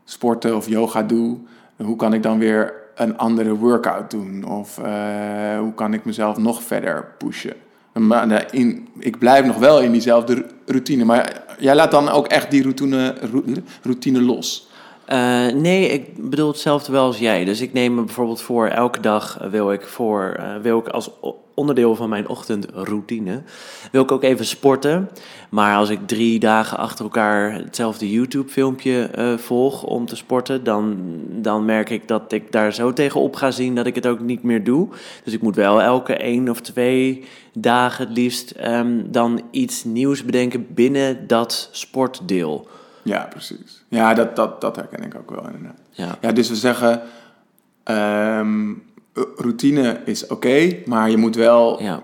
sporten 0.05 0.57
of 0.57 0.69
yoga 0.69 1.03
doe? 1.03 1.39
Hoe 1.77 1.97
kan 1.97 2.13
ik 2.13 2.23
dan 2.23 2.39
weer 2.39 2.78
een 2.99 3.19
andere 3.19 3.55
workout 3.55 4.11
doen? 4.11 4.45
Of 4.45 4.79
uh, 4.79 5.59
hoe 5.59 5.75
kan 5.75 5.95
ik 5.95 6.05
mezelf 6.05 6.37
nog 6.37 6.63
verder 6.63 7.15
pushen? 7.19 7.55
Maar 7.93 8.55
in, 8.55 8.89
ik 8.99 9.19
blijf 9.19 9.47
nog 9.47 9.57
wel 9.57 9.81
in 9.81 9.93
diezelfde 9.93 10.45
routine. 10.67 11.05
Maar 11.05 11.43
jij 11.59 11.75
laat 11.75 11.91
dan 11.91 12.09
ook 12.09 12.27
echt 12.27 12.51
die 12.51 12.63
routine, 12.63 13.15
routine 13.83 14.23
los? 14.23 14.68
Uh, 15.13 15.53
nee, 15.53 15.89
ik 15.89 16.31
bedoel 16.31 16.49
hetzelfde 16.49 16.93
wel 16.93 17.05
als 17.05 17.19
jij. 17.19 17.45
Dus 17.45 17.61
ik 17.61 17.73
neem 17.73 17.95
me 17.95 18.03
bijvoorbeeld 18.03 18.41
voor 18.41 18.67
elke 18.67 19.01
dag 19.01 19.39
wil 19.51 19.73
ik, 19.73 19.87
voor, 19.87 20.37
uh, 20.39 20.57
wil 20.57 20.79
ik 20.79 20.89
als 20.89 21.11
onderdeel 21.55 21.95
van 21.95 22.09
mijn 22.09 22.29
ochtendroutine 22.29 23.43
wil 23.93 24.03
ik 24.03 24.13
ook 24.13 24.23
even 24.23 24.47
sporten. 24.47 25.09
Maar 25.51 25.77
als 25.77 25.89
ik 25.89 26.07
drie 26.07 26.39
dagen 26.39 26.79
achter 26.79 27.05
elkaar 27.05 27.53
hetzelfde 27.55 28.11
YouTube-filmpje 28.11 29.11
uh, 29.19 29.39
volg 29.39 29.83
om 29.83 30.07
te 30.07 30.17
sporten, 30.17 30.65
dan, 30.65 30.97
dan 31.29 31.65
merk 31.65 31.91
ik 31.91 32.09
dat 32.09 32.33
ik 32.33 32.53
daar 32.53 32.73
zo 32.73 32.93
tegenop 32.93 33.37
ga 33.37 33.51
zien 33.51 33.75
dat 33.75 33.87
ik 33.87 33.95
het 33.95 34.07
ook 34.07 34.21
niet 34.21 34.43
meer 34.43 34.65
doe. 34.65 34.89
Dus 35.25 35.33
ik 35.33 35.43
moet 35.43 35.57
wel 35.57 35.83
elke 35.83 36.17
één 36.17 36.49
of 36.49 36.61
twee 36.61 37.25
dagen 37.53 38.07
het 38.07 38.17
liefst 38.17 38.55
um, 38.65 39.13
dan 39.13 39.43
iets 39.51 39.85
nieuws 39.85 40.25
bedenken 40.25 40.67
binnen 40.75 41.27
dat 41.27 41.69
sportdeel. 41.73 42.69
Ja, 43.09 43.27
precies. 43.31 43.85
Ja, 43.89 44.15
dat, 44.15 44.37
dat, 44.37 44.61
dat 44.61 44.77
herken 44.77 45.03
ik 45.05 45.15
ook 45.15 45.31
wel 45.31 45.47
inderdaad. 45.47 45.79
Ja, 45.91 46.17
ja 46.21 46.33
dus 46.33 46.49
we 46.49 46.57
zeggen, 46.57 47.03
um, 47.85 48.83
routine 49.37 50.01
is 50.05 50.27
oké, 50.27 50.77
maar 50.87 51.11
je 51.11 51.17
moet 51.17 51.37
wel 51.37 51.83
ja. 51.83 52.01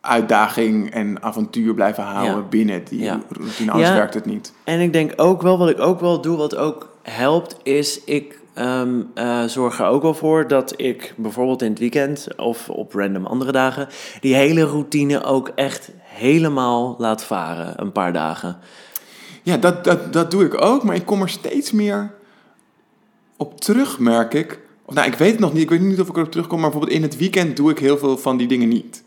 uitdaging 0.00 0.90
en 0.90 1.22
avontuur 1.22 1.74
blijven 1.74 2.02
houden 2.04 2.36
Ja. 2.36 2.48
binnen 2.48 2.84
die 2.84 3.02
Ja. 3.02 3.20
routine, 3.28 3.70
anders 3.70 3.90
werkt 3.90 4.14
het 4.14 4.24
niet. 4.26 4.52
En 4.64 4.80
ik 4.80 4.92
denk 4.92 5.12
ook 5.16 5.42
wel, 5.42 5.58
wat 5.58 5.70
ik 5.70 5.80
ook 5.80 6.00
wel 6.00 6.20
doe, 6.20 6.36
wat 6.36 6.56
ook 6.56 6.96
helpt, 7.02 7.56
is 7.62 8.04
ik 8.04 8.40
ehm, 8.54 9.00
eh, 9.14 9.44
zorg 9.44 9.78
er 9.80 9.86
ook 9.86 10.02
wel 10.02 10.14
voor 10.14 10.48
dat 10.48 10.72
ik 10.76 11.14
bijvoorbeeld 11.16 11.62
in 11.62 11.70
het 11.70 11.78
weekend 11.78 12.28
of 12.36 12.68
op 12.70 12.94
random 12.94 13.26
andere 13.26 13.52
dagen 13.52 13.88
die 14.20 14.34
hele 14.34 14.64
routine 14.64 15.24
ook 15.24 15.48
echt 15.54 15.90
helemaal 16.02 16.94
laat 16.98 17.24
varen, 17.24 17.72
een 17.76 17.92
paar 17.92 18.12
dagen. 18.12 18.56
Ja, 19.48 19.56
dat, 19.56 19.84
dat, 19.84 20.12
dat 20.12 20.30
doe 20.30 20.44
ik 20.44 20.60
ook, 20.62 20.82
maar 20.82 20.94
ik 20.94 21.06
kom 21.06 21.22
er 21.22 21.28
steeds 21.28 21.72
meer 21.72 22.10
op 23.36 23.60
terug, 23.60 23.98
merk 23.98 24.34
ik. 24.34 24.58
Of, 24.84 24.94
nou, 24.94 25.06
ik 25.06 25.14
weet 25.14 25.30
het 25.30 25.40
nog 25.40 25.52
niet, 25.52 25.62
ik 25.62 25.70
weet 25.70 25.80
niet 25.80 26.00
of 26.00 26.08
ik 26.08 26.16
erop 26.16 26.30
terugkom, 26.30 26.60
maar 26.60 26.70
bijvoorbeeld 26.70 26.98
in 26.98 27.06
het 27.06 27.16
weekend 27.16 27.56
doe 27.56 27.70
ik 27.70 27.78
heel 27.78 27.98
veel 27.98 28.18
van 28.18 28.36
die 28.36 28.48
dingen 28.48 28.68
niet. 28.68 29.02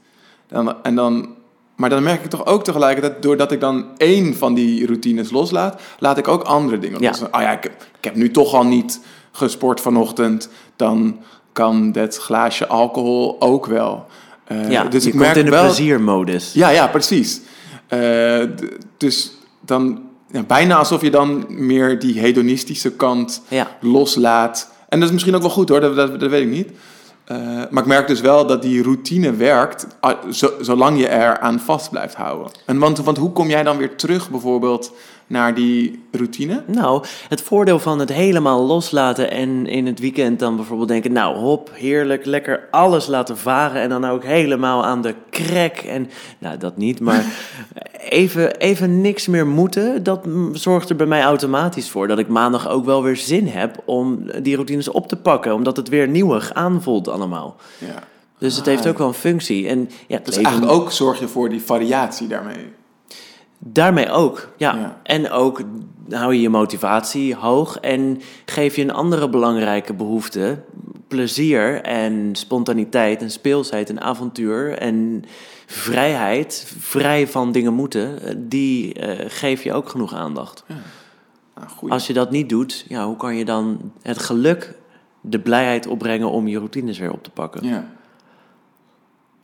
Dan, 0.48 0.84
en 0.84 0.96
dan, 0.96 1.30
maar 1.76 1.90
dan 1.90 2.04
merk 2.04 2.24
ik 2.24 2.30
toch 2.30 2.46
ook 2.46 2.64
tegelijkertijd, 2.64 3.22
doordat 3.22 3.52
ik 3.52 3.60
dan 3.60 3.86
één 3.98 4.36
van 4.36 4.54
die 4.54 4.86
routines 4.86 5.32
loslaat, 5.32 5.82
laat 6.00 6.18
ik 6.18 6.28
ook 6.28 6.44
andere 6.44 6.80
dingen 6.80 7.02
Ja. 7.02 7.10
los. 7.10 7.22
Oh 7.22 7.30
ja, 7.42 7.52
ik, 7.52 7.64
heb- 7.64 7.86
ik 7.98 8.04
heb 8.04 8.16
nu 8.16 8.32
toch 8.32 8.54
al 8.54 8.64
niet 8.66 9.00
gesport 9.32 9.82
vanochtend, 9.82 10.50
dan 10.76 11.20
kan 11.54 11.92
dat 11.92 12.18
glaasje 12.18 12.68
alcohol 12.68 13.36
ook 13.42 13.66
wel. 13.66 14.06
Eh, 14.46 14.72
ja, 14.72 14.84
dus 14.84 15.02
je 15.04 15.10
ik 15.10 15.14
komt 15.16 15.24
merk 15.26 15.38
in 15.38 15.46
de 15.46 15.52
wel, 15.52 15.64
pleziermodus. 15.66 16.54
ja, 16.54 16.70
ja, 16.70 16.88
precies. 16.88 17.42
Eh, 17.88 18.44
dus 18.98 19.32
dan 19.66 20.02
ja, 20.32 20.44
bijna 20.44 20.76
alsof 20.76 21.02
je 21.02 21.12
dan 21.12 21.46
meer 21.50 22.00
die 22.00 22.20
hedonistische 22.20 22.92
kant 22.92 23.42
Ja. 23.48 23.68
loslaat. 23.82 24.70
En 24.90 24.98
dat 25.00 25.08
is 25.08 25.14
misschien 25.14 25.36
ook 25.36 25.42
wel 25.42 25.50
goed 25.50 25.70
hoor, 25.70 25.80
dat, 25.80 25.96
dat, 25.96 26.20
dat 26.20 26.30
weet 26.30 26.42
ik 26.42 26.50
niet. 26.52 26.70
Eh, 27.26 27.38
maar 27.70 27.84
ik 27.84 27.90
merk 27.90 28.08
dus 28.08 28.22
wel 28.22 28.46
dat 28.46 28.62
die 28.62 28.84
routine 28.84 29.34
werkt, 29.36 29.88
zo- 30.32 30.54
zolang 30.62 31.00
je 31.00 31.08
er 31.08 31.40
aan 31.40 31.60
vast 31.60 31.90
blijft 31.90 32.16
houden. 32.16 32.52
En 32.66 32.80
want, 32.80 32.98
want 32.98 33.18
hoe 33.18 33.32
kom 33.32 33.50
jij 33.50 33.64
dan 33.64 33.78
weer 33.78 33.96
terug 33.96 34.30
bijvoorbeeld 34.30 34.92
naar 35.28 35.54
die 35.56 36.04
routine? 36.12 36.64
Nou, 36.68 37.04
het 37.30 37.42
voordeel 37.42 37.80
van 37.80 38.00
het 38.00 38.10
helemaal 38.14 38.66
loslaten 38.66 39.32
en 39.32 39.68
in 39.68 39.86
het 39.86 40.00
weekend 40.00 40.40
dan 40.40 40.56
bijvoorbeeld 40.56 40.88
denken, 40.90 41.12
nou 41.12 41.38
hop, 41.38 41.70
heerlijk, 41.74 42.26
lekker 42.26 42.68
alles 42.72 43.08
laten 43.08 43.38
varen 43.38 43.82
en 43.82 43.90
dan 43.90 44.06
ook 44.06 44.24
helemaal 44.24 44.86
aan 44.86 45.02
de 45.02 45.16
krek 45.30 45.78
en, 45.78 46.10
nou 46.40 46.58
dat 46.58 46.78
niet, 46.78 47.00
maar 47.00 47.26
even, 48.12 48.56
even 48.58 49.02
niks 49.02 49.28
meer 49.28 49.48
moeten, 49.48 50.04
dat 50.04 50.28
zorgt 50.54 50.90
er 50.90 50.96
bij 50.96 51.06
mij 51.06 51.24
automatisch 51.24 51.90
voor 51.90 52.08
dat 52.08 52.20
ik 52.20 52.28
maandag 52.28 52.70
ook 52.70 52.86
wel 52.86 53.04
weer 53.04 53.16
zin 53.18 53.48
heb 53.48 53.82
om 53.86 54.26
die 54.42 54.56
routines 54.56 54.88
op 54.90 55.08
te 55.08 55.16
pakken, 55.16 55.54
omdat 55.54 55.78
het 55.78 55.90
weer 55.90 56.08
nieuwig 56.08 56.54
aanvoelt 56.54 57.08
allemaal. 57.08 57.56
Ja. 57.78 58.04
Dus 58.38 58.56
het 58.56 58.66
heeft 58.66 58.88
ook 58.88 58.98
wel 58.98 59.08
een 59.08 59.14
functie. 59.14 59.68
En 59.68 59.90
ja, 60.08 60.20
Dus 60.24 60.36
leven- 60.36 60.44
eigenlijk 60.52 60.82
ook 60.82 60.92
zorg 60.92 61.20
je 61.20 61.28
voor 61.28 61.50
die 61.50 61.62
variatie 61.62 62.28
daarmee. 62.28 62.74
Daarmee 63.58 64.10
ook, 64.10 64.50
ja. 64.58 64.76
Ja. 64.76 64.98
En 65.04 65.32
ook 65.32 65.62
hou 66.10 66.34
je 66.34 66.42
je 66.42 66.50
motivatie 66.50 67.36
hoog 67.36 67.80
en 67.80 68.22
geef 68.46 68.76
je 68.76 68.82
een 68.82 68.94
andere 68.94 69.30
belangrijke 69.30 69.94
behoefte. 69.94 70.58
Plezier 71.08 71.82
en 71.82 72.30
spontaniteit 72.32 73.22
en 73.22 73.32
speelsheid 73.32 73.90
en 73.90 74.02
avontuur 74.02 74.78
en 74.78 75.24
vrijheid, 75.72 76.74
vrij 76.80 77.28
van 77.28 77.52
dingen 77.52 77.74
moeten, 77.74 78.22
eh, 78.24 78.36
die 78.38 78.94
eh, 78.94 79.26
geef 79.30 79.64
je 79.64 79.74
ook 79.74 79.90
genoeg 79.90 80.14
aandacht. 80.14 80.64
Nou, 81.56 81.70
goeie. 81.70 81.94
Als 81.94 82.08
je 82.08 82.14
dat 82.14 82.32
niet 82.32 82.50
doet, 82.50 82.86
ja, 82.88 83.06
hoe 83.06 83.18
kan 83.18 83.36
je 83.36 83.46
dan 83.46 83.92
het 84.02 84.20
geluk, 84.20 84.76
de 85.22 85.40
blijheid 85.40 85.88
opbrengen 85.88 86.30
om 86.32 86.48
je 86.48 86.58
routines 86.58 87.00
weer 87.00 87.12
op 87.12 87.24
te 87.24 87.30
pakken? 87.30 87.68
Ja. 87.68 87.88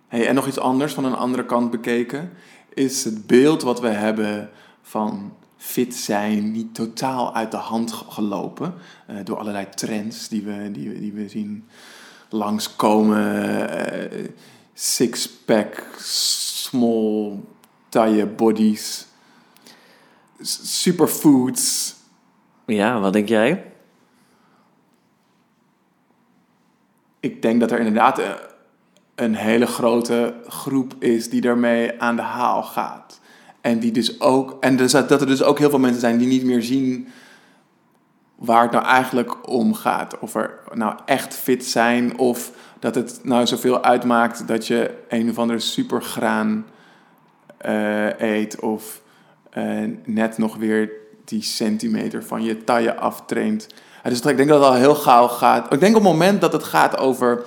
Hey, 0.07 0.27
en 0.27 0.35
nog 0.35 0.47
iets 0.47 0.59
anders 0.59 0.93
van 0.93 1.05
een 1.05 1.15
andere 1.15 1.45
kant 1.45 1.71
bekeken, 1.71 2.31
is 2.73 3.03
het 3.03 3.27
beeld 3.27 3.61
wat 3.61 3.79
we 3.81 3.87
hebben 3.87 4.49
van 4.81 5.33
fit 5.57 5.95
zijn 5.95 6.51
niet 6.51 6.75
totaal 6.75 7.35
uit 7.35 7.51
de 7.51 7.57
hand 7.57 7.91
ge- 7.93 8.03
gelopen 8.09 8.73
eh, 9.07 9.15
door 9.23 9.37
allerlei 9.37 9.65
trends 9.75 10.27
die 10.29 10.41
we, 10.43 10.69
die, 10.71 10.89
we- 10.89 10.99
die 10.99 11.13
we 11.13 11.29
zien 11.29 11.65
langskomen. 12.29 13.69
eh 13.69 14.25
Six-pack, 14.79 15.83
small 15.99 17.39
taille 17.89 18.25
bodies, 18.25 19.07
superfoods. 20.41 21.95
Ja, 22.65 22.99
wat 22.99 23.13
denk 23.13 23.27
jij? 23.27 23.77
ik 27.19 27.41
denk 27.41 27.59
dat 27.59 27.71
er 27.71 27.77
inderdaad 27.77 28.19
eh, 28.19 28.29
een 29.15 29.35
hele 29.35 29.65
grote 29.65 30.33
groep 30.47 30.93
is 30.99 31.29
die 31.29 31.41
daarmee 31.41 32.01
aan 32.01 32.15
de 32.15 32.21
haal 32.21 32.63
gaat. 32.63 33.19
En 33.61 33.79
die 33.79 33.91
dus 33.91 34.21
ook. 34.21 34.57
En 34.59 34.75
dus 34.77 34.91
dat 34.91 35.21
er 35.21 35.27
dus 35.27 35.43
ook 35.43 35.59
heel 35.59 35.69
veel 35.69 35.79
mensen 35.79 35.99
zijn 35.99 36.17
die 36.17 36.27
niet 36.27 36.43
meer 36.43 36.61
zien 36.61 37.07
waar 38.35 38.61
het 38.61 38.71
nou 38.71 38.85
eigenlijk 38.85 39.49
om 39.49 39.73
gaat. 39.73 40.19
Of 40.19 40.35
er 40.35 40.59
nou 40.73 40.95
echt 41.05 41.35
fit 41.35 41.65
zijn, 41.65 42.17
of 42.17 42.51
dat 42.79 42.95
het 42.95 43.19
nou 43.23 43.47
zoveel 43.47 43.83
uitmaakt 43.83 44.47
dat 44.47 44.67
je 44.67 45.03
een 45.09 45.29
of 45.29 45.37
andere 45.37 45.59
supergraan 45.59 46.65
eh, 47.57 48.19
eet, 48.19 48.59
of 48.59 49.01
eh, 49.49 49.83
net 50.05 50.37
nog 50.37 50.55
weer 50.55 50.91
die 51.25 51.41
centimeter 51.41 52.23
van 52.23 52.43
je 52.43 52.63
taille 52.63 52.95
aftraint. 52.95 53.67
Dus 54.03 54.21
ik 54.21 54.37
denk 54.37 54.49
dat 54.49 54.59
het 54.59 54.69
al 54.69 54.75
heel 54.75 54.95
gauw 54.95 55.27
gaat. 55.27 55.73
Ik 55.73 55.79
denk 55.79 55.95
op 55.95 56.03
het 56.03 56.11
moment 56.11 56.41
dat 56.41 56.53
het 56.53 56.63
gaat 56.63 56.97
over 56.97 57.45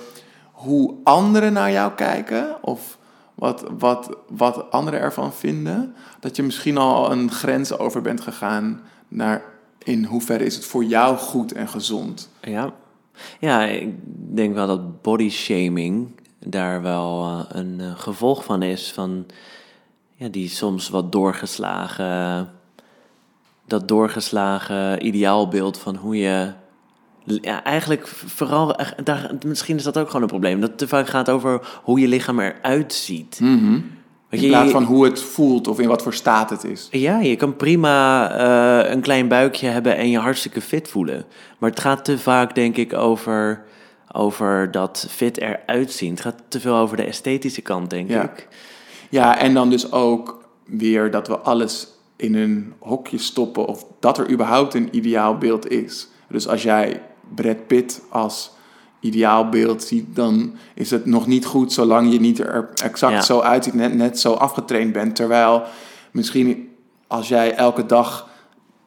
hoe 0.52 0.94
anderen 1.04 1.52
naar 1.52 1.70
jou 1.70 1.92
kijken, 1.92 2.56
of 2.60 2.98
wat, 3.34 3.64
wat, 3.78 4.16
wat 4.28 4.70
anderen 4.70 5.00
ervan 5.00 5.34
vinden, 5.34 5.94
dat 6.20 6.36
je 6.36 6.42
misschien 6.42 6.78
al 6.78 7.12
een 7.12 7.30
grens 7.30 7.78
over 7.78 8.02
bent 8.02 8.20
gegaan 8.20 8.80
naar 9.08 9.42
in 9.78 10.04
hoeverre 10.04 10.44
is 10.44 10.54
het 10.54 10.64
voor 10.64 10.84
jou 10.84 11.16
goed 11.16 11.52
en 11.52 11.68
gezond. 11.68 12.30
Ja. 12.40 12.72
Ja, 13.40 13.64
ik 13.64 13.94
denk 14.34 14.54
wel 14.54 14.66
dat 14.66 15.02
body 15.02 15.30
shaming 15.30 16.08
daar 16.38 16.82
wel 16.82 17.24
eh, 17.24 17.60
een 17.60 17.80
eh, 17.80 17.98
gevolg 17.98 18.44
van 18.44 18.62
is. 18.62 18.92
Van 18.92 19.26
ja, 20.14 20.28
die 20.28 20.48
soms 20.48 20.88
wat 20.88 21.12
doorgeslagen, 21.12 22.50
dat 23.66 23.88
doorgeslagen 23.88 25.06
ideaalbeeld 25.06 25.78
van 25.78 25.96
hoe 25.96 26.16
je. 26.16 26.52
Ja, 27.24 27.64
eigenlijk 27.64 28.06
vooral, 28.06 28.74
echt, 28.74 29.04
daar, 29.04 29.34
misschien 29.46 29.76
is 29.76 29.82
dat 29.82 29.98
ook 29.98 30.06
gewoon 30.06 30.22
een 30.22 30.28
probleem. 30.28 30.60
Dat 30.60 30.68
het 30.68 30.78
te 30.78 30.88
vaak 30.88 31.08
gaat 31.08 31.28
over 31.28 31.80
hoe 31.82 32.00
je 32.00 32.08
lichaam 32.08 32.40
eruit 32.40 32.92
ziet. 32.92 33.38
Weet 33.38 33.82
In 34.30 34.48
plaats 34.48 34.70
van 34.72 34.84
hoe 34.84 35.04
het 35.04 35.22
voelt 35.22 35.68
of 35.68 35.80
in 35.80 35.88
wat 35.88 36.02
voor 36.02 36.14
staat 36.14 36.50
het 36.50 36.64
is. 36.64 36.88
ja, 36.90 37.18
je 37.18 37.36
kan 37.36 37.56
prima 37.56 38.30
eh, 38.84 38.90
een 38.92 39.00
klein 39.00 39.28
buikje 39.28 39.66
hebben 39.66 39.96
en 39.96 40.10
je 40.10 40.18
hartstikke 40.18 40.60
fit 40.60 40.88
voelen. 40.88 41.24
Maar 41.58 41.70
het 41.70 41.80
gaat 41.80 42.04
te 42.04 42.18
vaak, 42.18 42.54
denk 42.54 42.76
ik, 42.76 42.92
over, 42.94 43.62
over 44.12 44.70
dat 44.70 45.06
fit 45.10 45.38
eruit 45.40 45.92
zien. 45.92 46.10
Het 46.10 46.20
gaat 46.20 46.42
te 46.48 46.60
veel 46.60 46.76
over 46.76 46.96
de 46.96 47.04
esthetische 47.04 47.60
kant, 47.62 47.90
denk 47.90 48.10
Ja. 48.10 48.22
ik. 48.22 48.48
Ja, 49.08 49.38
en 49.38 49.54
dan 49.54 49.70
dus 49.70 49.92
ook 49.92 50.48
weer 50.64 51.10
dat 51.10 51.28
we 51.28 51.38
alles 51.38 51.88
in 52.16 52.34
een 52.34 52.72
hokje 52.78 53.18
stoppen 53.18 53.66
of 53.66 53.84
dat 54.00 54.18
er 54.18 54.30
überhaupt 54.30 54.74
een 54.74 54.88
ideaalbeeld 54.90 55.68
is. 55.70 56.08
Dus 56.28 56.48
als 56.48 56.62
jij 56.62 57.02
Brad 57.34 57.66
Pitt 57.66 58.02
als 58.10 58.50
ideaalbeeld 59.00 59.82
ziet, 59.82 60.16
dan 60.16 60.52
is 60.74 60.90
het 60.90 61.06
nog 61.06 61.26
niet 61.26 61.44
goed 61.46 61.72
zolang 61.72 62.12
je 62.12 62.20
niet 62.20 62.38
er 62.38 62.68
exact 62.82 63.12
Ja. 63.12 63.22
zo 63.22 63.40
uitziet, 63.40 63.74
net, 63.74 63.94
net 63.94 64.18
zo 64.20 64.32
afgetraind 64.32 64.92
bent. 64.92 65.16
Terwijl 65.16 65.62
misschien 66.10 66.68
als 67.06 67.28
jij 67.28 67.54
elke 67.54 67.86
dag 67.86 68.28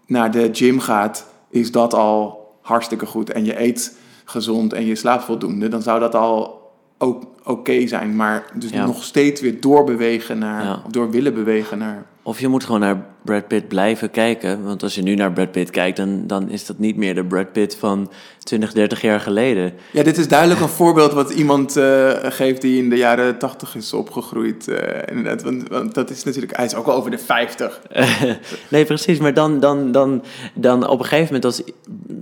naar 0.06 0.32
de 0.32 0.50
gym 0.52 0.80
gaat, 0.80 1.26
is 1.50 1.72
dat 1.72 1.94
al 1.94 2.48
hartstikke 2.62 3.06
goed. 3.06 3.30
En 3.32 3.46
je 3.46 3.62
eet 3.62 3.98
gezond 4.26 4.74
en 4.74 4.86
je 4.86 4.96
slaapt 4.96 5.24
voldoende, 5.24 5.68
dan 5.68 5.82
zou 5.82 6.00
dat 6.00 6.16
al 6.16 6.62
ook 6.98 7.24
oké 7.44 7.88
zijn. 7.88 8.16
Maar 8.16 8.46
dus 8.54 8.70
Ja. 8.72 8.86
nog 8.86 9.04
steeds 9.04 9.42
weer 9.42 9.62
doorbewegen 9.62 10.38
naar, 10.38 10.64
Ja. 10.64 10.82
of 10.86 10.92
door 10.92 11.10
willen 11.12 11.34
bewegen 11.34 11.78
naar. 11.78 12.06
Of 12.26 12.40
je 12.40 12.48
moet 12.48 12.64
gewoon 12.64 12.80
naar 12.80 13.06
Brad 13.24 13.48
Pitt 13.48 13.68
blijven 13.68 14.12
kijken. 14.12 14.64
Want 14.64 14.84
als 14.84 14.96
je 14.96 15.02
nu 15.02 15.16
naar 15.16 15.32
Brad 15.32 15.52
Pitt 15.52 15.70
kijkt, 15.70 15.98
dan, 15.98 16.24
dan 16.28 16.50
is 16.50 16.66
dat 16.66 16.78
niet 16.80 16.98
meer 16.98 17.16
de 17.16 17.26
Brad 17.26 17.52
Pitt 17.52 17.76
van 17.76 18.12
20, 18.44 18.74
30 18.74 19.02
jaar 19.02 19.20
geleden. 19.20 19.74
Ja, 19.92 20.04
dit 20.04 20.18
is 20.18 20.28
duidelijk 20.28 20.60
een 20.60 20.68
voorbeeld 20.70 21.14
wat 21.14 21.30
iemand 21.32 21.78
eh, 21.78 22.10
geeft 22.22 22.62
die 22.62 22.84
in 22.84 22.90
de 22.90 22.96
jaren 22.96 23.38
80 23.38 23.76
is 23.76 23.94
opgegroeid. 23.94 24.68
eh, 24.68 25.02
inderdaad, 25.16 25.44
want, 25.44 25.68
want 25.70 25.94
dat 25.94 26.10
is 26.10 26.24
natuurlijk, 26.24 26.56
hij 26.56 26.66
is 26.66 26.76
ook 26.76 26.86
al 26.88 26.94
over 26.94 27.12
de 27.12 27.18
50. 27.18 27.82
nee, 28.70 28.86
precies. 28.86 29.20
Maar 29.20 29.34
dan, 29.34 29.60
dan, 29.60 29.92
dan, 29.92 30.24
dan 30.54 30.88
op 30.88 31.00
een 31.00 31.06
gegeven 31.06 31.26
moment, 31.26 31.46
als 31.46 31.62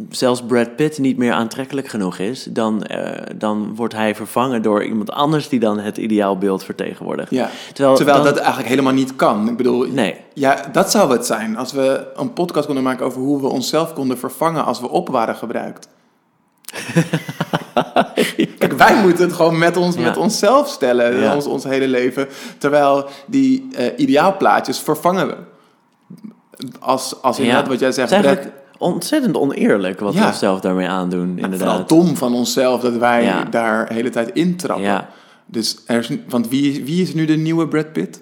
zelfs 0.09 0.43
Brad 0.47 0.75
Pitt 0.75 0.97
niet 0.99 1.17
meer 1.17 1.33
aantrekkelijk 1.33 1.87
genoeg 1.87 2.17
is, 2.17 2.43
dan, 2.49 2.83
eh, 2.83 3.35
dan 3.37 3.75
wordt 3.75 3.93
hij 3.93 4.15
vervangen 4.15 4.61
door 4.61 4.83
iemand 4.83 5.11
anders 5.11 5.49
die 5.49 5.59
dan 5.59 5.79
het 5.79 5.97
ideaalbeeld 5.97 6.63
vertegenwoordigt. 6.63 7.31
Ja. 7.31 7.49
Terwijl, 7.73 7.95
Terwijl 7.95 8.17
dan- 8.17 8.25
dat 8.25 8.37
eigenlijk 8.37 8.69
helemaal 8.69 8.93
niet 8.93 9.15
kan. 9.15 9.49
Ik 9.49 9.57
bedoel, 9.57 9.87
Nee. 9.93 10.15
ja, 10.33 10.65
dat 10.71 10.91
zou 10.91 11.11
het 11.11 11.25
zijn. 11.25 11.57
Als 11.57 11.71
we 11.71 12.07
een 12.15 12.33
podcast 12.33 12.65
konden 12.65 12.83
maken 12.83 13.05
over 13.05 13.21
hoe 13.21 13.41
we 13.41 13.47
onszelf 13.47 13.93
konden 13.93 14.17
vervangen 14.17 14.65
als 14.65 14.79
we 14.79 14.89
op 14.89 15.09
waren 15.09 15.35
gebruikt. 15.35 15.87
Kijk, 18.59 18.73
wij 18.77 19.01
moeten 19.01 19.25
het 19.25 19.33
gewoon 19.33 19.57
met, 19.57 19.77
ons, 19.77 19.95
Ja. 19.95 20.01
met 20.01 20.17
onszelf 20.17 20.67
stellen, 20.69 21.17
Ja. 21.19 21.35
ons, 21.35 21.45
ons 21.45 21.63
hele 21.63 21.87
leven. 21.87 22.27
Terwijl 22.57 23.05
die 23.25 23.67
eh, 23.75 23.85
ideaalplaatjes 23.97 24.79
vervangen 24.79 25.27
we. 25.27 25.35
Als, 26.79 27.21
als 27.21 27.39
inderdaad 27.39 27.67
wat 27.67 27.79
jij 27.79 27.91
zegt, 27.91 28.47
ontzettend 28.77 29.37
oneerlijk 29.37 29.99
wat 29.99 30.13
Ja. 30.13 30.19
we 30.21 30.25
onszelf 30.27 30.59
daarmee 30.59 30.87
aandoen, 30.87 31.27
vooral 31.29 31.51
inderdaad. 31.51 31.89
dom 31.89 32.15
van 32.17 32.33
onszelf 32.33 32.81
dat 32.81 32.95
wij 32.95 33.23
Ja. 33.23 33.43
daar 33.43 33.87
de 33.87 33.93
hele 33.93 34.09
tijd 34.09 34.29
intrappen. 34.33 34.85
Ja. 34.85 35.09
Dus 35.45 35.77
er 35.85 35.97
is, 35.99 36.09
want 36.29 36.47
wie, 36.49 36.85
wie 36.85 37.01
is 37.01 37.13
nu 37.13 37.25
de 37.25 37.35
nieuwe 37.35 37.67
Brad 37.67 37.91
Pitt? 37.93 38.21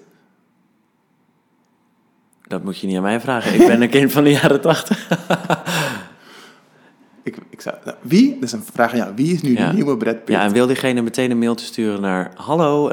Dat 2.50 2.64
moet 2.64 2.78
je 2.78 2.86
niet 2.86 2.96
aan 2.96 3.02
mij 3.02 3.20
vragen. 3.20 3.54
Ik 3.60 3.66
ben 3.66 3.82
een 3.82 3.88
kind 3.88 4.12
van 4.12 4.24
de 4.24 4.30
jaren 4.30 4.60
tachtig. 4.60 5.08
Ik, 7.22 7.36
ik 7.50 7.60
zou, 7.60 7.76
nou, 7.84 7.96
wie? 8.02 8.34
Dat 8.34 8.42
is 8.42 8.52
een 8.52 8.64
vraag 8.72 8.90
aan 8.92 8.96
jou. 8.96 9.12
Wie 9.14 9.32
is 9.34 9.42
nu 9.42 9.56
Ja. 9.56 9.68
de 9.68 9.74
nieuwe 9.74 9.96
Brad 9.96 10.14
Pitt? 10.24 10.28
Ja, 10.38 10.44
en 10.44 10.52
wil 10.52 10.66
diegene 10.66 11.02
meteen 11.02 11.30
een 11.30 11.38
mailtje 11.38 11.66
sturen 11.66 12.00
naar 12.00 12.30
hallo 12.34 12.88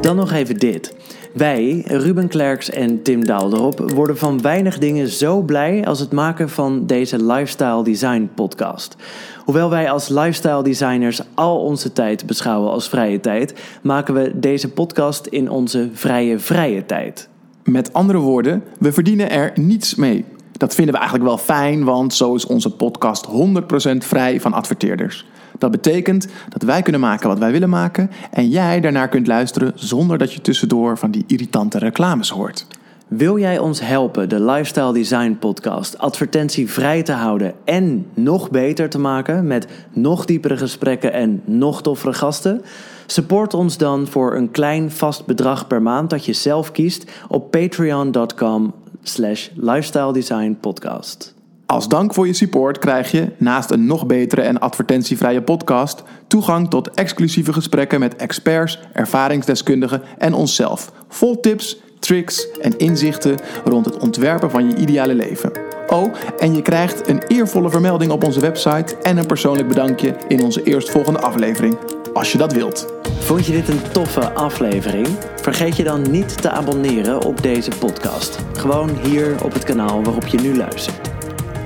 Dan 0.00 0.16
nog 0.16 0.32
even 0.32 0.56
dit. 0.56 0.94
Wij, 1.34 1.84
Ruben 1.86 2.28
Klerks 2.28 2.70
en 2.70 3.02
Tim 3.02 3.24
Daalderop, 3.24 3.90
worden 3.90 4.18
van 4.18 4.40
weinig 4.42 4.78
dingen 4.78 5.08
zo 5.08 5.42
blij 5.42 5.86
als 5.86 6.00
het 6.00 6.12
maken 6.12 6.48
van 6.48 6.86
deze 6.86 7.24
Lifestyle 7.24 7.84
Design 7.84 8.30
podcast. 8.34 8.96
Hoewel 9.44 9.70
wij 9.70 9.90
als 9.90 10.08
lifestyle 10.08 10.62
designers 10.62 11.20
al 11.34 11.60
onze 11.60 11.92
tijd 11.92 12.26
beschouwen 12.26 12.70
als 12.70 12.88
vrije 12.88 13.20
tijd, 13.20 13.54
maken 13.82 14.14
we 14.14 14.32
deze 14.34 14.70
podcast 14.70 15.26
in 15.26 15.50
onze 15.50 15.90
vrije 15.92 16.38
vrije 16.38 16.86
tijd. 16.86 17.28
Met 17.64 17.92
andere 17.92 18.18
woorden, 18.18 18.62
we 18.78 18.92
verdienen 18.92 19.30
er 19.30 19.52
niets 19.54 19.94
mee. 19.94 20.24
Dat 20.52 20.74
vinden 20.74 20.94
we 20.94 21.00
eigenlijk 21.00 21.28
wel 21.28 21.38
fijn, 21.38 21.84
want 21.84 22.14
zo 22.14 22.34
is 22.34 22.46
onze 22.46 22.70
podcast 22.70 23.26
100% 23.26 23.96
vrij 23.98 24.40
van 24.40 24.52
adverteerders. 24.52 25.26
Dat 25.58 25.70
betekent 25.70 26.28
dat 26.48 26.62
wij 26.62 26.82
kunnen 26.82 27.00
maken 27.00 27.28
wat 27.28 27.38
wij 27.38 27.52
willen 27.52 27.68
maken 27.68 28.10
en 28.30 28.48
jij 28.48 28.80
daarnaar 28.80 29.08
kunt 29.08 29.26
luisteren 29.26 29.72
zonder 29.74 30.18
dat 30.18 30.32
je 30.32 30.40
tussendoor 30.40 30.98
van 30.98 31.10
die 31.10 31.24
irritante 31.26 31.78
reclames 31.78 32.28
hoort. 32.28 32.66
Wil 33.08 33.38
jij 33.38 33.58
ons 33.58 33.80
helpen 33.80 34.28
de 34.28 34.40
Lifestyle 34.40 34.92
Design 34.92 35.36
Podcast 35.40 35.98
advertentievrij 35.98 37.02
te 37.02 37.12
houden 37.12 37.54
en 37.64 38.06
nog 38.14 38.50
beter 38.50 38.90
te 38.90 38.98
maken 38.98 39.46
met 39.46 39.66
nog 39.92 40.24
diepere 40.24 40.56
gesprekken 40.56 41.12
en 41.12 41.42
nog 41.44 41.82
toffere 41.82 42.12
gasten? 42.12 42.62
Support 43.06 43.54
ons 43.54 43.76
dan 43.76 44.06
voor 44.06 44.36
een 44.36 44.50
klein 44.50 44.90
vast 44.90 45.26
bedrag 45.26 45.66
per 45.66 45.82
maand 45.82 46.10
dat 46.10 46.24
je 46.24 46.32
zelf 46.32 46.72
kiest 46.72 47.10
op 47.28 47.50
patreon.com 47.50 48.74
slash 49.02 49.48
lifestyle 49.54 50.12
design 50.12 50.56
podcast. 50.60 51.33
Als 51.74 51.88
dank 51.88 52.14
voor 52.14 52.26
je 52.26 52.32
support 52.32 52.78
krijg 52.78 53.10
je, 53.10 53.30
naast 53.38 53.70
een 53.70 53.86
nog 53.86 54.06
betere 54.06 54.42
en 54.42 54.58
advertentievrije 54.58 55.42
podcast, 55.42 56.02
toegang 56.26 56.70
tot 56.70 56.90
exclusieve 56.90 57.52
gesprekken 57.52 58.00
met 58.00 58.16
experts, 58.16 58.80
ervaringsdeskundigen 58.92 60.02
en 60.18 60.34
onszelf. 60.34 60.92
Vol 61.08 61.40
tips, 61.40 61.80
tricks 61.98 62.50
en 62.60 62.78
inzichten 62.78 63.38
rond 63.64 63.84
het 63.84 63.98
ontwerpen 63.98 64.50
van 64.50 64.68
je 64.70 64.76
ideale 64.76 65.14
leven. 65.14 65.52
Oh, 65.86 66.14
en 66.38 66.54
je 66.54 66.62
krijgt 66.62 67.08
een 67.08 67.22
eervolle 67.26 67.70
vermelding 67.70 68.12
op 68.12 68.24
onze 68.24 68.40
website 68.40 68.96
en 69.02 69.16
een 69.16 69.26
persoonlijk 69.26 69.68
bedankje 69.68 70.16
in 70.28 70.42
onze 70.42 70.62
eerstvolgende 70.62 71.20
aflevering. 71.20 71.76
Als 72.12 72.32
je 72.32 72.38
dat 72.38 72.52
wilt. 72.52 72.92
Vond 73.18 73.46
je 73.46 73.52
dit 73.52 73.68
een 73.68 73.82
toffe 73.92 74.32
aflevering? 74.32 75.08
Vergeet 75.36 75.76
je 75.76 75.84
dan 75.84 76.10
niet 76.10 76.42
te 76.42 76.50
abonneren 76.50 77.22
op 77.22 77.42
deze 77.42 77.70
podcast. 77.78 78.38
Gewoon 78.52 78.90
hier 79.02 79.44
op 79.44 79.52
het 79.52 79.64
kanaal 79.64 80.02
waarop 80.02 80.26
je 80.26 80.40
nu 80.40 80.56
luistert. 80.56 81.23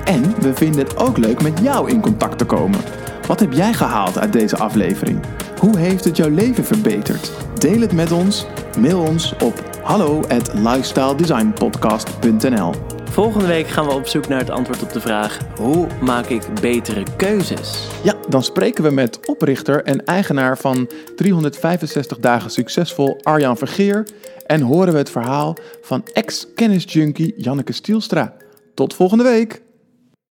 En 0.09 0.41
we 0.41 0.53
vinden 0.53 0.79
het 0.79 0.97
ook 0.97 1.17
leuk 1.17 1.41
met 1.41 1.59
jou 1.59 1.89
in 1.89 2.01
contact 2.01 2.37
te 2.37 2.45
komen. 2.45 2.79
Wat 3.27 3.39
heb 3.39 3.53
jij 3.53 3.73
gehaald 3.73 4.17
uit 4.17 4.33
deze 4.33 4.57
aflevering? 4.57 5.19
Hoe 5.59 5.77
heeft 5.77 6.03
het 6.03 6.17
jouw 6.17 6.29
leven 6.29 6.65
verbeterd? 6.65 7.31
Deel 7.57 7.81
het 7.81 7.91
met 7.91 8.11
ons. 8.11 8.45
Mail 8.79 9.01
ons 9.01 9.33
op 9.43 9.63
hallo 9.83 10.23
at 10.27 10.53
lifestyledesignpodcast.nl 10.53 12.73
Volgende 13.09 13.47
week 13.47 13.67
gaan 13.67 13.85
we 13.85 13.91
op 13.91 14.07
zoek 14.07 14.27
naar 14.27 14.39
het 14.39 14.49
antwoord 14.49 14.83
op 14.83 14.93
de 14.93 15.01
vraag: 15.01 15.37
hoe 15.57 15.87
maak 16.01 16.25
ik 16.25 16.43
betere 16.61 17.03
keuzes? 17.17 17.87
Ja, 18.03 18.15
dan 18.29 18.43
spreken 18.43 18.83
we 18.83 18.91
met 18.91 19.27
oprichter 19.27 19.83
en 19.83 20.05
eigenaar 20.05 20.57
van 20.57 20.89
365 21.15 22.19
dagen 22.19 22.51
succesvol 22.51 23.19
Arjan 23.23 23.57
Vergeer 23.57 24.07
en 24.45 24.61
horen 24.61 24.93
we 24.93 24.99
het 24.99 25.09
verhaal 25.09 25.55
van 25.81 26.03
ex-kennisjunkie 26.13 27.33
Janneke 27.37 27.73
Stielstra. 27.73 28.35
Tot 28.73 28.93
volgende 28.93 29.23
week! 29.23 29.67